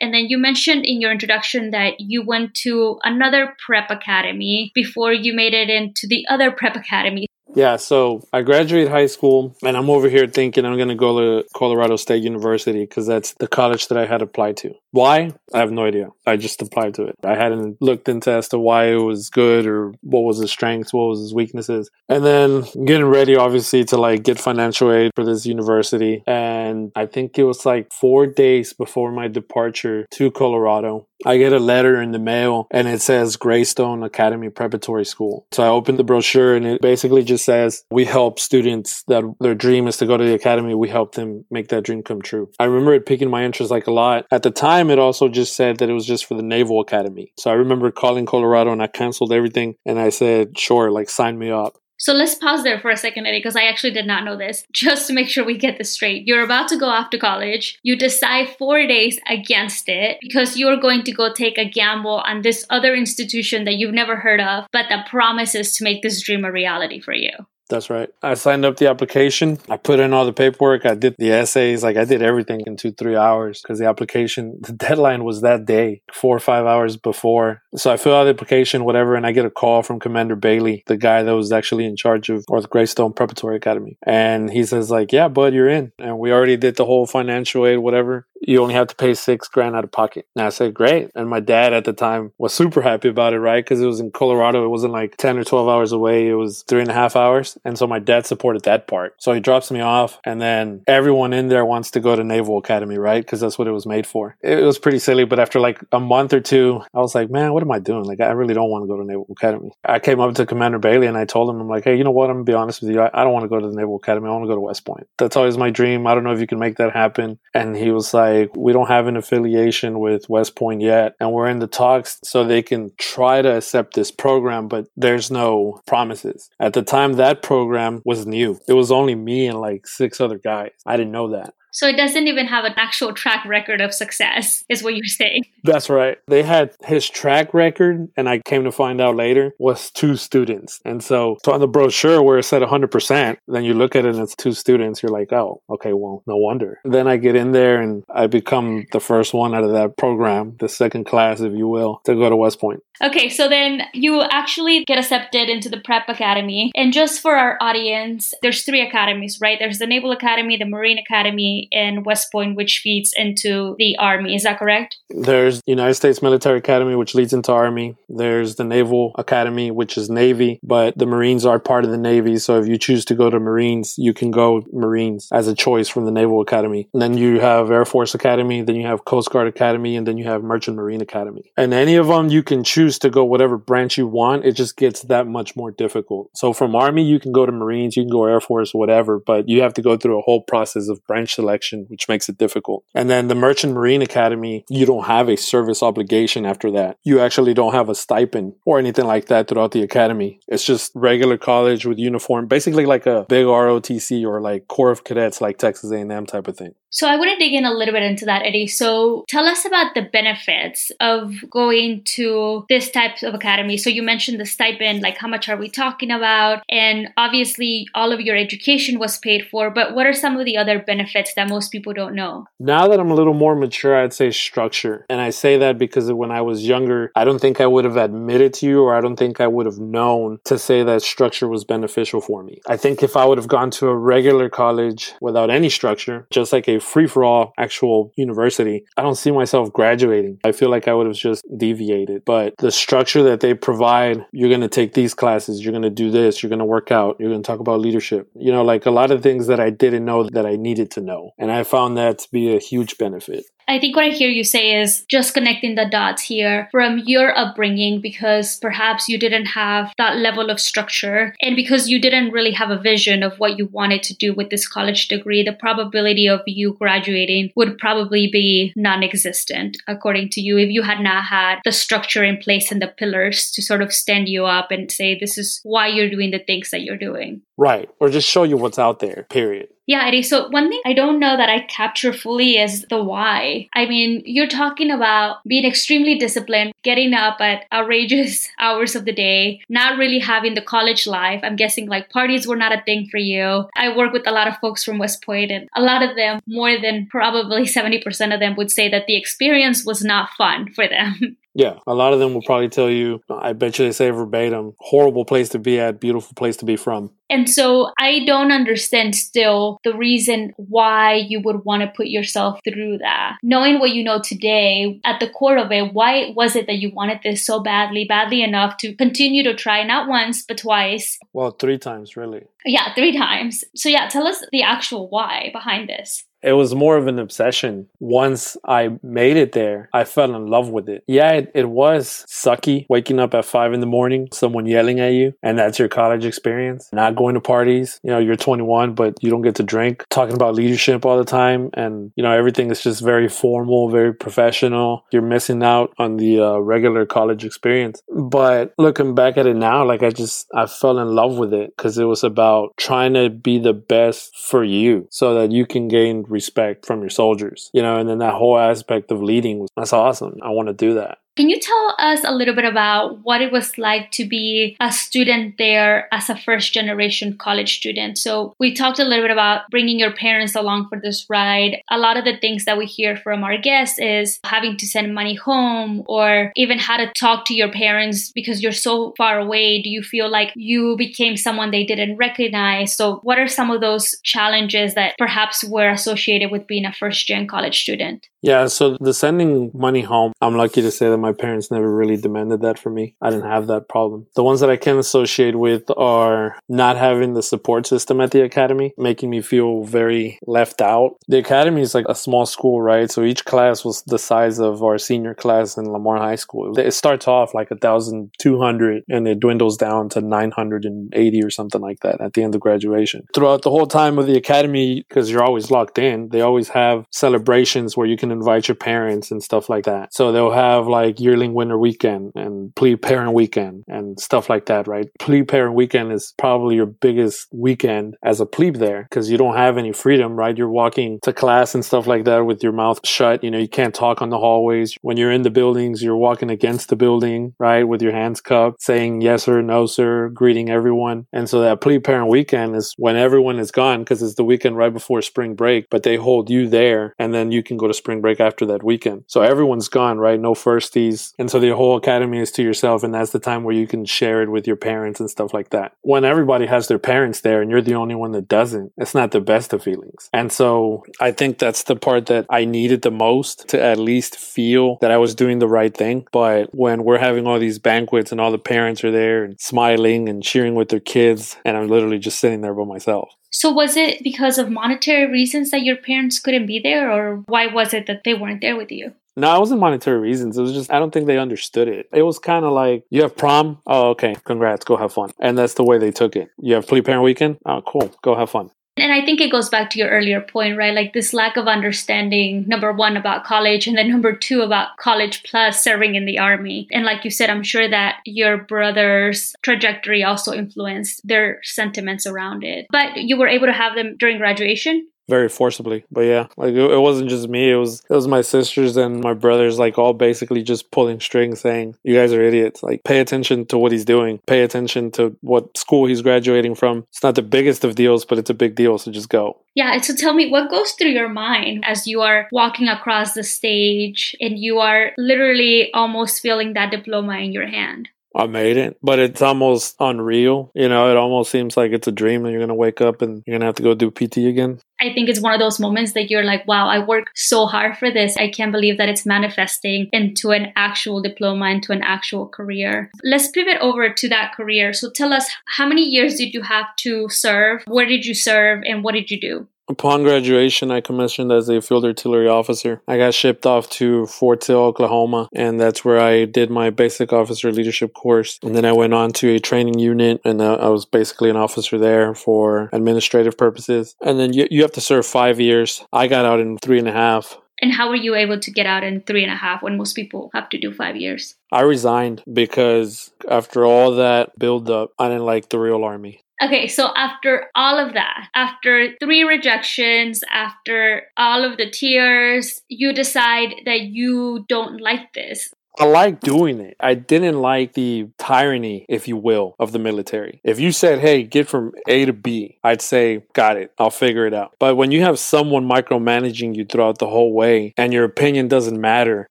And 0.00 0.14
then 0.14 0.26
you 0.26 0.38
mentioned 0.38 0.86
in 0.86 1.00
your 1.00 1.10
introduction 1.10 1.72
that 1.72 1.98
you 1.98 2.22
went 2.22 2.54
to 2.54 2.99
another 3.02 3.54
prep 3.64 3.90
academy 3.90 4.72
before 4.74 5.12
you 5.12 5.34
made 5.34 5.54
it 5.54 5.70
into 5.70 6.06
the 6.08 6.26
other 6.28 6.50
prep 6.50 6.76
academy. 6.76 7.26
Yeah, 7.54 7.76
so 7.76 8.22
I 8.32 8.42
graduated 8.42 8.90
high 8.90 9.06
school 9.06 9.56
and 9.64 9.76
I'm 9.76 9.90
over 9.90 10.08
here 10.08 10.26
thinking 10.28 10.64
I'm 10.64 10.76
going 10.76 10.88
to 10.88 10.94
go 10.94 11.40
to 11.42 11.48
Colorado 11.54 11.96
State 11.96 12.22
University 12.22 12.80
because 12.80 13.06
that's 13.06 13.34
the 13.34 13.48
college 13.48 13.88
that 13.88 13.98
I 13.98 14.06
had 14.06 14.22
applied 14.22 14.56
to. 14.58 14.74
Why? 14.92 15.32
I 15.52 15.58
have 15.58 15.72
no 15.72 15.84
idea. 15.84 16.08
I 16.26 16.36
just 16.36 16.62
applied 16.62 16.94
to 16.94 17.04
it. 17.04 17.16
I 17.24 17.34
hadn't 17.34 17.80
looked 17.80 18.08
into 18.08 18.30
as 18.30 18.48
to 18.48 18.58
why 18.58 18.86
it 18.86 18.96
was 18.96 19.30
good 19.30 19.66
or 19.66 19.92
what 20.02 20.22
was 20.22 20.38
his 20.38 20.50
strengths, 20.50 20.92
what 20.92 21.08
was 21.08 21.20
his 21.20 21.34
weaknesses. 21.34 21.90
And 22.08 22.24
then 22.24 22.64
getting 22.84 23.06
ready, 23.06 23.36
obviously, 23.36 23.84
to 23.86 23.96
like 23.96 24.22
get 24.22 24.38
financial 24.38 24.92
aid 24.92 25.12
for 25.14 25.24
this 25.24 25.46
university. 25.46 26.22
And 26.26 26.92
I 26.94 27.06
think 27.06 27.38
it 27.38 27.44
was 27.44 27.66
like 27.66 27.92
four 27.92 28.26
days 28.26 28.72
before 28.72 29.12
my 29.12 29.28
departure 29.28 30.06
to 30.12 30.30
Colorado. 30.30 31.06
I 31.26 31.36
get 31.36 31.52
a 31.52 31.58
letter 31.58 32.00
in 32.00 32.12
the 32.12 32.18
mail 32.18 32.66
and 32.70 32.88
it 32.88 33.02
says 33.02 33.36
Greystone 33.36 34.02
Academy 34.02 34.48
Preparatory 34.48 35.04
School. 35.04 35.46
So 35.52 35.62
I 35.62 35.68
opened 35.68 35.98
the 35.98 36.04
brochure 36.04 36.56
and 36.56 36.66
it 36.66 36.80
basically 36.80 37.24
just 37.24 37.44
says, 37.44 37.84
We 37.90 38.06
help 38.06 38.38
students 38.38 39.02
that 39.08 39.24
their 39.38 39.54
dream 39.54 39.86
is 39.86 39.98
to 39.98 40.06
go 40.06 40.16
to 40.16 40.24
the 40.24 40.34
academy. 40.34 40.74
We 40.74 40.88
help 40.88 41.14
them 41.14 41.44
make 41.50 41.68
that 41.68 41.84
dream 41.84 42.02
come 42.02 42.22
true. 42.22 42.50
I 42.58 42.64
remember 42.64 42.94
it 42.94 43.04
piquing 43.04 43.28
my 43.28 43.44
interest 43.44 43.70
like 43.70 43.86
a 43.86 43.92
lot. 43.92 44.26
At 44.30 44.42
the 44.42 44.50
time, 44.50 44.79
it 44.88 44.98
also 44.98 45.28
just 45.28 45.54
said 45.54 45.78
that 45.78 45.90
it 45.90 45.92
was 45.92 46.06
just 46.06 46.24
for 46.24 46.34
the 46.34 46.42
Naval 46.42 46.80
Academy. 46.80 47.32
So 47.38 47.50
I 47.50 47.54
remember 47.54 47.90
calling 47.90 48.24
Colorado 48.24 48.72
and 48.72 48.82
I 48.82 48.86
canceled 48.86 49.32
everything 49.32 49.74
and 49.84 49.98
I 49.98 50.08
said, 50.08 50.58
Sure, 50.58 50.90
like 50.90 51.10
sign 51.10 51.38
me 51.38 51.50
up. 51.50 51.76
So 52.00 52.14
let's 52.14 52.34
pause 52.34 52.64
there 52.64 52.80
for 52.80 52.90
a 52.90 52.96
second, 52.96 53.26
Eddie, 53.26 53.40
because 53.40 53.56
I 53.56 53.64
actually 53.64 53.92
did 53.92 54.06
not 54.06 54.24
know 54.24 54.34
this. 54.34 54.64
Just 54.72 55.06
to 55.06 55.12
make 55.12 55.28
sure 55.28 55.44
we 55.44 55.58
get 55.58 55.76
this 55.76 55.92
straight. 55.92 56.26
You're 56.26 56.42
about 56.42 56.68
to 56.68 56.78
go 56.78 56.86
off 56.86 57.10
to 57.10 57.18
college. 57.18 57.78
You 57.82 57.94
decide 57.94 58.56
four 58.58 58.86
days 58.86 59.20
against 59.28 59.86
it 59.86 60.16
because 60.22 60.56
you're 60.56 60.78
going 60.80 61.02
to 61.04 61.12
go 61.12 61.30
take 61.30 61.58
a 61.58 61.68
gamble 61.68 62.22
on 62.24 62.40
this 62.40 62.64
other 62.70 62.94
institution 62.94 63.64
that 63.64 63.74
you've 63.74 63.92
never 63.92 64.16
heard 64.16 64.40
of, 64.40 64.64
but 64.72 64.86
that 64.88 65.08
promises 65.08 65.76
to 65.76 65.84
make 65.84 66.02
this 66.02 66.22
dream 66.22 66.46
a 66.46 66.50
reality 66.50 67.00
for 67.00 67.12
you. 67.12 67.32
That's 67.70 67.88
right. 67.88 68.10
I 68.22 68.34
signed 68.34 68.64
up 68.64 68.76
the 68.76 68.88
application. 68.88 69.58
I 69.70 69.76
put 69.76 70.00
in 70.00 70.12
all 70.12 70.26
the 70.26 70.32
paperwork. 70.32 70.84
I 70.84 70.94
did 70.94 71.14
the 71.18 71.30
essays. 71.30 71.82
Like 71.82 71.96
I 71.96 72.04
did 72.04 72.20
everything 72.20 72.62
in 72.66 72.76
two, 72.76 72.90
three 72.90 73.16
hours 73.16 73.62
because 73.62 73.78
the 73.78 73.86
application, 73.86 74.58
the 74.62 74.72
deadline 74.72 75.24
was 75.24 75.40
that 75.40 75.64
day, 75.64 76.02
four 76.12 76.36
or 76.36 76.40
five 76.40 76.66
hours 76.66 76.96
before. 76.96 77.62
So 77.76 77.92
I 77.92 77.96
fill 77.96 78.14
out 78.14 78.24
the 78.24 78.30
application, 78.30 78.84
whatever, 78.84 79.14
and 79.14 79.24
I 79.24 79.32
get 79.32 79.46
a 79.46 79.50
call 79.50 79.82
from 79.82 80.00
Commander 80.00 80.36
Bailey, 80.36 80.82
the 80.86 80.96
guy 80.96 81.22
that 81.22 81.34
was 81.34 81.52
actually 81.52 81.86
in 81.86 81.96
charge 81.96 82.28
of 82.28 82.44
North 82.50 82.68
Greystone 82.68 83.12
Preparatory 83.12 83.56
Academy. 83.56 83.96
And 84.02 84.50
he 84.50 84.64
says 84.64 84.90
like, 84.90 85.12
yeah, 85.12 85.28
bud, 85.28 85.54
you're 85.54 85.68
in. 85.68 85.92
And 85.98 86.18
we 86.18 86.32
already 86.32 86.56
did 86.56 86.76
the 86.76 86.84
whole 86.84 87.06
financial 87.06 87.66
aid, 87.66 87.78
whatever. 87.78 88.26
You 88.40 88.62
only 88.62 88.74
have 88.74 88.88
to 88.88 88.96
pay 88.96 89.14
six 89.14 89.48
grand 89.48 89.76
out 89.76 89.84
of 89.84 89.92
pocket. 89.92 90.26
And 90.34 90.44
I 90.44 90.48
said, 90.48 90.74
great. 90.74 91.10
And 91.14 91.28
my 91.28 91.40
dad 91.40 91.72
at 91.72 91.84
the 91.84 91.92
time 91.92 92.32
was 92.38 92.52
super 92.54 92.80
happy 92.82 93.08
about 93.08 93.34
it, 93.34 93.38
right? 93.40 93.64
Because 93.64 93.80
it 93.80 93.86
was 93.86 94.00
in 94.00 94.10
Colorado. 94.10 94.64
It 94.64 94.68
wasn't 94.68 94.92
like 94.92 95.16
10 95.16 95.38
or 95.38 95.44
12 95.44 95.68
hours 95.68 95.92
away. 95.92 96.28
It 96.28 96.34
was 96.34 96.64
three 96.68 96.80
and 96.80 96.90
a 96.90 96.94
half 96.94 97.16
hours. 97.16 97.58
And 97.64 97.78
so 97.78 97.86
my 97.86 97.98
dad 97.98 98.26
supported 98.26 98.62
that 98.64 98.86
part. 98.86 99.14
So 99.18 99.32
he 99.32 99.40
drops 99.40 99.70
me 99.70 99.80
off, 99.80 100.18
and 100.24 100.40
then 100.40 100.82
everyone 100.86 101.32
in 101.32 101.48
there 101.48 101.64
wants 101.64 101.90
to 101.92 102.00
go 102.00 102.16
to 102.16 102.24
Naval 102.24 102.58
Academy, 102.58 102.98
right? 102.98 103.22
Because 103.22 103.40
that's 103.40 103.58
what 103.58 103.68
it 103.68 103.72
was 103.72 103.86
made 103.86 104.06
for. 104.06 104.36
It 104.42 104.64
was 104.64 104.78
pretty 104.78 104.98
silly, 104.98 105.24
but 105.24 105.38
after 105.38 105.60
like 105.60 105.80
a 105.92 106.00
month 106.00 106.32
or 106.32 106.40
two, 106.40 106.82
I 106.94 106.98
was 106.98 107.14
like, 107.14 107.30
man, 107.30 107.52
what 107.52 107.62
am 107.62 107.70
I 107.70 107.78
doing? 107.78 108.04
Like, 108.04 108.20
I 108.20 108.30
really 108.30 108.54
don't 108.54 108.70
want 108.70 108.84
to 108.84 108.88
go 108.88 108.96
to 108.96 109.04
Naval 109.04 109.26
Academy. 109.30 109.72
I 109.84 109.98
came 109.98 110.20
up 110.20 110.34
to 110.34 110.46
Commander 110.46 110.78
Bailey 110.78 111.06
and 111.06 111.16
I 111.16 111.24
told 111.24 111.50
him, 111.50 111.60
I'm 111.60 111.68
like, 111.68 111.84
hey, 111.84 111.96
you 111.96 112.04
know 112.04 112.10
what? 112.10 112.30
I'm 112.30 112.36
going 112.36 112.46
to 112.46 112.52
be 112.52 112.56
honest 112.56 112.82
with 112.82 112.90
you. 112.90 113.00
I, 113.00 113.10
I 113.12 113.24
don't 113.24 113.32
want 113.32 113.44
to 113.44 113.48
go 113.48 113.60
to 113.60 113.68
the 113.68 113.76
Naval 113.76 113.96
Academy. 113.96 114.28
I 114.28 114.30
want 114.30 114.44
to 114.44 114.48
go 114.48 114.54
to 114.54 114.60
West 114.60 114.84
Point. 114.84 115.06
That's 115.18 115.36
always 115.36 115.58
my 115.58 115.70
dream. 115.70 116.06
I 116.06 116.14
don't 116.14 116.24
know 116.24 116.32
if 116.32 116.40
you 116.40 116.46
can 116.46 116.58
make 116.58 116.76
that 116.76 116.92
happen. 116.92 117.38
And 117.54 117.76
he 117.76 117.90
was 117.90 118.14
like, 118.14 118.29
we 118.54 118.72
don't 118.72 118.88
have 118.88 119.06
an 119.06 119.16
affiliation 119.16 119.98
with 119.98 120.28
West 120.28 120.56
Point 120.56 120.80
yet. 120.80 121.14
And 121.20 121.32
we're 121.32 121.48
in 121.48 121.58
the 121.58 121.66
talks 121.66 122.18
so 122.24 122.44
they 122.44 122.62
can 122.62 122.92
try 122.98 123.42
to 123.42 123.56
accept 123.56 123.94
this 123.94 124.10
program, 124.10 124.68
but 124.68 124.86
there's 124.96 125.30
no 125.30 125.80
promises. 125.86 126.50
At 126.58 126.72
the 126.72 126.82
time, 126.82 127.14
that 127.14 127.42
program 127.42 128.02
was 128.04 128.26
new. 128.26 128.58
It 128.68 128.74
was 128.74 128.90
only 128.90 129.14
me 129.14 129.46
and 129.46 129.60
like 129.60 129.86
six 129.86 130.20
other 130.20 130.38
guys. 130.38 130.72
I 130.86 130.96
didn't 130.96 131.12
know 131.12 131.30
that. 131.30 131.54
So 131.72 131.86
it 131.86 131.96
doesn't 131.96 132.26
even 132.26 132.46
have 132.46 132.64
an 132.64 132.74
actual 132.76 133.12
track 133.12 133.44
record 133.44 133.80
of 133.80 133.94
success, 133.94 134.64
is 134.68 134.82
what 134.82 134.96
you're 134.96 135.04
saying. 135.04 135.44
That's 135.62 135.90
right. 135.90 136.18
They 136.26 136.42
had 136.42 136.74
his 136.84 137.08
track 137.08 137.54
record, 137.54 138.08
and 138.16 138.28
I 138.28 138.38
came 138.38 138.64
to 138.64 138.72
find 138.72 139.00
out 139.00 139.16
later, 139.16 139.54
was 139.58 139.90
two 139.90 140.16
students. 140.16 140.80
And 140.84 141.02
so, 141.02 141.38
so 141.44 141.52
on 141.52 141.60
the 141.60 141.68
brochure 141.68 142.22
where 142.22 142.38
it 142.38 142.44
said 142.44 142.62
100%, 142.62 143.36
then 143.46 143.64
you 143.64 143.74
look 143.74 143.94
at 143.94 144.04
it 144.04 144.14
and 144.14 144.22
it's 144.22 144.34
two 144.34 144.52
students, 144.52 145.02
you're 145.02 145.12
like, 145.12 145.32
oh, 145.32 145.62
okay, 145.70 145.92
well, 145.92 146.22
no 146.26 146.36
wonder. 146.36 146.80
Then 146.84 147.06
I 147.06 147.16
get 147.16 147.36
in 147.36 147.52
there 147.52 147.80
and 147.80 148.04
I 148.12 148.26
become 148.26 148.86
the 148.92 149.00
first 149.00 149.34
one 149.34 149.54
out 149.54 149.64
of 149.64 149.72
that 149.72 149.96
program, 149.96 150.56
the 150.58 150.68
second 150.68 151.04
class, 151.04 151.40
if 151.40 151.52
you 151.52 151.68
will, 151.68 152.00
to 152.04 152.14
go 152.14 152.28
to 152.28 152.36
West 152.36 152.60
Point. 152.60 152.82
Okay, 153.02 153.30
so 153.30 153.48
then 153.48 153.82
you 153.94 154.20
actually 154.22 154.84
get 154.84 154.98
accepted 154.98 155.48
into 155.48 155.70
the 155.70 155.80
prep 155.80 156.08
academy. 156.08 156.70
And 156.74 156.92
just 156.92 157.20
for 157.20 157.34
our 157.34 157.56
audience, 157.60 158.34
there's 158.42 158.62
three 158.62 158.82
academies, 158.82 159.38
right? 159.40 159.58
There's 159.58 159.78
the 159.78 159.86
Naval 159.86 160.12
Academy, 160.12 160.58
the 160.58 160.66
Marine 160.66 160.98
Academy, 160.98 161.68
and 161.72 162.04
West 162.04 162.30
Point, 162.30 162.56
which 162.56 162.80
feeds 162.82 163.12
into 163.16 163.74
the 163.78 163.96
Army. 163.98 164.34
Is 164.34 164.42
that 164.42 164.58
correct? 164.58 164.98
There's 165.08 165.62
United 165.66 165.94
States 165.94 166.20
Military 166.20 166.58
Academy, 166.58 166.94
which 166.94 167.14
leads 167.14 167.32
into 167.32 167.52
Army. 167.52 167.96
There's 168.08 168.56
the 168.56 168.64
Naval 168.64 169.12
Academy, 169.16 169.70
which 169.70 169.96
is 169.96 170.10
Navy, 170.10 170.60
but 170.62 170.96
the 170.98 171.06
Marines 171.06 171.46
are 171.46 171.58
part 171.58 171.84
of 171.84 171.90
the 171.90 171.98
Navy. 171.98 172.36
So 172.36 172.60
if 172.60 172.66
you 172.66 172.76
choose 172.76 173.06
to 173.06 173.14
go 173.14 173.30
to 173.30 173.40
Marines, 173.40 173.94
you 173.96 174.12
can 174.12 174.30
go 174.30 174.62
Marines 174.72 175.28
as 175.32 175.48
a 175.48 175.54
choice 175.54 175.88
from 175.88 176.04
the 176.04 176.12
Naval 176.12 176.42
Academy. 176.42 176.88
And 176.92 177.00
then 177.00 177.16
you 177.16 177.40
have 177.40 177.70
Air 177.70 177.86
Force 177.86 178.14
Academy, 178.14 178.60
then 178.60 178.76
you 178.76 178.86
have 178.86 179.06
Coast 179.06 179.30
Guard 179.30 179.48
Academy, 179.48 179.96
and 179.96 180.06
then 180.06 180.18
you 180.18 180.24
have 180.24 180.42
Merchant 180.42 180.76
Marine 180.76 181.00
Academy. 181.00 181.50
And 181.56 181.72
any 181.72 181.94
of 181.94 182.08
them 182.08 182.28
you 182.28 182.42
can 182.42 182.62
choose 182.62 182.89
to 182.98 183.10
go 183.10 183.24
whatever 183.24 183.56
branch 183.56 183.98
you 183.98 184.06
want. 184.06 184.44
It 184.44 184.52
just 184.52 184.76
gets 184.76 185.02
that 185.02 185.26
much 185.26 185.56
more 185.56 185.70
difficult. 185.70 186.30
So 186.34 186.52
from 186.52 186.74
Army, 186.74 187.04
you 187.04 187.18
can 187.20 187.32
go 187.32 187.46
to 187.46 187.52
Marines, 187.52 187.96
you 187.96 188.02
can 188.02 188.10
go 188.10 188.24
Air 188.24 188.40
Force, 188.40 188.72
whatever, 188.72 189.18
but 189.18 189.48
you 189.48 189.62
have 189.62 189.74
to 189.74 189.82
go 189.82 189.96
through 189.96 190.18
a 190.18 190.22
whole 190.22 190.42
process 190.42 190.88
of 190.88 191.04
branch 191.06 191.34
selection, 191.34 191.86
which 191.88 192.08
makes 192.08 192.28
it 192.28 192.38
difficult. 192.38 192.84
And 192.94 193.08
then 193.08 193.28
the 193.28 193.34
Merchant 193.34 193.74
Marine 193.74 194.02
Academy, 194.02 194.64
you 194.68 194.86
don't 194.86 195.06
have 195.06 195.28
a 195.28 195.36
service 195.36 195.82
obligation 195.82 196.46
after 196.46 196.70
that. 196.72 196.98
You 197.02 197.20
actually 197.20 197.54
don't 197.54 197.72
have 197.72 197.88
a 197.88 197.94
stipend 197.94 198.54
or 198.64 198.78
anything 198.78 199.06
like 199.06 199.26
that 199.26 199.48
throughout 199.48 199.72
the 199.72 199.82
academy. 199.82 200.40
It's 200.48 200.64
just 200.64 200.92
regular 200.94 201.38
college 201.38 201.86
with 201.86 201.98
uniform, 201.98 202.46
basically 202.46 202.86
like 202.86 203.06
a 203.06 203.26
big 203.28 203.46
ROTC 203.46 204.24
or 204.24 204.40
like 204.40 204.68
Corps 204.68 204.90
of 204.90 205.04
Cadets 205.04 205.40
like 205.40 205.58
Texas 205.58 205.92
A&M 205.92 206.26
type 206.26 206.48
of 206.48 206.56
thing. 206.56 206.74
So 206.92 207.06
I 207.06 207.16
want 207.16 207.30
to 207.30 207.36
dig 207.36 207.52
in 207.52 207.64
a 207.64 207.72
little 207.72 207.94
bit 207.94 208.02
into 208.02 208.24
that, 208.24 208.44
Eddie. 208.44 208.66
So 208.66 209.24
tell 209.28 209.46
us 209.46 209.64
about 209.64 209.94
the 209.94 210.02
benefits 210.02 210.90
of 210.98 211.32
going 211.48 212.02
to 212.16 212.66
this 212.68 212.79
type 212.88 213.22
of 213.22 213.34
academy. 213.34 213.76
So 213.76 213.90
you 213.90 214.02
mentioned 214.02 214.40
the 214.40 214.46
stipend, 214.46 215.02
like 215.02 215.18
how 215.18 215.28
much 215.28 215.48
are 215.48 215.56
we 215.56 215.68
talking 215.68 216.10
about? 216.10 216.62
And 216.68 217.08
obviously 217.16 217.88
all 217.94 218.12
of 218.12 218.20
your 218.20 218.36
education 218.36 218.98
was 218.98 219.18
paid 219.18 219.46
for, 219.50 219.70
but 219.70 219.94
what 219.94 220.06
are 220.06 220.14
some 220.14 220.36
of 220.38 220.44
the 220.44 220.56
other 220.56 220.78
benefits 220.78 221.34
that 221.34 221.48
most 221.48 221.72
people 221.72 221.92
don't 221.92 222.14
know? 222.14 222.46
Now 222.58 222.88
that 222.88 223.00
I'm 223.00 223.10
a 223.10 223.14
little 223.14 223.34
more 223.34 223.56
mature, 223.56 223.96
I'd 223.96 224.12
say 224.12 224.30
structure. 224.30 225.04
And 225.08 225.20
I 225.20 225.30
say 225.30 225.58
that 225.58 225.78
because 225.78 226.10
when 226.12 226.30
I 226.30 226.40
was 226.40 226.66
younger, 226.66 227.10
I 227.16 227.24
don't 227.24 227.40
think 227.40 227.60
I 227.60 227.66
would 227.66 227.84
have 227.84 227.96
admitted 227.96 228.54
to 228.54 228.66
you 228.66 228.82
or 228.82 228.94
I 228.94 229.00
don't 229.00 229.16
think 229.16 229.40
I 229.40 229.46
would 229.46 229.66
have 229.66 229.78
known 229.78 230.38
to 230.44 230.58
say 230.58 230.82
that 230.84 231.02
structure 231.02 231.48
was 231.48 231.64
beneficial 231.64 232.20
for 232.20 232.42
me. 232.42 232.60
I 232.68 232.76
think 232.76 233.02
if 233.02 233.16
I 233.16 233.24
would 233.24 233.38
have 233.38 233.48
gone 233.48 233.70
to 233.72 233.88
a 233.88 233.96
regular 233.96 234.48
college 234.48 235.12
without 235.20 235.50
any 235.50 235.68
structure, 235.68 236.26
just 236.30 236.52
like 236.52 236.68
a 236.68 236.78
free 236.78 237.06
for 237.06 237.24
all 237.24 237.52
actual 237.58 238.12
university, 238.16 238.84
I 238.96 239.02
don't 239.02 239.16
see 239.16 239.30
myself 239.30 239.72
graduating. 239.72 240.38
I 240.44 240.52
feel 240.52 240.70
like 240.70 240.88
I 240.88 240.94
would 240.94 241.06
have 241.06 241.16
just 241.16 241.44
deviated. 241.56 242.24
But 242.24 242.56
the 242.58 242.69
structure 242.70 243.22
that 243.24 243.40
they 243.40 243.54
provide, 243.54 244.26
you're 244.32 244.48
going 244.48 244.60
to 244.60 244.68
take 244.68 244.94
these 244.94 245.14
classes, 245.14 245.62
you're 245.62 245.72
going 245.72 245.82
to 245.82 245.90
do 245.90 246.10
this, 246.10 246.42
you're 246.42 246.50
going 246.50 246.60
to 246.60 246.64
work 246.64 246.90
out, 246.90 247.16
you're 247.18 247.30
going 247.30 247.42
to 247.42 247.46
talk 247.46 247.60
about 247.60 247.80
leadership. 247.80 248.28
You 248.34 248.52
know, 248.52 248.62
like 248.62 248.86
a 248.86 248.90
lot 248.90 249.10
of 249.10 249.22
things 249.22 249.46
that 249.46 249.60
I 249.60 249.70
didn't 249.70 250.04
know 250.04 250.28
that 250.30 250.46
I 250.46 250.56
needed 250.56 250.90
to 250.92 251.00
know. 251.00 251.32
And 251.38 251.50
I 251.50 251.62
found 251.64 251.96
that 251.96 252.18
to 252.20 252.28
be 252.30 252.54
a 252.54 252.58
huge 252.58 252.98
benefit. 252.98 253.44
I 253.70 253.78
think 253.78 253.94
what 253.94 254.04
I 254.04 254.08
hear 254.08 254.28
you 254.28 254.42
say 254.42 254.80
is 254.80 255.04
just 255.08 255.32
connecting 255.32 255.76
the 255.76 255.86
dots 255.88 256.22
here 256.22 256.68
from 256.72 256.98
your 257.06 257.38
upbringing 257.38 258.00
because 258.00 258.58
perhaps 258.58 259.08
you 259.08 259.16
didn't 259.16 259.46
have 259.46 259.92
that 259.96 260.16
level 260.16 260.50
of 260.50 260.58
structure 260.58 261.36
and 261.40 261.54
because 261.54 261.88
you 261.88 262.00
didn't 262.00 262.32
really 262.32 262.50
have 262.50 262.70
a 262.70 262.80
vision 262.80 263.22
of 263.22 263.38
what 263.38 263.58
you 263.58 263.66
wanted 263.66 264.02
to 264.02 264.16
do 264.16 264.34
with 264.34 264.50
this 264.50 264.66
college 264.66 265.06
degree, 265.06 265.44
the 265.44 265.52
probability 265.52 266.28
of 266.28 266.40
you 266.48 266.72
graduating 266.80 267.52
would 267.54 267.78
probably 267.78 268.28
be 268.32 268.72
non 268.74 269.04
existent, 269.04 269.76
according 269.86 270.30
to 270.30 270.40
you, 270.40 270.58
if 270.58 270.68
you 270.68 270.82
had 270.82 270.98
not 270.98 271.22
had 271.26 271.60
the 271.64 271.70
structure 271.70 272.24
in 272.24 272.38
place 272.38 272.72
and 272.72 272.82
the 272.82 272.88
pillars 272.88 273.52
to 273.52 273.62
sort 273.62 273.82
of 273.82 273.92
stand 273.92 274.28
you 274.28 274.46
up 274.46 274.72
and 274.72 274.90
say, 274.90 275.16
this 275.16 275.38
is 275.38 275.60
why 275.62 275.86
you're 275.86 276.10
doing 276.10 276.32
the 276.32 276.40
things 276.40 276.70
that 276.70 276.82
you're 276.82 276.98
doing. 276.98 277.40
Right. 277.56 277.88
Or 278.00 278.10
just 278.10 278.28
show 278.28 278.42
you 278.42 278.56
what's 278.56 278.80
out 278.80 278.98
there, 278.98 279.26
period. 279.30 279.68
Yeah, 279.90 280.06
Eddie. 280.06 280.22
So 280.22 280.46
one 280.50 280.68
thing 280.68 280.80
I 280.86 280.92
don't 280.92 281.18
know 281.18 281.36
that 281.36 281.48
I 281.48 281.62
capture 281.62 282.12
fully 282.12 282.58
is 282.58 282.86
the 282.90 283.02
why. 283.02 283.68
I 283.74 283.86
mean, 283.86 284.22
you're 284.24 284.46
talking 284.46 284.88
about 284.88 285.38
being 285.48 285.64
extremely 285.64 286.16
disciplined, 286.16 286.74
getting 286.84 287.12
up 287.12 287.40
at 287.40 287.64
outrageous 287.72 288.48
hours 288.60 288.94
of 288.94 289.04
the 289.04 289.10
day, 289.10 289.60
not 289.68 289.98
really 289.98 290.20
having 290.20 290.54
the 290.54 290.62
college 290.62 291.08
life. 291.08 291.40
I'm 291.42 291.56
guessing 291.56 291.88
like 291.88 292.08
parties 292.10 292.46
were 292.46 292.54
not 292.54 292.72
a 292.72 292.82
thing 292.82 293.08
for 293.10 293.18
you. 293.18 293.68
I 293.74 293.96
work 293.96 294.12
with 294.12 294.28
a 294.28 294.30
lot 294.30 294.46
of 294.46 294.58
folks 294.58 294.84
from 294.84 294.98
West 294.98 295.24
Point, 295.24 295.50
and 295.50 295.68
a 295.74 295.82
lot 295.82 296.04
of 296.04 296.14
them, 296.14 296.38
more 296.46 296.80
than 296.80 297.08
probably 297.10 297.64
70% 297.64 298.32
of 298.32 298.38
them, 298.38 298.54
would 298.54 298.70
say 298.70 298.88
that 298.90 299.08
the 299.08 299.16
experience 299.16 299.84
was 299.84 300.04
not 300.04 300.30
fun 300.38 300.72
for 300.72 300.86
them. 300.86 301.36
Yeah, 301.54 301.78
a 301.86 301.94
lot 301.94 302.12
of 302.12 302.20
them 302.20 302.34
will 302.34 302.42
probably 302.42 302.68
tell 302.68 302.90
you, 302.90 303.20
I 303.28 303.52
bet 303.52 303.78
you 303.78 303.84
they 303.84 303.92
say 303.92 304.10
verbatim, 304.10 304.74
horrible 304.78 305.24
place 305.24 305.48
to 305.50 305.58
be 305.58 305.80
at, 305.80 306.00
beautiful 306.00 306.34
place 306.34 306.56
to 306.58 306.64
be 306.64 306.76
from. 306.76 307.10
And 307.28 307.48
so 307.48 307.92
I 307.98 308.24
don't 308.24 308.52
understand 308.52 309.14
still 309.14 309.78
the 309.84 309.94
reason 309.94 310.52
why 310.56 311.14
you 311.14 311.40
would 311.40 311.64
want 311.64 311.82
to 311.82 311.88
put 311.88 312.08
yourself 312.08 312.60
through 312.64 312.98
that. 312.98 313.36
Knowing 313.42 313.78
what 313.78 313.90
you 313.90 314.02
know 314.02 314.20
today, 314.20 315.00
at 315.04 315.20
the 315.20 315.28
core 315.28 315.58
of 315.58 315.70
it, 315.70 315.92
why 315.92 316.32
was 316.36 316.56
it 316.56 316.66
that 316.66 316.78
you 316.78 316.90
wanted 316.90 317.20
this 317.22 317.44
so 317.44 317.60
badly, 317.60 318.04
badly 318.04 318.42
enough 318.42 318.76
to 318.78 318.94
continue 318.94 319.42
to 319.44 319.54
try 319.54 319.84
not 319.84 320.08
once, 320.08 320.44
but 320.46 320.58
twice? 320.58 321.18
Well, 321.32 321.52
three 321.52 321.78
times, 321.78 322.16
really. 322.16 322.46
Yeah, 322.64 322.94
three 322.94 323.16
times. 323.16 323.64
So, 323.76 323.88
yeah, 323.88 324.08
tell 324.08 324.26
us 324.26 324.44
the 324.50 324.62
actual 324.62 325.08
why 325.08 325.50
behind 325.52 325.88
this 325.88 326.24
it 326.42 326.52
was 326.52 326.74
more 326.74 326.96
of 326.96 327.06
an 327.06 327.18
obsession. 327.18 327.88
Once 327.98 328.56
I 328.64 328.98
made 329.02 329.36
it 329.36 329.52
there, 329.52 329.88
I 329.92 330.04
fell 330.04 330.34
in 330.34 330.46
love 330.46 330.70
with 330.70 330.88
it. 330.88 331.04
Yeah, 331.06 331.32
it, 331.32 331.52
it, 331.54 331.70
was 331.70 332.24
sucky 332.28 332.86
waking 332.88 333.20
up 333.20 333.32
at 333.32 333.44
five 333.44 333.72
in 333.72 333.80
the 333.80 333.86
morning, 333.86 334.28
someone 334.32 334.66
yelling 334.66 334.98
at 334.98 335.12
you, 335.12 335.34
and 335.42 335.56
that's 335.56 335.78
your 335.78 335.88
college 335.88 336.24
experience. 336.24 336.88
Not 336.92 337.14
going 337.14 337.34
to 337.34 337.40
parties. 337.40 338.00
You 338.02 338.10
know, 338.10 338.18
you're 338.18 338.36
21, 338.36 338.94
but 338.94 339.22
you 339.22 339.30
don't 339.30 339.42
get 339.42 339.54
to 339.56 339.62
drink. 339.62 340.04
Talking 340.10 340.34
about 340.34 340.54
leadership 340.54 341.06
all 341.06 341.16
the 341.16 341.24
time, 341.24 341.70
and, 341.74 342.12
you 342.16 342.22
know, 342.22 342.32
everything 342.32 342.70
is 342.70 342.82
just 342.82 343.02
very 343.02 343.28
formal, 343.28 343.88
very 343.88 344.12
professional. 344.12 345.04
You're 345.12 345.22
missing 345.22 345.62
out 345.62 345.94
on 345.98 346.16
the 346.16 346.40
uh, 346.40 346.58
regular 346.58 347.06
college 347.06 347.44
experience. 347.44 348.02
But 348.08 348.74
looking 348.78 349.14
back 349.14 349.36
at 349.36 349.46
it 349.46 349.56
now, 349.56 349.84
like 349.84 350.02
I 350.02 350.10
just, 350.10 350.48
I 350.54 350.66
fell 350.66 350.98
in 350.98 351.08
love 351.08 351.38
with 351.38 351.54
it 351.54 351.76
because 351.76 351.98
it 351.98 352.04
was 352.04 352.24
about 352.24 352.74
trying 352.76 353.14
to 353.14 353.30
be 353.30 353.58
the 353.58 353.72
best 353.72 354.36
for 354.36 354.64
you 354.64 355.06
so 355.10 355.34
that 355.34 355.52
you 355.52 355.66
can 355.66 355.86
gain 355.86 356.24
respect 356.30 356.86
from 356.86 357.00
your 357.00 357.10
soldiers, 357.10 357.70
you 357.72 357.82
know, 357.82 357.96
and 357.96 358.08
then 358.08 358.18
that 358.18 358.34
whole 358.34 358.58
aspect 358.58 359.10
of 359.10 359.22
leading 359.22 359.58
was 359.58 359.70
that's 359.76 359.92
awesome. 359.92 360.38
I 360.42 360.50
want 360.50 360.68
to 360.68 360.74
do 360.74 360.94
that. 360.94 361.18
Can 361.40 361.48
you 361.48 361.58
tell 361.58 361.94
us 361.98 362.20
a 362.22 362.34
little 362.34 362.54
bit 362.54 362.66
about 362.66 363.20
what 363.20 363.40
it 363.40 363.50
was 363.50 363.78
like 363.78 364.10
to 364.10 364.26
be 364.26 364.76
a 364.78 364.92
student 364.92 365.54
there 365.56 366.06
as 366.12 366.28
a 366.28 366.36
first 366.36 366.74
generation 366.74 367.34
college 367.38 367.78
student? 367.78 368.18
So, 368.18 368.54
we 368.58 368.74
talked 368.74 368.98
a 368.98 369.04
little 369.04 369.24
bit 369.24 369.30
about 369.30 369.62
bringing 369.70 369.98
your 369.98 370.12
parents 370.12 370.54
along 370.54 370.90
for 370.90 371.00
this 371.00 371.24
ride. 371.30 371.80
A 371.90 371.96
lot 371.96 372.18
of 372.18 372.26
the 372.26 372.36
things 372.36 372.66
that 372.66 372.76
we 372.76 372.84
hear 372.84 373.16
from 373.16 373.42
our 373.42 373.56
guests 373.56 373.98
is 373.98 374.38
having 374.44 374.76
to 374.76 374.86
send 374.86 375.14
money 375.14 375.34
home 375.34 376.02
or 376.04 376.52
even 376.56 376.78
how 376.78 376.98
to 376.98 377.10
talk 377.14 377.46
to 377.46 377.54
your 377.54 377.72
parents 377.72 378.30
because 378.32 378.62
you're 378.62 378.70
so 378.70 379.14
far 379.16 379.38
away. 379.38 379.80
Do 379.80 379.88
you 379.88 380.02
feel 380.02 380.28
like 380.28 380.52
you 380.56 380.94
became 380.98 381.38
someone 381.38 381.70
they 381.70 381.84
didn't 381.84 382.18
recognize? 382.18 382.94
So, 382.94 383.20
what 383.22 383.38
are 383.38 383.48
some 383.48 383.70
of 383.70 383.80
those 383.80 384.14
challenges 384.24 384.92
that 384.92 385.14
perhaps 385.16 385.64
were 385.64 385.88
associated 385.88 386.50
with 386.50 386.66
being 386.66 386.84
a 386.84 386.92
first 386.92 387.26
gen 387.26 387.46
college 387.46 387.80
student? 387.80 388.28
Yeah, 388.42 388.68
so 388.68 388.96
the 389.00 389.12
sending 389.12 389.70
money 389.74 390.00
home, 390.00 390.32
I'm 390.40 390.56
lucky 390.56 390.80
to 390.80 390.90
say 390.90 391.10
that 391.10 391.18
my 391.18 391.29
parents 391.32 391.70
never 391.70 391.90
really 391.92 392.16
demanded 392.16 392.60
that 392.62 392.78
for 392.78 392.90
me. 392.90 393.14
I 393.20 393.30
didn't 393.30 393.50
have 393.50 393.66
that 393.68 393.88
problem. 393.88 394.26
The 394.36 394.44
ones 394.44 394.60
that 394.60 394.70
I 394.70 394.76
can 394.76 394.98
associate 394.98 395.56
with 395.56 395.90
are 395.96 396.56
not 396.68 396.96
having 396.96 397.34
the 397.34 397.42
support 397.42 397.86
system 397.86 398.20
at 398.20 398.30
the 398.30 398.42
academy, 398.42 398.92
making 398.96 399.30
me 399.30 399.40
feel 399.40 399.84
very 399.84 400.38
left 400.46 400.80
out. 400.80 401.16
The 401.28 401.38
academy 401.38 401.82
is 401.82 401.94
like 401.94 402.06
a 402.08 402.14
small 402.14 402.46
school, 402.46 402.80
right? 402.80 403.10
So 403.10 403.24
each 403.24 403.44
class 403.44 403.84
was 403.84 404.02
the 404.02 404.18
size 404.18 404.58
of 404.58 404.82
our 404.82 404.98
senior 404.98 405.34
class 405.34 405.76
in 405.76 405.90
Lamar 405.90 406.18
High 406.18 406.36
School. 406.36 406.78
It 406.78 406.92
starts 406.92 407.26
off 407.26 407.54
like 407.54 407.70
1,200 407.70 409.04
and 409.08 409.28
it 409.28 409.40
dwindles 409.40 409.76
down 409.76 410.08
to 410.10 410.20
980 410.20 411.42
or 411.42 411.50
something 411.50 411.80
like 411.80 412.00
that 412.00 412.20
at 412.20 412.34
the 412.34 412.42
end 412.42 412.54
of 412.54 412.60
graduation. 412.60 413.26
Throughout 413.34 413.62
the 413.62 413.70
whole 413.70 413.86
time 413.86 414.18
of 414.18 414.26
the 414.26 414.36
academy, 414.36 415.04
because 415.08 415.30
you're 415.30 415.42
always 415.42 415.70
locked 415.70 415.98
in, 415.98 416.28
they 416.28 416.40
always 416.40 416.68
have 416.70 417.06
celebrations 417.10 417.96
where 417.96 418.06
you 418.06 418.16
can 418.16 418.30
invite 418.30 418.68
your 418.68 418.74
parents 418.74 419.30
and 419.30 419.42
stuff 419.42 419.68
like 419.68 419.84
that. 419.84 420.14
So 420.14 420.32
they'll 420.32 420.50
have 420.52 420.86
like 420.86 421.09
yearling 421.18 421.54
winter 421.54 421.78
weekend 421.78 422.32
and 422.34 422.74
plebe 422.74 423.02
parent 423.02 423.32
weekend 423.32 423.84
and 423.88 424.18
stuff 424.20 424.48
like 424.48 424.66
that, 424.66 424.86
right? 424.86 425.08
Plebe 425.18 425.48
parent 425.48 425.74
weekend 425.74 426.12
is 426.12 426.34
probably 426.38 426.76
your 426.76 426.86
biggest 426.86 427.48
weekend 427.52 428.16
as 428.22 428.40
a 428.40 428.46
plebe 428.46 428.76
there 428.76 429.04
because 429.04 429.30
you 429.30 429.38
don't 429.38 429.56
have 429.56 429.78
any 429.78 429.92
freedom, 429.92 430.36
right? 430.36 430.56
You're 430.56 430.68
walking 430.68 431.18
to 431.22 431.32
class 431.32 431.74
and 431.74 431.84
stuff 431.84 432.06
like 432.06 432.24
that 432.24 432.46
with 432.46 432.62
your 432.62 432.72
mouth 432.72 433.00
shut. 433.06 433.42
You 433.42 433.50
know, 433.50 433.58
you 433.58 433.68
can't 433.68 433.94
talk 433.94 434.22
on 434.22 434.30
the 434.30 434.38
hallways. 434.38 434.96
When 435.02 435.16
you're 435.16 435.32
in 435.32 435.42
the 435.42 435.50
buildings, 435.50 436.02
you're 436.02 436.16
walking 436.16 436.50
against 436.50 436.88
the 436.88 436.96
building, 436.96 437.54
right? 437.58 437.84
With 437.84 438.02
your 438.02 438.12
hands 438.12 438.40
cupped, 438.40 438.82
saying 438.82 439.22
yes 439.22 439.44
sir, 439.44 439.62
no 439.62 439.86
sir, 439.86 440.28
greeting 440.28 440.70
everyone. 440.70 441.26
And 441.32 441.48
so 441.48 441.60
that 441.60 441.80
plebe 441.80 442.04
parent 442.04 442.28
weekend 442.28 442.76
is 442.76 442.94
when 442.98 443.16
everyone 443.16 443.58
is 443.58 443.70
gone 443.70 444.00
because 444.00 444.22
it's 444.22 444.34
the 444.34 444.44
weekend 444.44 444.76
right 444.76 444.92
before 444.92 445.22
spring 445.22 445.54
break, 445.54 445.88
but 445.90 446.02
they 446.02 446.16
hold 446.16 446.50
you 446.50 446.68
there 446.68 447.14
and 447.18 447.32
then 447.34 447.50
you 447.50 447.62
can 447.62 447.76
go 447.76 447.88
to 447.88 447.94
spring 447.94 448.20
break 448.20 448.40
after 448.40 448.66
that 448.66 448.82
weekend. 448.82 449.24
So 449.26 449.42
everyone's 449.42 449.88
gone, 449.88 450.18
right? 450.18 450.38
No 450.38 450.54
first 450.54 450.92
ties. 451.00 451.34
And 451.38 451.50
so 451.50 451.60
the 451.60 451.74
whole 451.74 451.96
academy 451.96 452.38
is 452.38 452.50
to 452.52 452.62
yourself. 452.62 453.02
And 453.02 453.14
that's 453.14 453.32
the 453.32 453.38
time 453.38 453.64
where 453.64 453.74
you 453.74 453.86
can 453.86 454.04
share 454.04 454.42
it 454.42 454.50
with 454.50 454.66
your 454.66 454.76
parents 454.76 455.20
and 455.20 455.30
stuff 455.30 455.54
like 455.54 455.70
that. 455.70 455.92
When 456.02 456.24
everybody 456.24 456.66
has 456.66 456.88
their 456.88 456.98
parents 456.98 457.40
there 457.40 457.62
and 457.62 457.70
you're 457.70 457.82
the 457.82 457.94
only 457.94 458.14
one 458.14 458.32
that 458.32 458.48
doesn't, 458.48 458.92
it's 458.96 459.14
not 459.14 459.30
the 459.30 459.40
best 459.40 459.72
of 459.72 459.82
feelings. 459.82 460.28
And 460.32 460.52
so 460.52 461.04
I 461.20 461.32
think 461.32 461.58
that's 461.58 461.84
the 461.84 461.96
part 461.96 462.26
that 462.26 462.46
I 462.50 462.64
needed 462.64 463.02
the 463.02 463.10
most 463.10 463.68
to 463.68 463.82
at 463.82 463.98
least 463.98 464.36
feel 464.36 464.98
that 465.00 465.10
I 465.10 465.18
was 465.18 465.34
doing 465.34 465.58
the 465.58 465.68
right 465.68 465.94
thing. 465.94 466.26
But 466.32 466.70
when 466.72 467.04
we're 467.04 467.18
having 467.18 467.46
all 467.46 467.58
these 467.58 467.78
banquets 467.78 468.32
and 468.32 468.40
all 468.40 468.50
the 468.50 468.58
parents 468.58 469.04
are 469.04 469.10
there 469.10 469.44
and 469.44 469.60
smiling 469.60 470.28
and 470.28 470.42
cheering 470.42 470.74
with 470.74 470.88
their 470.88 471.00
kids, 471.00 471.56
and 471.64 471.76
I'm 471.76 471.88
literally 471.88 472.18
just 472.18 472.40
sitting 472.40 472.60
there 472.60 472.74
by 472.74 472.84
myself. 472.84 473.34
So 473.52 473.72
was 473.72 473.96
it 473.96 474.22
because 474.22 474.58
of 474.58 474.70
monetary 474.70 475.30
reasons 475.30 475.72
that 475.72 475.82
your 475.82 475.96
parents 475.96 476.38
couldn't 476.38 476.66
be 476.66 476.78
there 476.78 477.10
or 477.10 477.42
why 477.46 477.66
was 477.66 477.92
it 477.92 478.06
that 478.06 478.22
they 478.24 478.32
weren't 478.32 478.60
there 478.60 478.76
with 478.76 478.92
you? 478.92 479.12
No, 479.36 479.54
it 479.54 479.58
wasn't 479.58 479.80
monetary 479.80 480.18
reasons. 480.18 480.58
It 480.58 480.62
was 480.62 480.72
just 480.72 480.92
I 480.92 480.98
don't 480.98 481.12
think 481.12 481.26
they 481.26 481.38
understood 481.38 481.88
it. 481.88 482.08
It 482.12 482.22
was 482.22 482.38
kind 482.38 482.64
of 482.64 482.72
like 482.72 483.04
you 483.10 483.22
have 483.22 483.36
prom. 483.36 483.80
Oh, 483.86 484.10
okay, 484.10 484.34
congrats, 484.44 484.84
go 484.84 484.96
have 484.96 485.12
fun. 485.12 485.30
And 485.40 485.56
that's 485.56 485.74
the 485.74 485.84
way 485.84 485.98
they 485.98 486.10
took 486.10 486.36
it. 486.36 486.50
You 486.58 486.74
have 486.74 486.86
plebe 486.86 487.04
parent 487.04 487.24
weekend. 487.24 487.58
Oh, 487.64 487.82
cool, 487.86 488.10
go 488.22 488.34
have 488.34 488.50
fun. 488.50 488.70
And 488.96 489.12
I 489.12 489.24
think 489.24 489.40
it 489.40 489.50
goes 489.50 489.70
back 489.70 489.88
to 489.90 489.98
your 489.98 490.10
earlier 490.10 490.40
point, 490.40 490.76
right? 490.76 490.94
Like 490.94 491.12
this 491.12 491.32
lack 491.32 491.56
of 491.56 491.66
understanding, 491.66 492.64
number 492.66 492.92
one, 492.92 493.16
about 493.16 493.44
college, 493.44 493.86
and 493.86 493.96
then 493.96 494.10
number 494.10 494.34
two, 494.34 494.60
about 494.60 494.96
college 494.98 495.42
plus 495.44 495.82
serving 495.82 496.16
in 496.16 496.26
the 496.26 496.38
army. 496.38 496.86
And 496.90 497.04
like 497.04 497.24
you 497.24 497.30
said, 497.30 497.48
I'm 497.48 497.62
sure 497.62 497.88
that 497.88 498.16
your 498.26 498.58
brother's 498.58 499.54
trajectory 499.62 500.22
also 500.22 500.52
influenced 500.52 501.26
their 501.26 501.60
sentiments 501.62 502.26
around 502.26 502.62
it. 502.62 502.86
But 502.90 503.16
you 503.16 503.38
were 503.38 503.48
able 503.48 503.66
to 503.66 503.72
have 503.72 503.94
them 503.94 504.16
during 504.18 504.38
graduation? 504.38 505.08
Very 505.30 505.48
forcibly. 505.48 506.04
But 506.10 506.22
yeah, 506.22 506.46
like 506.58 506.74
it, 506.74 506.90
it, 506.90 506.98
wasn't 506.98 507.30
just 507.30 507.48
me. 507.48 507.70
It 507.70 507.76
was 507.76 508.02
it 508.10 508.12
was 508.14 508.28
my 508.28 508.42
sisters 508.42 508.96
and 508.98 509.22
my 509.22 509.32
brothers, 509.32 509.78
like 509.78 509.96
all 509.96 510.12
basically 510.12 510.62
just 510.62 510.90
pulling 510.90 511.20
strings, 511.20 511.60
saying, 511.60 511.96
"You 512.02 512.14
guys 512.16 512.34
are 512.34 512.42
idiots. 512.42 512.82
Like, 512.82 513.04
pay 513.04 513.20
attention 513.20 513.64
to 513.66 513.78
what 513.78 513.92
he's 513.92 514.04
doing. 514.04 514.40
Pay 514.46 514.62
attention 514.62 515.10
to 515.12 515.36
what 515.40 515.76
school 515.78 516.06
he's 516.06 516.20
graduating 516.20 516.74
from. 516.74 517.06
It's 517.08 517.22
not 517.22 517.36
the 517.36 517.42
biggest 517.42 517.84
of 517.84 517.94
deals, 517.94 518.26
but 518.26 518.36
it's 518.36 518.50
a 518.50 518.54
big 518.54 518.74
deal. 518.74 518.98
So 518.98 519.10
just 519.10 519.30
go." 519.30 519.56
Yeah. 519.74 519.98
So 520.00 520.14
tell 520.14 520.34
me, 520.34 520.50
what 520.50 520.70
goes 520.70 520.92
through 520.92 521.10
your 521.10 521.28
mind 521.28 521.84
as 521.86 522.06
you 522.06 522.20
are 522.20 522.48
walking 522.52 522.88
across 522.88 523.32
the 523.32 523.44
stage 523.44 524.36
and 524.40 524.58
you 524.58 524.80
are 524.80 525.12
literally 525.16 525.90
almost 525.94 526.42
feeling 526.42 526.74
that 526.74 526.90
diploma 526.90 527.38
in 527.38 527.52
your 527.52 527.66
hand? 527.66 528.08
I 528.34 528.46
made 528.46 528.76
it, 528.76 528.96
but 529.02 529.18
it's 529.18 529.42
almost 529.42 529.96
unreal. 529.98 530.70
You 530.74 530.88
know, 530.88 531.10
it 531.10 531.16
almost 531.16 531.50
seems 531.50 531.76
like 531.76 531.92
it's 531.92 532.06
a 532.06 532.12
dream 532.12 532.44
and 532.44 532.52
you're 532.52 532.60
going 532.60 532.68
to 532.68 532.74
wake 532.74 533.00
up 533.00 533.22
and 533.22 533.42
you're 533.46 533.54
going 533.54 533.60
to 533.60 533.66
have 533.66 533.76
to 533.76 533.82
go 533.82 533.94
do 533.94 534.10
PT 534.10 534.38
again. 534.38 534.80
I 535.00 535.12
think 535.12 535.28
it's 535.28 535.40
one 535.40 535.54
of 535.54 535.60
those 535.60 535.80
moments 535.80 536.12
that 536.12 536.30
you're 536.30 536.44
like, 536.44 536.66
wow, 536.68 536.86
I 536.86 537.04
worked 537.04 537.30
so 537.34 537.66
hard 537.66 537.96
for 537.96 538.10
this. 538.10 538.36
I 538.36 538.50
can't 538.50 538.70
believe 538.70 538.98
that 538.98 539.08
it's 539.08 539.26
manifesting 539.26 540.08
into 540.12 540.50
an 540.50 540.72
actual 540.76 541.22
diploma, 541.22 541.70
into 541.70 541.92
an 541.92 542.02
actual 542.02 542.46
career. 542.46 543.10
Let's 543.24 543.48
pivot 543.48 543.78
over 543.80 544.12
to 544.12 544.28
that 544.28 544.54
career. 544.54 544.92
So 544.92 545.10
tell 545.10 545.32
us, 545.32 545.50
how 545.66 545.86
many 545.86 546.02
years 546.02 546.36
did 546.36 546.54
you 546.54 546.62
have 546.62 546.94
to 546.98 547.28
serve? 547.30 547.82
Where 547.86 548.06
did 548.06 548.26
you 548.26 548.34
serve? 548.34 548.82
And 548.86 549.02
what 549.02 549.14
did 549.14 549.30
you 549.30 549.40
do? 549.40 549.66
Upon 549.90 550.22
graduation, 550.22 550.92
I 550.92 551.00
commissioned 551.00 551.50
as 551.50 551.68
a 551.68 551.82
field 551.82 552.04
artillery 552.04 552.46
officer. 552.46 553.02
I 553.08 553.16
got 553.16 553.34
shipped 553.34 553.66
off 553.66 553.90
to 553.90 554.24
Fort 554.26 554.62
Sill, 554.62 554.78
Oklahoma, 554.78 555.48
and 555.52 555.80
that's 555.80 556.04
where 556.04 556.20
I 556.20 556.44
did 556.44 556.70
my 556.70 556.90
basic 556.90 557.32
officer 557.32 557.72
leadership 557.72 558.14
course. 558.14 558.60
And 558.62 558.76
then 558.76 558.84
I 558.84 558.92
went 558.92 559.14
on 559.14 559.32
to 559.32 559.48
a 559.48 559.58
training 559.58 559.98
unit, 559.98 560.40
and 560.44 560.62
uh, 560.62 560.74
I 560.74 560.90
was 560.90 561.06
basically 561.06 561.50
an 561.50 561.56
officer 561.56 561.98
there 561.98 562.36
for 562.36 562.88
administrative 562.92 563.58
purposes. 563.58 564.14
And 564.20 564.38
then 564.38 564.52
you, 564.52 564.68
you 564.70 564.82
have 564.82 564.92
to 564.92 565.00
serve 565.00 565.26
five 565.26 565.58
years. 565.58 566.04
I 566.12 566.28
got 566.28 566.44
out 566.44 566.60
in 566.60 566.78
three 566.78 567.00
and 567.00 567.08
a 567.08 567.12
half. 567.12 567.58
And 567.82 567.92
how 567.92 568.10
were 568.10 568.14
you 568.14 568.36
able 568.36 568.60
to 568.60 568.70
get 568.70 568.86
out 568.86 569.02
in 569.02 569.22
three 569.22 569.42
and 569.42 569.52
a 569.52 569.56
half 569.56 569.82
when 569.82 569.96
most 569.96 570.14
people 570.14 570.50
have 570.54 570.68
to 570.68 570.78
do 570.78 570.92
five 570.92 571.16
years? 571.16 571.56
I 571.72 571.80
resigned 571.80 572.44
because 572.52 573.32
after 573.48 573.84
all 573.84 574.14
that 574.16 574.56
build 574.56 574.88
up, 574.88 575.10
I 575.18 575.28
didn't 575.28 575.46
like 575.46 575.70
the 575.70 575.80
real 575.80 576.04
army. 576.04 576.44
Okay, 576.62 576.88
so 576.88 577.10
after 577.16 577.70
all 577.74 577.98
of 577.98 578.12
that, 578.12 578.48
after 578.54 579.16
three 579.18 579.44
rejections, 579.44 580.44
after 580.50 581.22
all 581.38 581.64
of 581.64 581.78
the 581.78 581.90
tears, 581.90 582.82
you 582.88 583.14
decide 583.14 583.74
that 583.86 584.02
you 584.02 584.66
don't 584.68 585.00
like 585.00 585.32
this. 585.32 585.72
I 585.98 586.04
like 586.04 586.40
doing 586.40 586.80
it. 586.80 586.96
I 587.00 587.14
didn't 587.14 587.60
like 587.60 587.94
the 587.94 588.28
tyranny, 588.38 589.04
if 589.08 589.26
you 589.26 589.36
will, 589.36 589.74
of 589.78 589.92
the 589.92 589.98
military. 589.98 590.60
If 590.64 590.78
you 590.78 590.92
said, 590.92 591.18
hey, 591.18 591.42
get 591.42 591.68
from 591.68 591.92
A 592.08 592.24
to 592.24 592.32
B, 592.32 592.78
I'd 592.84 593.02
say, 593.02 593.42
got 593.54 593.76
it. 593.76 593.92
I'll 593.98 594.10
figure 594.10 594.46
it 594.46 594.54
out. 594.54 594.74
But 594.78 594.96
when 594.96 595.10
you 595.10 595.22
have 595.22 595.38
someone 595.38 595.88
micromanaging 595.88 596.76
you 596.76 596.84
throughout 596.84 597.18
the 597.18 597.28
whole 597.28 597.52
way 597.52 597.92
and 597.96 598.12
your 598.12 598.24
opinion 598.24 598.68
doesn't 598.68 599.00
matter 599.00 599.48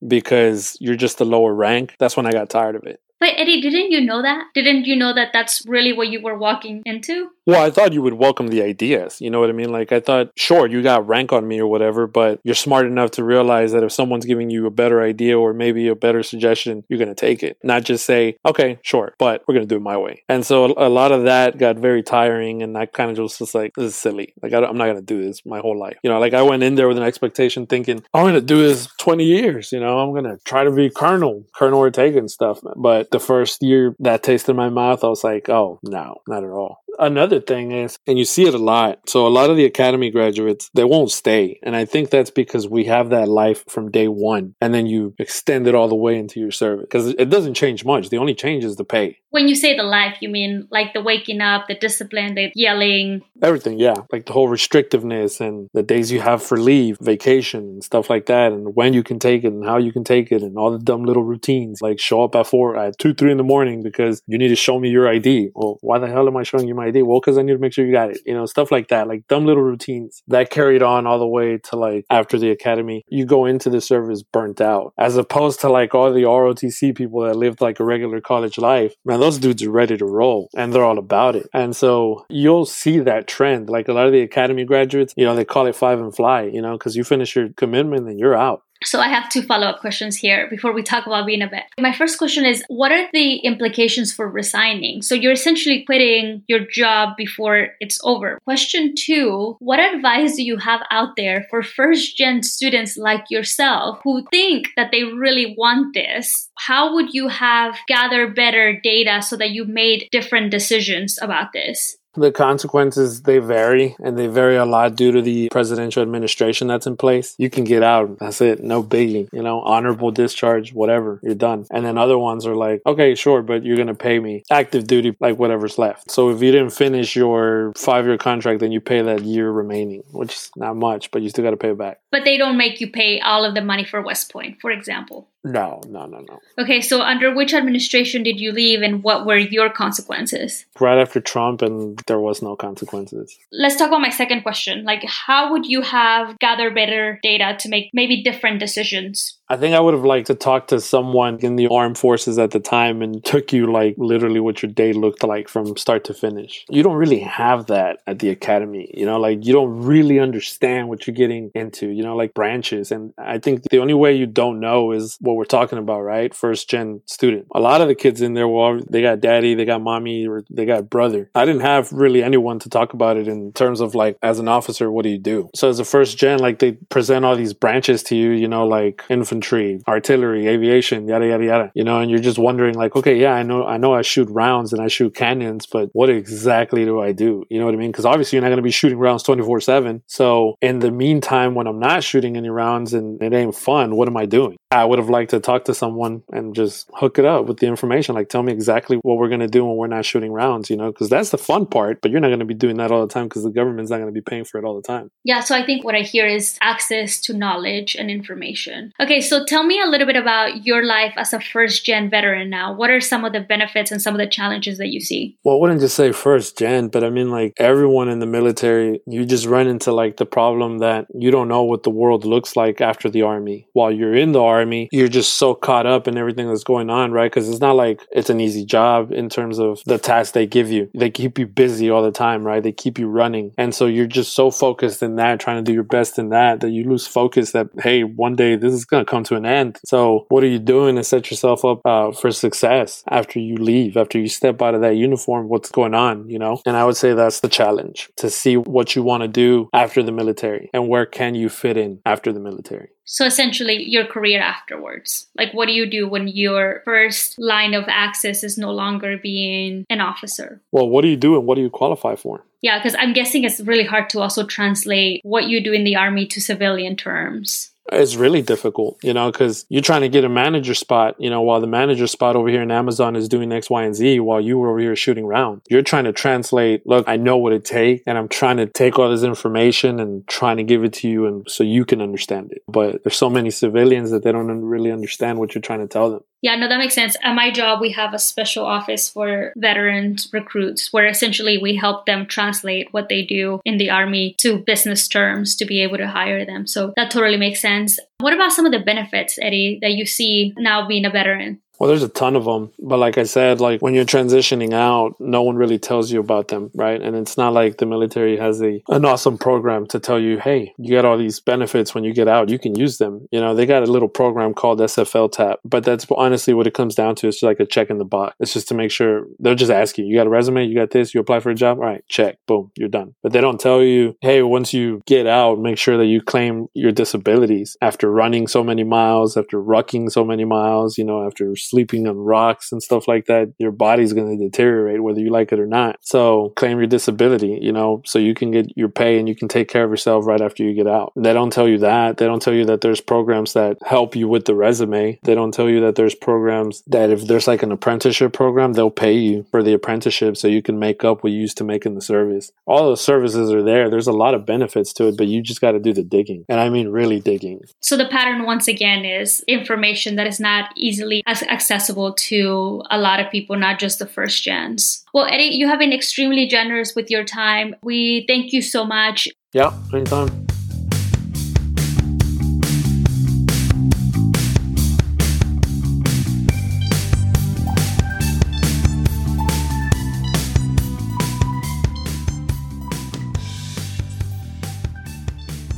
because 0.08 0.78
you're 0.80 0.96
just 0.96 1.22
a 1.22 1.26
lower 1.26 1.54
rank, 1.54 1.96
that's 2.00 2.16
when 2.16 2.26
I 2.26 2.32
got 2.32 2.50
tired 2.50 2.76
of 2.76 2.84
it. 2.84 3.02
But 3.20 3.34
Eddie, 3.38 3.62
didn't 3.62 3.92
you 3.92 4.02
know 4.02 4.22
that? 4.22 4.46
Didn't 4.54 4.86
you 4.86 4.96
know 4.96 5.14
that 5.14 5.30
that's 5.34 5.62
really 5.68 5.92
what 5.92 6.08
you 6.08 6.22
were 6.22 6.38
walking 6.38 6.82
into? 6.86 7.30
Well, 7.46 7.66
I 7.66 7.72
thought 7.72 7.94
you 7.94 8.02
would 8.04 8.14
welcome 8.14 8.48
the 8.48 8.62
ideas. 8.62 9.20
You 9.20 9.30
know 9.30 9.40
what 9.40 9.50
I 9.50 9.54
mean? 9.54 9.72
Like, 9.72 9.92
I 9.92 10.00
thought, 10.00 10.30
sure, 10.38 10.68
you 10.68 10.84
got 10.84 11.08
rank 11.08 11.34
on 11.34 11.48
me 11.48 11.60
or 11.60 11.68
whatever, 11.68 12.06
but 12.06 12.40
you're 12.44 12.56
smart 12.56 12.86
enough 12.86 13.12
to 13.12 13.24
realize 13.24 13.72
that 13.72 13.84
if 13.84 13.92
someone's 13.92 14.26
giving 14.26 14.50
you 14.50 14.68
a 14.68 14.72
better 14.72 15.02
idea 15.02 15.38
or 15.38 15.54
maybe 15.54 15.88
a 15.88 15.96
better 15.96 16.22
suggestion, 16.22 16.84
you're 16.88 17.00
going 17.00 17.10
to 17.10 17.16
take 17.16 17.42
it. 17.42 17.58
Not 17.64 17.84
just 17.84 18.06
say, 18.06 18.38
okay, 18.46 18.78
sure, 18.84 19.16
but 19.18 19.44
we're 19.48 19.56
going 19.56 19.68
to 19.68 19.74
do 19.74 19.78
it 19.78 19.82
my 19.82 19.98
way. 19.98 20.24
And 20.30 20.46
so 20.46 20.76
a, 20.78 20.90
lot 20.90 21.12
of 21.12 21.24
that 21.24 21.58
got 21.58 21.78
very 21.78 22.04
tiring, 22.04 22.62
and 22.62 22.78
I 22.78 22.86
kind 22.86 23.10
of 23.10 23.18
just 23.18 23.40
was 23.40 23.56
like, 23.56 23.74
this 23.76 23.86
is 23.86 23.96
silly. 23.96 24.34
Like, 24.44 24.54
I 24.54 24.58
am 24.60 24.78
not 24.78 24.86
going 24.86 24.96
to 24.98 25.02
do 25.02 25.24
this 25.24 25.46
my 25.46 25.60
whole 25.60 25.78
life. 25.78 25.98
You 26.04 26.10
know, 26.12 26.20
like 26.20 26.36
I 26.36 26.44
went 26.44 26.64
in 26.64 26.76
there 26.76 26.88
with 26.88 26.98
an 26.98 27.04
expectation 27.04 27.66
thinking, 27.66 28.04
I'm 28.14 28.24
going 28.24 28.36
to 28.36 28.42
do 28.42 28.62
this 28.62 28.88
20 29.00 29.24
years. 29.24 29.72
You 29.72 29.80
know, 29.80 30.00
I'm 30.00 30.12
going 30.12 30.26
to 30.26 30.38
try 30.46 30.64
to 30.64 30.72
be 30.72 30.90
Colonel, 30.90 31.46
Colonel 31.56 31.80
Ortega 31.80 32.20
and 32.20 32.30
stuff. 32.30 32.60
But 32.76 33.09
the 33.12 33.20
first 33.20 33.62
year 33.62 33.96
that 34.00 34.24
tasted 34.24 34.52
in 34.52 34.58
my 34.58 34.70
mouth, 34.70 35.04
I 35.04 35.08
was 35.08 35.24
like, 35.24 35.50
oh, 35.50 35.80
no, 35.84 36.22
not 36.28 36.44
at 36.44 36.50
all. 36.50 36.84
Another 37.00 37.40
thing 37.40 37.72
is, 37.72 37.98
and 38.06 38.20
you 38.20 38.26
see 38.26 38.46
it 38.46 38.54
a 38.54 38.60
lot. 38.60 39.10
So 39.10 39.26
a 39.26 39.30
lot 39.30 39.50
of 39.50 39.56
the 39.56 39.66
academy 39.66 40.12
graduates, 40.12 40.70
they 40.74 40.84
won't 40.84 41.12
stay. 41.12 41.60
And 41.64 41.76
I 41.76 41.86
think 41.86 42.10
that's 42.10 42.30
because 42.30 42.68
we 42.68 42.84
have 42.86 43.10
that 43.10 43.30
life 43.30 43.64
from 43.70 43.90
day 43.90 44.08
one 44.08 44.56
and 44.60 44.74
then 44.74 44.86
you 44.86 45.16
extend 45.18 45.68
it 45.68 45.76
all 45.76 45.88
the 45.88 45.96
way 45.96 46.18
into 46.18 46.40
your 46.40 46.52
service 46.52 46.84
because 46.84 47.08
it 47.08 47.30
doesn't 47.30 47.54
change 47.54 47.86
much. 47.86 48.10
The 48.10 48.18
only 48.18 48.36
change 48.36 48.66
is 48.66 48.76
the 48.76 48.84
pay. 48.84 49.18
When 49.32 49.48
you 49.48 49.56
say 49.56 49.78
the 49.78 49.84
life, 49.84 50.18
you 50.22 50.30
mean 50.30 50.68
like 50.72 50.94
the 50.94 51.02
waking 51.02 51.40
up, 51.40 51.68
the 51.68 51.76
discipline, 51.76 52.34
the 52.36 52.52
yelling? 52.56 53.22
Everything, 53.42 53.80
yeah. 53.80 53.94
Like 54.12 54.26
the 54.26 54.34
whole 54.34 54.50
restrictiveness 54.50 55.40
and 55.40 55.70
the 55.74 55.84
days 55.84 56.12
you 56.12 56.20
have 56.20 56.42
for 56.42 56.58
leave, 56.58 56.98
vacation, 57.00 57.62
and 57.62 57.84
stuff 57.84 58.10
like 58.10 58.26
that, 58.26 58.52
and 58.52 58.76
when 58.76 58.94
you 58.94 59.04
can 59.04 59.20
take 59.20 59.44
it 59.44 59.54
and 59.54 59.64
how 59.64 59.78
you 59.78 59.94
can 59.94 60.04
take 60.04 60.32
it, 60.32 60.42
and 60.42 60.58
all 60.58 60.72
the 60.72 60.80
dumb 60.80 61.04
little 61.04 61.24
routines 61.24 61.80
like 61.82 62.00
show 62.00 62.24
up 62.24 62.36
at 62.36 62.48
four, 62.48 62.76
at 62.76 62.98
two, 62.98 63.14
three 63.14 63.32
in 63.32 63.38
the 63.38 63.44
morning 63.44 63.84
because 63.84 64.22
you 64.26 64.38
need 64.38 64.48
to 64.48 64.56
show 64.56 64.80
me 64.80 64.90
your 64.90 65.08
ID. 65.08 65.52
Well, 65.54 65.78
why 65.82 66.00
the 66.00 66.08
hell 66.08 66.28
am 66.28 66.36
I 66.36 66.44
showing 66.44 66.68
you 66.68 66.74
my 66.74 66.88
ID? 66.90 67.04
Well, 67.04 67.20
because 67.20 67.38
I 67.38 67.42
need 67.42 67.54
to 67.54 67.60
make 67.60 67.74
sure 67.74 67.86
you 67.86 67.92
got 67.92 68.12
it. 68.12 68.20
You 68.26 68.34
know, 68.34 68.46
stuff 68.46 68.72
like 68.72 68.90
that, 68.90 69.08
like 69.08 69.28
dumb 69.28 69.46
little 69.46 69.64
routines 69.64 70.22
that 70.28 70.50
carried 70.50 70.84
on 70.84 71.08
all 71.08 71.20
the 71.20 71.28
way 71.28 71.58
to 71.58 71.76
like 71.76 72.06
after 72.10 72.38
the 72.38 72.52
academy. 72.52 73.04
You 73.08 73.26
go 73.26 73.46
into 73.46 73.70
the 73.70 73.82
service 73.82 74.24
burnt 74.24 74.62
out, 74.62 74.94
as 74.98 75.18
opposed 75.18 75.62
to 75.62 75.70
like 75.70 75.96
all 75.96 76.12
the 76.12 76.24
ROTC 76.24 76.96
people 76.96 77.22
that 77.22 77.36
lived 77.36 77.62
like 77.62 77.80
a 77.80 77.86
regular 77.86 78.22
college 78.22 78.58
life. 78.58 78.94
Man, 79.06 79.20
those 79.20 79.38
dudes 79.38 79.64
are 79.64 79.72
ready 79.72 79.98
to 79.98 80.06
roll 80.06 80.50
and 80.56 80.74
they're 80.74 80.84
all 80.84 81.00
about 81.00 81.36
it. 81.36 81.48
And 81.54 81.76
so 81.76 82.26
you'll 82.30 82.66
see 82.66 83.00
that 83.00 83.28
trend. 83.28 83.70
Like 83.70 83.88
a 83.88 83.94
lot 83.94 84.08
of 84.08 84.14
the 84.14 84.22
academy 84.22 84.66
graduates, 84.66 85.14
you 85.16 85.26
know, 85.26 85.36
they 85.36 85.46
call 85.46 85.68
it 85.68 85.76
five 85.76 86.00
and 86.00 86.16
fly, 86.16 86.44
you 86.44 86.62
know, 86.62 86.74
because 86.74 86.96
you 86.96 87.04
finish 87.04 87.36
your 87.36 87.50
commitment 87.50 88.08
and 88.08 88.20
you're 88.20 88.36
out. 88.36 88.62
So 88.84 89.00
I 89.02 89.10
have 89.10 89.30
two 89.30 89.42
follow-up 89.42 89.82
questions 89.82 90.16
here 90.16 90.48
before 90.50 90.72
we 90.72 90.84
talk 90.84 91.06
about 91.06 91.26
being 91.26 91.42
a 91.42 91.50
vet. 91.50 91.70
My 91.80 91.94
first 91.94 92.18
question 92.18 92.46
is 92.46 92.64
what 92.70 92.94
are 92.94 93.10
the 93.12 93.36
implications 93.38 94.14
for 94.14 94.30
resigning? 94.30 95.02
So 95.02 95.16
you're 95.16 95.34
essentially 95.34 95.84
quitting 95.84 96.44
your 96.48 96.62
job 96.66 97.18
before 97.18 97.70
it's 97.82 98.00
over. 98.04 98.40
Question 98.46 98.96
2, 98.96 99.58
what 99.60 99.80
advice 99.80 100.38
do 100.38 100.44
you 100.44 100.58
have 100.58 100.82
out 100.92 101.18
there 101.18 101.46
for 101.50 101.62
first 101.62 102.16
gen 102.16 102.42
students 102.42 102.96
like 102.96 103.26
yourself 103.30 104.00
who 104.04 104.26
think 104.32 104.70
that 104.78 104.92
they 104.92 105.04
really 105.04 105.56
want 105.58 105.94
this? 105.94 106.50
How 106.58 106.94
would 106.94 107.14
you 107.14 107.28
have 107.28 107.76
gathered 107.88 108.34
better 108.34 108.80
data 108.82 109.22
so 109.22 109.36
that 109.38 109.52
you 109.52 109.66
made 109.66 110.08
different 110.12 110.52
decisions 110.52 111.20
about 111.22 111.52
this? 111.54 111.99
The 112.20 112.32
consequences, 112.32 113.22
they 113.22 113.40
vary 113.40 113.96
and 114.04 114.18
they 114.18 114.28
vary 114.28 114.58
a 114.58 114.66
lot 114.66 114.96
due 114.96 115.12
to 115.12 115.22
the 115.22 115.50
presidential 115.50 116.04
administration 116.04 116.68
that's 116.68 116.86
in 116.86 116.98
place. 116.98 117.34
You 117.38 117.50
can 117.50 117.64
get 117.64 117.82
out. 117.82 118.20
That's 118.20 118.42
it. 118.42 118.62
No 118.62 118.84
biggie. 118.84 119.30
You 119.32 119.42
know, 119.42 119.62
honorable 119.62 120.12
discharge, 120.12 120.74
whatever. 120.74 121.20
You're 121.24 121.36
done. 121.36 121.66
And 121.72 121.86
then 121.86 121.98
other 121.98 122.18
ones 122.18 122.46
are 122.46 122.56
like, 122.56 122.82
okay, 122.86 123.16
sure, 123.16 123.42
but 123.42 123.64
you're 123.64 123.78
going 123.78 123.88
to 123.88 123.96
pay 123.96 124.20
me 124.20 124.44
active 124.52 124.86
duty, 124.86 125.16
like 125.20 125.38
whatever's 125.38 125.78
left. 125.78 126.12
So 126.12 126.30
if 126.30 126.42
you 126.42 126.52
didn't 126.52 126.72
finish 126.72 127.16
your 127.16 127.74
five 127.78 128.06
year 128.06 128.18
contract, 128.18 128.60
then 128.60 128.72
you 128.72 128.82
pay 128.82 129.02
that 129.02 129.24
year 129.24 129.50
remaining, 129.50 130.04
which 130.12 130.34
is 130.34 130.52
not 130.58 130.76
much, 130.76 131.12
but 131.12 131.22
you 131.22 131.30
still 131.30 131.44
got 131.46 131.52
to 131.52 131.58
pay 131.58 131.72
it 131.72 131.78
back. 131.78 132.00
But 132.12 132.26
they 132.26 132.38
don't 132.38 132.58
make 132.58 132.82
you 132.82 132.92
pay 132.92 133.22
all 133.22 133.46
of 133.46 133.56
the 133.56 133.62
money 133.62 133.86
for 133.86 134.02
West 134.02 134.32
Point, 134.32 134.60
for 134.60 134.72
example. 134.72 135.30
No, 135.44 135.82
no, 135.88 136.06
no, 136.06 136.20
no. 136.20 136.40
Okay, 136.58 136.82
so 136.82 137.02
under 137.02 137.34
which 137.34 137.54
administration 137.54 138.24
did 138.24 138.40
you 138.40 138.52
leave 138.52 138.82
and 138.82 139.02
what 139.04 139.26
were 139.26 139.38
your 139.38 139.70
consequences? 139.70 140.66
Right 140.80 141.00
after 141.00 141.22
Trump, 141.22 141.62
and 141.62 141.98
there 142.08 142.20
was 142.20 142.42
no 142.42 142.58
consequences. 142.58 143.38
Let's 143.52 143.78
talk 143.78 143.88
about 143.88 144.02
my 144.02 144.10
second 144.10 144.42
question. 144.42 144.84
Like, 144.84 145.04
how 145.06 145.52
would 145.52 145.66
you 145.66 145.82
have 145.82 146.38
gathered 146.40 146.76
better 146.76 147.20
data 147.24 147.56
to 147.60 147.70
make 147.70 147.90
maybe 147.94 148.22
different 148.22 148.60
decisions 148.60 149.39
I 149.52 149.58
think 149.58 149.74
I 149.74 149.80
would 149.80 149.96
have 149.96 150.06
liked 150.06 150.28
to 150.28 150.36
talk 150.36 150.68
to 150.68 150.80
someone 150.80 151.40
in 151.40 151.56
the 151.56 151.68
armed 151.70 151.98
forces 151.98 152.38
at 152.38 152.52
the 152.52 152.60
time 152.60 153.02
and 153.02 153.26
took 153.26 153.52
you 153.52 153.72
like 153.72 153.96
literally 153.98 154.40
what 154.40 154.62
your 154.62 154.72
day 154.72 154.94
looked 154.94 155.24
like 155.24 155.50
from 155.50 155.76
start 155.76 156.04
to 156.04 156.14
finish. 156.14 156.66
You 156.70 156.84
don't 156.84 156.98
really 156.98 157.22
have 157.22 157.66
that 157.66 158.00
at 158.06 158.20
the 158.20 158.30
academy, 158.30 158.94
you 158.94 159.08
know, 159.08 159.20
like 159.20 159.44
you 159.44 159.52
don't 159.52 159.82
really 159.82 160.20
understand 160.20 160.88
what 160.88 161.08
you're 161.08 161.16
getting 161.16 161.50
into, 161.56 161.88
you 161.88 162.04
know, 162.04 162.16
like 162.16 162.36
branches. 162.36 162.92
And 162.92 163.12
I 163.18 163.40
think 163.40 163.64
the 163.64 163.80
only 163.80 163.96
way 163.96 164.16
you 164.16 164.28
don't 164.28 164.60
know 164.60 164.92
is 164.92 165.18
what 165.20 165.36
we're 165.36 165.46
talking 165.46 165.80
about, 165.80 166.02
right? 166.02 166.32
First 166.32 166.70
gen 166.70 167.02
student. 167.08 167.48
A 167.56 167.60
lot 167.60 167.82
of 167.82 167.88
the 167.88 167.96
kids 167.96 168.22
in 168.22 168.36
there, 168.36 168.48
well, 168.48 168.80
they 168.88 169.02
got 169.02 169.20
daddy, 169.20 169.56
they 169.56 169.66
got 169.66 169.82
mommy, 169.82 170.28
or 170.28 170.44
they 170.52 170.66
got 170.66 170.92
brother. 170.92 171.32
I 171.34 171.46
didn't 171.46 171.62
have 171.62 171.92
really 171.92 172.22
anyone 172.22 172.60
to 172.60 172.70
talk 172.70 172.94
about 172.94 173.18
it 173.18 173.28
in 173.28 173.52
terms 173.54 173.82
of 173.82 173.96
like, 173.96 174.16
as 174.22 174.38
an 174.38 174.48
officer, 174.48 174.92
what 174.92 175.02
do 175.02 175.10
you 175.10 175.18
do? 175.18 175.50
So 175.56 175.70
as 175.70 175.80
a 175.80 175.86
first 175.86 176.20
gen, 176.20 176.38
like 176.38 176.60
they 176.60 176.74
present 176.74 177.26
all 177.26 177.36
these 177.36 177.54
branches 177.54 178.04
to 178.04 178.16
you, 178.16 178.30
you 178.30 178.48
know, 178.48 178.68
like 178.68 179.04
infantry, 179.10 179.39
artillery, 179.88 180.48
aviation, 180.48 181.08
yada 181.08 181.28
yada 181.28 181.46
yada. 181.46 181.72
You 181.74 181.84
know, 181.84 182.00
and 182.00 182.10
you're 182.10 182.20
just 182.20 182.38
wondering 182.38 182.76
like, 182.76 182.96
okay, 182.96 183.20
yeah, 183.20 183.34
I 183.34 183.44
know 183.44 183.66
I 183.66 183.78
know 183.78 183.94
I 183.94 184.02
shoot 184.02 184.30
rounds 184.30 184.74
and 184.74 184.82
I 184.82 184.88
shoot 184.88 185.16
cannons, 185.16 185.66
but 185.66 185.90
what 185.94 186.10
exactly 186.10 186.86
do 186.86 187.02
I 187.02 187.12
do? 187.12 187.46
You 187.50 187.60
know 187.60 187.66
what 187.66 187.74
I 187.74 187.78
mean? 187.78 187.92
Because 187.92 188.06
obviously 188.06 188.38
you're 188.38 188.42
not 188.42 188.50
going 188.50 188.58
to 188.58 188.64
be 188.64 188.72
shooting 188.72 188.98
rounds 188.98 189.24
24 189.24 189.62
7. 189.62 190.04
So 190.08 190.56
in 190.62 190.80
the 190.80 190.92
meantime, 190.92 191.56
when 191.56 191.68
I'm 191.68 191.80
not 191.80 192.04
shooting 192.04 192.38
any 192.38 192.50
rounds 192.50 192.94
and 192.94 193.22
it 193.22 193.34
ain't 193.34 193.56
fun, 193.56 193.96
what 193.96 194.08
am 194.08 194.18
I 194.18 194.26
doing? 194.26 194.58
I 194.72 194.86
would 194.86 195.00
have 195.00 195.10
liked 195.10 195.32
to 195.32 195.40
talk 195.40 195.66
to 195.66 195.74
someone 195.74 196.22
and 196.32 196.54
just 196.54 196.92
hook 196.94 197.18
it 197.18 197.26
up 197.26 197.48
with 197.48 197.58
the 197.58 197.66
information. 197.66 198.14
Like, 198.14 198.30
tell 198.30 198.44
me 198.44 198.54
exactly 198.54 198.98
what 198.98 199.18
we're 199.18 199.28
going 199.28 199.40
to 199.40 199.48
do 199.48 199.66
when 199.66 199.76
we're 199.78 199.88
not 199.88 200.06
shooting 200.06 200.32
rounds, 200.32 200.70
you 200.70 200.78
know, 200.78 200.92
because 200.92 201.10
that's 201.10 201.32
the 201.32 201.40
fun 201.40 201.66
part, 201.66 202.02
but 202.02 202.12
you're 202.12 202.20
not 202.20 202.28
going 202.28 202.40
to 202.40 202.46
be 202.46 202.54
doing 202.54 202.78
that 202.78 202.92
all 202.92 203.02
the 203.02 203.12
time 203.12 203.28
because 203.28 203.44
the 203.44 203.50
government's 203.50 203.90
not 203.90 203.98
going 203.98 204.14
to 204.14 204.14
be 204.14 204.22
paying 204.22 204.46
for 204.46 204.60
it 204.60 204.66
all 204.66 204.76
the 204.76 204.88
time. 204.88 205.10
Yeah. 205.24 205.40
So 205.40 205.56
I 205.56 205.66
think 205.66 205.84
what 205.84 205.96
I 205.96 206.02
hear 206.02 206.28
is 206.28 206.56
access 206.62 207.20
to 207.22 207.34
knowledge 207.34 207.96
and 207.96 208.12
information. 208.12 208.94
Okay. 209.00 209.22
So 209.22 209.44
tell 209.44 209.64
me 209.64 209.82
a 209.82 209.88
little 209.88 210.06
bit 210.06 210.16
about 210.16 210.68
your 210.68 210.84
life 210.84 211.14
as 211.18 211.34
a 211.34 211.42
first 211.42 211.84
gen 211.84 212.12
veteran 212.12 212.52
now. 212.52 212.72
What 212.72 212.92
are 212.92 213.02
some 213.02 213.26
of 213.26 213.34
the 213.34 213.42
benefits 213.42 213.90
and 213.90 214.00
some 214.00 214.14
of 214.14 214.20
the 214.20 214.28
challenges 214.28 214.78
that 214.78 214.90
you 214.90 215.00
see? 215.00 215.36
Well, 215.44 215.56
I 215.56 215.60
wouldn't 215.60 215.82
just 215.82 215.96
say 215.96 216.12
first 216.12 216.60
gen, 216.60 216.90
but 216.90 217.04
I 217.04 217.10
mean, 217.10 217.32
like 217.32 217.54
everyone 217.58 218.08
in 218.08 218.20
the 218.20 218.28
military, 218.28 219.02
you 219.08 219.26
just 219.26 219.48
run 219.48 219.66
into 219.66 219.92
like 219.92 220.18
the 220.18 220.28
problem 220.28 220.78
that 220.78 221.08
you 221.16 221.32
don't 221.32 221.48
know 221.48 221.64
what 221.64 221.82
the 221.82 221.90
world 221.90 222.24
looks 222.24 222.56
like 222.56 222.82
after 222.82 223.10
the 223.10 223.24
army. 223.24 223.68
While 223.74 223.92
you're 223.92 224.14
in 224.14 224.32
the 224.32 224.44
army, 224.44 224.59
army, 224.60 224.90
you're 224.92 225.08
just 225.08 225.36
so 225.36 225.56
caught 225.56 225.86
up 225.86 226.08
in 226.08 226.18
everything 226.18 226.48
that's 226.48 226.64
going 226.64 226.90
on, 226.90 227.12
right? 227.12 227.32
Because 227.32 227.50
it's 227.50 227.62
not 227.62 227.76
like 227.76 228.02
it's 228.12 228.30
an 228.30 228.40
easy 228.40 228.66
job 228.66 229.12
in 229.12 229.30
terms 229.30 229.60
of 229.60 229.82
the 229.86 229.98
tasks 229.98 230.34
they 230.34 230.46
give 230.46 230.70
you. 230.70 230.90
They 230.94 231.10
keep 231.10 231.40
you 231.40 231.48
busy 231.48 231.90
all 231.90 232.04
the 232.04 232.12
time, 232.12 232.44
right? 232.46 232.62
They 232.62 232.72
keep 232.72 233.00
you 233.00 233.08
running. 233.08 233.54
And 233.58 233.74
so 233.74 233.86
you're 233.86 234.08
just 234.08 234.34
so 234.34 234.52
focused 234.52 235.02
in 235.02 235.16
that, 235.16 235.40
trying 235.40 235.64
to 235.64 235.70
do 235.70 235.74
your 235.74 235.84
best 235.84 236.20
in 236.20 236.30
that, 236.30 236.60
that 236.62 236.72
you 236.72 236.84
lose 236.84 237.08
focus 237.08 237.52
that, 237.52 237.68
hey, 237.82 238.04
one 238.04 238.36
day 238.36 238.56
this 238.56 238.74
is 238.74 238.86
going 238.86 239.06
to 239.06 239.10
come 239.10 239.24
to 239.26 239.36
an 239.36 239.46
end. 239.46 239.80
So 239.86 240.26
what 240.30 240.44
are 240.44 240.48
you 240.48 240.60
doing 240.60 240.96
to 240.96 241.04
set 241.04 241.32
yourself 241.32 241.64
up 241.64 241.82
uh, 241.86 242.12
for 242.12 242.32
success 242.32 243.04
after 243.10 243.40
you 243.40 243.56
leave, 243.56 243.98
after 243.98 244.20
you 244.20 244.28
step 244.28 244.62
out 244.62 244.76
of 244.76 244.82
that 244.82 244.96
uniform? 244.96 245.48
What's 245.48 245.72
going 245.72 245.94
on, 245.94 246.30
you 246.30 246.40
know? 246.40 246.62
And 246.66 246.76
I 246.76 246.86
would 246.86 246.98
say 246.98 247.14
that's 247.14 247.40
the 247.40 247.48
challenge 247.48 248.10
to 248.18 248.30
see 248.30 248.58
what 248.58 248.96
you 248.96 249.04
want 249.04 249.24
to 249.24 249.28
do 249.28 249.70
after 249.74 250.04
the 250.04 250.12
military 250.12 250.70
and 250.74 250.88
where 250.88 251.06
can 251.06 251.36
you 251.36 251.50
fit 251.50 251.78
in 251.78 252.00
after 252.06 252.32
the 252.34 252.40
military. 252.40 252.90
So 253.06 253.26
essentially, 253.26 253.84
your 253.90 254.06
career 254.06 254.40
afterwards. 254.50 255.28
Like, 255.38 255.54
what 255.54 255.68
do 255.68 255.74
you 255.74 255.86
do 255.90 256.08
when 256.08 256.28
your 256.28 256.82
first 256.86 257.38
line 257.38 257.74
of 257.74 257.86
access 257.88 258.44
is 258.44 258.58
no 258.58 258.72
longer 258.72 259.18
being 259.18 259.86
an 259.90 260.02
officer? 260.02 260.62
Well, 260.72 260.90
what 260.90 261.02
do 261.04 261.08
you 261.08 261.18
do 261.18 261.38
and 261.38 261.46
what 261.46 261.56
do 261.56 261.62
you 261.62 261.70
qualify 261.70 262.16
for? 262.16 262.44
Yeah, 262.62 262.78
because 262.78 262.96
I'm 263.00 263.14
guessing 263.14 263.44
it's 263.44 263.62
really 263.62 263.86
hard 263.86 264.10
to 264.10 264.20
also 264.20 264.46
translate 264.46 265.22
what 265.24 265.48
you 265.48 265.64
do 265.64 265.72
in 265.72 265.84
the 265.84 265.96
army 265.96 266.26
to 266.28 266.42
civilian 266.42 266.96
terms. 266.96 267.72
It's 267.92 268.16
really 268.16 268.42
difficult, 268.42 268.98
you 269.04 269.14
know, 269.14 269.32
because 269.32 269.66
you're 269.70 269.82
trying 269.82 270.02
to 270.02 270.10
get 270.10 270.24
a 270.24 270.30
manager 270.30 270.74
spot, 270.74 271.16
you 271.20 271.30
know, 271.30 271.42
while 271.42 271.60
the 271.60 271.68
manager 271.68 272.08
spot 272.08 272.36
over 272.36 272.48
here 272.48 272.62
in 272.62 272.72
Amazon 272.72 273.16
is 273.16 273.28
doing 273.28 273.52
X, 273.52 273.70
Y, 273.70 273.84
and 273.84 273.96
Z, 273.96 274.20
while 274.20 274.40
you 274.40 274.58
were 274.58 274.70
over 274.70 274.80
here 274.80 274.96
shooting 274.96 275.26
round. 275.26 275.62
You're 275.70 275.82
trying 275.82 276.04
to 276.06 276.14
translate, 276.14 276.86
look, 276.86 277.08
I 277.08 277.18
know 277.18 277.38
what 277.38 277.54
it 277.54 277.66
takes, 277.66 278.04
and 278.06 278.18
I'm 278.18 278.28
trying 278.28 278.58
to 278.58 278.68
take 278.68 279.00
all 279.00 279.10
this 279.10 279.24
information 279.24 280.00
and 280.00 280.28
trying 280.28 280.58
to 280.58 280.64
give 280.64 280.84
it 280.84 280.94
to 280.94 281.10
you 281.10 281.26
and 281.26 281.50
so 281.50 281.64
you 281.64 281.86
can 281.86 282.02
understand 282.02 282.52
it. 282.52 282.64
But 282.68 283.04
there's 283.04 283.18
so 283.18 283.30
many 283.30 283.50
civilians 283.50 284.12
that 284.12 284.24
they 284.24 284.32
don't 284.32 284.50
really 284.62 284.92
understand 284.92 285.40
what 285.40 285.56
you're 285.56 285.62
trying 285.62 285.80
to 285.82 285.88
tell 285.88 286.12
them. 286.12 286.24
Yeah, 286.42 286.56
no, 286.56 286.70
that 286.70 286.78
makes 286.78 286.96
sense. 286.96 287.18
At 287.22 287.36
my 287.36 287.52
job, 287.52 287.82
we 287.82 287.92
have 287.92 288.14
a 288.14 288.20
special 288.20 288.66
office 288.66 289.10
for 289.10 289.52
veterans 289.58 290.30
recruits 290.32 290.94
where 290.94 291.06
essentially 291.06 291.58
we 291.58 291.76
help 291.76 292.06
them 292.06 292.26
translate 292.26 292.88
what 292.92 293.10
they 293.10 293.24
do 293.24 293.60
in 293.66 293.78
the 293.78 293.90
Army 293.90 294.36
to 294.40 294.60
business 294.60 295.08
terms 295.08 295.56
to 295.58 295.66
be 295.66 295.82
able 295.82 295.98
to 295.98 296.08
hire 296.08 296.46
them. 296.46 296.66
So 296.66 296.94
that 296.96 297.12
totally 297.12 297.38
makes 297.38 297.62
sense. 297.62 298.00
What 298.20 298.34
about 298.34 298.54
some 298.54 298.66
of 298.66 298.72
the 298.72 298.80
benefits, 298.80 299.38
Eddie, 299.42 299.80
that 299.82 299.94
you 299.94 300.06
see 300.06 300.54
now 300.58 300.88
being 300.88 301.06
a 301.06 301.10
veteran? 301.10 301.62
Well, 301.80 301.88
there's 301.88 302.04
a 302.04 302.10
ton 302.10 302.36
of 302.36 302.46
them. 302.46 302.72
But 302.80 303.00
like 303.00 303.18
I 303.18 303.24
said, 303.24 303.62
like 303.62 303.82
when 303.82 303.94
you're 303.94 304.06
transitioning 304.06 304.74
out, 304.74 305.16
no 305.20 305.42
one 305.44 305.56
really 305.56 305.80
tells 305.80 306.12
you 306.12 306.20
about 306.20 306.50
them, 306.50 306.72
right? 306.76 307.02
And 307.02 307.16
it's 307.16 307.38
not 307.38 307.54
like 307.54 307.78
the 307.78 307.86
military 307.86 308.38
has 308.38 308.62
a 308.62 308.82
an 308.90 309.06
awesome 309.06 309.38
program 309.38 309.88
to 309.88 310.00
tell 310.00 310.20
you, 310.20 310.40
hey, 310.40 310.74
you 310.78 310.94
got 310.94 311.06
all 311.06 311.18
these 311.18 311.40
benefits 311.40 311.96
when 311.96 312.04
you 312.04 312.14
get 312.14 312.28
out, 312.28 312.50
you 312.50 312.60
can 312.60 312.76
use 312.76 312.98
them. 312.98 313.28
You 313.32 313.40
know, 313.40 313.56
they 313.56 313.66
got 313.66 313.84
a 313.84 313.92
little 313.92 314.10
program 314.10 314.54
called 314.54 314.80
SFL 314.80 315.32
Tap, 315.32 315.60
but 315.64 315.84
that's 315.86 316.06
honestly 316.12 316.54
what 316.54 316.68
it 316.68 316.74
comes 316.74 316.96
down 316.96 317.16
to. 317.16 317.28
It's 317.28 317.42
like 317.42 317.60
a 317.60 317.66
check 317.66 317.90
in 317.90 317.98
the 317.98 318.06
box. 318.06 318.36
It's 318.40 318.54
just 318.54 318.68
to 318.70 318.74
make 318.74 318.92
sure 318.92 319.26
they'll 319.40 319.56
just 319.56 319.72
ask 319.72 319.98
you, 319.98 320.06
you 320.06 320.16
got 320.16 320.28
a 320.28 320.30
resume, 320.30 320.66
you 320.66 320.76
got 320.76 320.92
this, 320.92 321.14
you 321.14 321.22
apply 321.22 321.40
for 321.40 321.50
a 321.50 321.56
job, 321.56 321.78
all 321.78 321.86
right, 321.86 322.04
check, 322.10 322.38
boom, 322.46 322.72
you're 322.76 322.90
done. 322.90 323.16
But 323.24 323.32
they 323.32 323.42
don't 323.42 323.60
tell 323.60 323.82
you, 323.82 324.18
hey, 324.22 324.42
once 324.44 324.74
you 324.74 325.02
get 325.06 325.28
out, 325.28 325.60
make 325.60 325.78
sure 325.78 325.98
that 325.98 326.08
you 326.08 326.22
claim 326.22 326.68
your 326.74 326.92
disabilities 326.92 327.78
after 327.82 328.12
running 328.12 328.48
so 328.48 328.64
many 328.64 328.84
miles, 328.84 329.38
after 329.38 329.62
rucking 329.62 330.12
so 330.12 330.26
many 330.26 330.44
miles, 330.44 330.98
you 330.98 331.06
know, 331.06 331.26
after 331.26 331.56
sleeping 331.70 332.08
on 332.08 332.18
rocks 332.18 332.72
and 332.72 332.82
stuff 332.82 333.08
like 333.08 333.26
that, 333.26 333.54
your 333.58 333.72
body's 333.72 334.14
going 334.14 334.38
to 334.38 334.44
deteriorate 334.44 335.04
whether 335.04 335.20
you 335.20 335.30
like 335.30 335.52
it 335.52 335.60
or 335.60 335.68
not. 335.68 335.98
So 336.02 336.54
claim 336.56 336.78
your 336.78 336.88
disability, 336.88 337.60
you 337.62 337.72
know, 337.72 338.02
so 338.06 338.20
you 338.20 338.34
can 338.34 338.52
get 338.52 338.78
your 338.78 338.90
pay 338.90 339.20
and 339.20 339.28
you 339.28 339.36
can 339.36 339.48
take 339.48 339.70
care 339.70 339.84
of 339.84 339.92
yourself 339.92 340.26
right 340.26 340.42
after 340.42 340.64
you 340.64 340.74
get 340.74 340.88
out. 340.88 341.14
They 341.16 341.34
don't 341.34 341.54
tell 341.54 341.68
you 341.68 341.80
that. 341.80 342.18
They 342.18 342.26
don't 342.26 342.42
tell 342.42 342.54
you 342.54 342.66
that 342.66 342.82
there's 342.82 343.02
programs 343.02 343.54
that 343.54 343.78
help 343.86 344.16
you 344.16 344.28
with 344.28 344.46
the 344.46 344.56
resume. 344.56 345.20
They 345.24 345.36
don't 345.36 345.54
tell 345.54 345.70
you 345.70 345.82
that 345.82 345.96
there's 345.96 346.16
programs 346.16 346.84
that 346.88 347.10
if 347.10 347.28
there's 347.28 347.48
like 347.48 347.64
an 347.64 347.72
apprenticeship 347.72 348.34
program, 348.34 348.74
they'll 348.74 348.90
pay 348.90 349.14
you 349.14 349.46
for 349.52 349.64
the 349.64 349.74
apprenticeship 349.74 350.38
so 350.38 350.48
you 350.48 350.62
can 350.62 350.80
make 350.80 351.04
up 351.04 351.24
what 351.24 351.32
you 351.32 351.40
used 351.40 351.58
to 351.58 351.64
make 351.64 351.86
in 351.86 351.96
the 351.96 352.02
service. 352.02 352.52
All 352.66 352.86
those 352.86 353.02
services 353.02 353.52
are 353.52 353.64
there. 353.64 353.90
There's 353.90 354.08
a 354.08 354.12
lot 354.14 354.34
of 354.34 354.46
benefits 354.46 354.94
to 354.94 355.08
it, 355.08 355.18
but 355.18 355.28
you 355.28 355.42
just 355.42 355.62
got 355.62 355.72
to 355.72 355.80
do 355.80 355.94
the 355.94 356.04
digging. 356.04 356.46
And 356.50 356.60
I 356.60 356.70
mean 356.70 356.90
really 356.90 357.20
digging. 357.20 357.62
So 357.80 357.98
the 357.98 358.08
pattern 358.08 358.46
once 358.46 358.68
again 358.68 359.06
is 359.06 359.44
information 359.48 360.16
that 360.16 360.28
is 360.28 360.40
not 360.40 360.72
easily 360.76 361.24
as 361.26 361.44
accessible 361.60 362.14
to 362.14 362.82
a 362.90 362.98
lot 362.98 363.20
of 363.20 363.30
people, 363.30 363.58
not 363.58 363.80
just 363.80 364.00
the 364.00 364.06
first 364.08 364.44
gens. 364.44 365.04
Well, 365.14 365.26
Eddie, 365.26 365.52
you 365.60 365.68
have 365.68 365.78
been 365.78 365.92
extremely 365.92 366.48
generous 366.48 366.96
with 366.96 367.12
your 367.12 367.26
time. 367.26 367.76
We 367.84 368.24
thank 368.30 368.54
you 368.54 368.62
so 368.62 368.86
much. 368.86 369.28
Yeah, 369.52 369.74
anytime. 369.94 370.48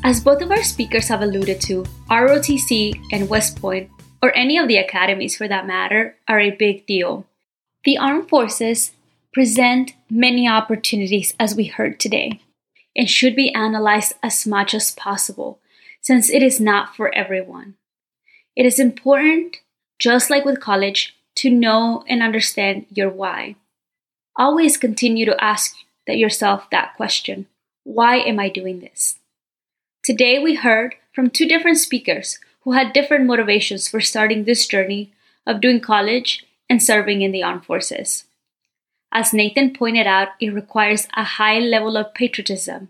As 0.03 0.19
both 0.19 0.41
of 0.41 0.51
our 0.51 0.61
speakers 0.61 1.07
have 1.07 1.21
alluded 1.21 1.61
to, 1.61 1.85
ROTC 2.09 2.93
and 3.13 3.29
West 3.29 3.59
Point, 3.61 3.89
or 4.21 4.35
any 4.35 4.57
of 4.57 4.67
the 4.67 4.77
academies 4.77 5.35
for 5.35 5.47
that 5.47 5.65
matter, 5.65 6.15
are 6.27 6.39
a 6.39 6.51
big 6.51 6.85
deal. 6.85 7.25
The 7.83 7.97
armed 7.97 8.29
forces 8.29 8.91
present 9.33 9.93
many 10.09 10.47
opportunities 10.47 11.33
as 11.39 11.55
we 11.55 11.65
heard 11.65 11.99
today 11.99 12.41
and 12.95 13.09
should 13.09 13.35
be 13.35 13.53
analyzed 13.53 14.13
as 14.21 14.45
much 14.45 14.73
as 14.73 14.91
possible 14.91 15.59
since 16.01 16.29
it 16.29 16.43
is 16.43 16.59
not 16.59 16.95
for 16.95 17.13
everyone. 17.15 17.75
It 18.55 18.65
is 18.65 18.79
important, 18.79 19.57
just 19.99 20.29
like 20.29 20.45
with 20.45 20.59
college, 20.59 21.15
to 21.35 21.49
know 21.49 22.03
and 22.07 22.21
understand 22.21 22.85
your 22.89 23.09
why. 23.09 23.55
Always 24.35 24.77
continue 24.77 25.25
to 25.25 25.43
ask 25.43 25.75
yourself 26.07 26.69
that 26.71 26.95
question 26.97 27.47
Why 27.83 28.17
am 28.17 28.39
I 28.39 28.49
doing 28.49 28.79
this? 28.79 29.17
Today 30.03 30.39
we 30.39 30.55
heard 30.55 30.95
from 31.13 31.29
two 31.29 31.47
different 31.47 31.77
speakers 31.77 32.39
who 32.63 32.73
had 32.73 32.93
different 32.93 33.25
motivations 33.25 33.87
for 33.87 33.99
starting 33.99 34.43
this 34.43 34.67
journey 34.67 35.11
of 35.45 35.61
doing 35.61 35.79
college 35.79 36.45
and 36.69 36.81
serving 36.81 37.21
in 37.21 37.31
the 37.31 37.43
armed 37.43 37.65
forces. 37.65 38.25
As 39.11 39.33
Nathan 39.33 39.73
pointed 39.73 40.07
out, 40.07 40.29
it 40.39 40.53
requires 40.53 41.07
a 41.17 41.23
high 41.23 41.59
level 41.59 41.97
of 41.97 42.13
patriotism. 42.13 42.89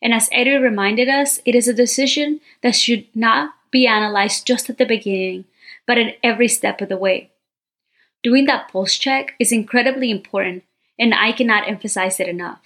And 0.00 0.12
as 0.12 0.28
Eddie 0.30 0.56
reminded 0.56 1.08
us, 1.08 1.40
it 1.44 1.54
is 1.54 1.66
a 1.66 1.74
decision 1.74 2.40
that 2.62 2.76
should 2.76 3.06
not 3.14 3.54
be 3.70 3.86
analyzed 3.86 4.46
just 4.46 4.70
at 4.70 4.78
the 4.78 4.86
beginning, 4.86 5.46
but 5.86 5.98
at 5.98 6.18
every 6.22 6.46
step 6.46 6.80
of 6.80 6.88
the 6.88 6.96
way. 6.96 7.30
Doing 8.22 8.44
that 8.46 8.70
pulse 8.70 8.96
check 8.96 9.34
is 9.40 9.50
incredibly 9.50 10.10
important, 10.10 10.62
and 10.98 11.12
I 11.14 11.32
cannot 11.32 11.68
emphasize 11.68 12.20
it 12.20 12.28
enough. 12.28 12.60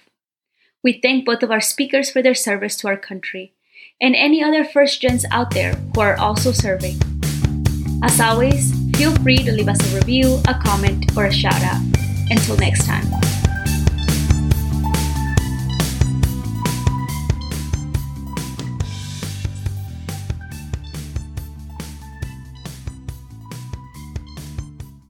We 0.83 0.99
thank 1.01 1.25
both 1.25 1.43
of 1.43 1.51
our 1.51 1.61
speakers 1.61 2.11
for 2.11 2.21
their 2.21 2.35
service 2.35 2.75
to 2.77 2.87
our 2.87 2.97
country 2.97 3.53
and 4.01 4.15
any 4.15 4.43
other 4.43 4.63
first 4.63 5.01
gens 5.01 5.25
out 5.31 5.51
there 5.51 5.73
who 5.93 6.01
are 6.01 6.17
also 6.17 6.51
serving. 6.51 6.99
As 8.03 8.19
always, 8.19 8.73
feel 8.95 9.13
free 9.17 9.37
to 9.37 9.51
leave 9.51 9.67
us 9.67 9.79
a 9.91 9.95
review, 9.95 10.41
a 10.47 10.53
comment, 10.53 11.05
or 11.17 11.25
a 11.25 11.33
shout 11.33 11.61
out. 11.63 11.81
Until 12.29 12.57
next 12.57 12.85
time. 12.85 13.28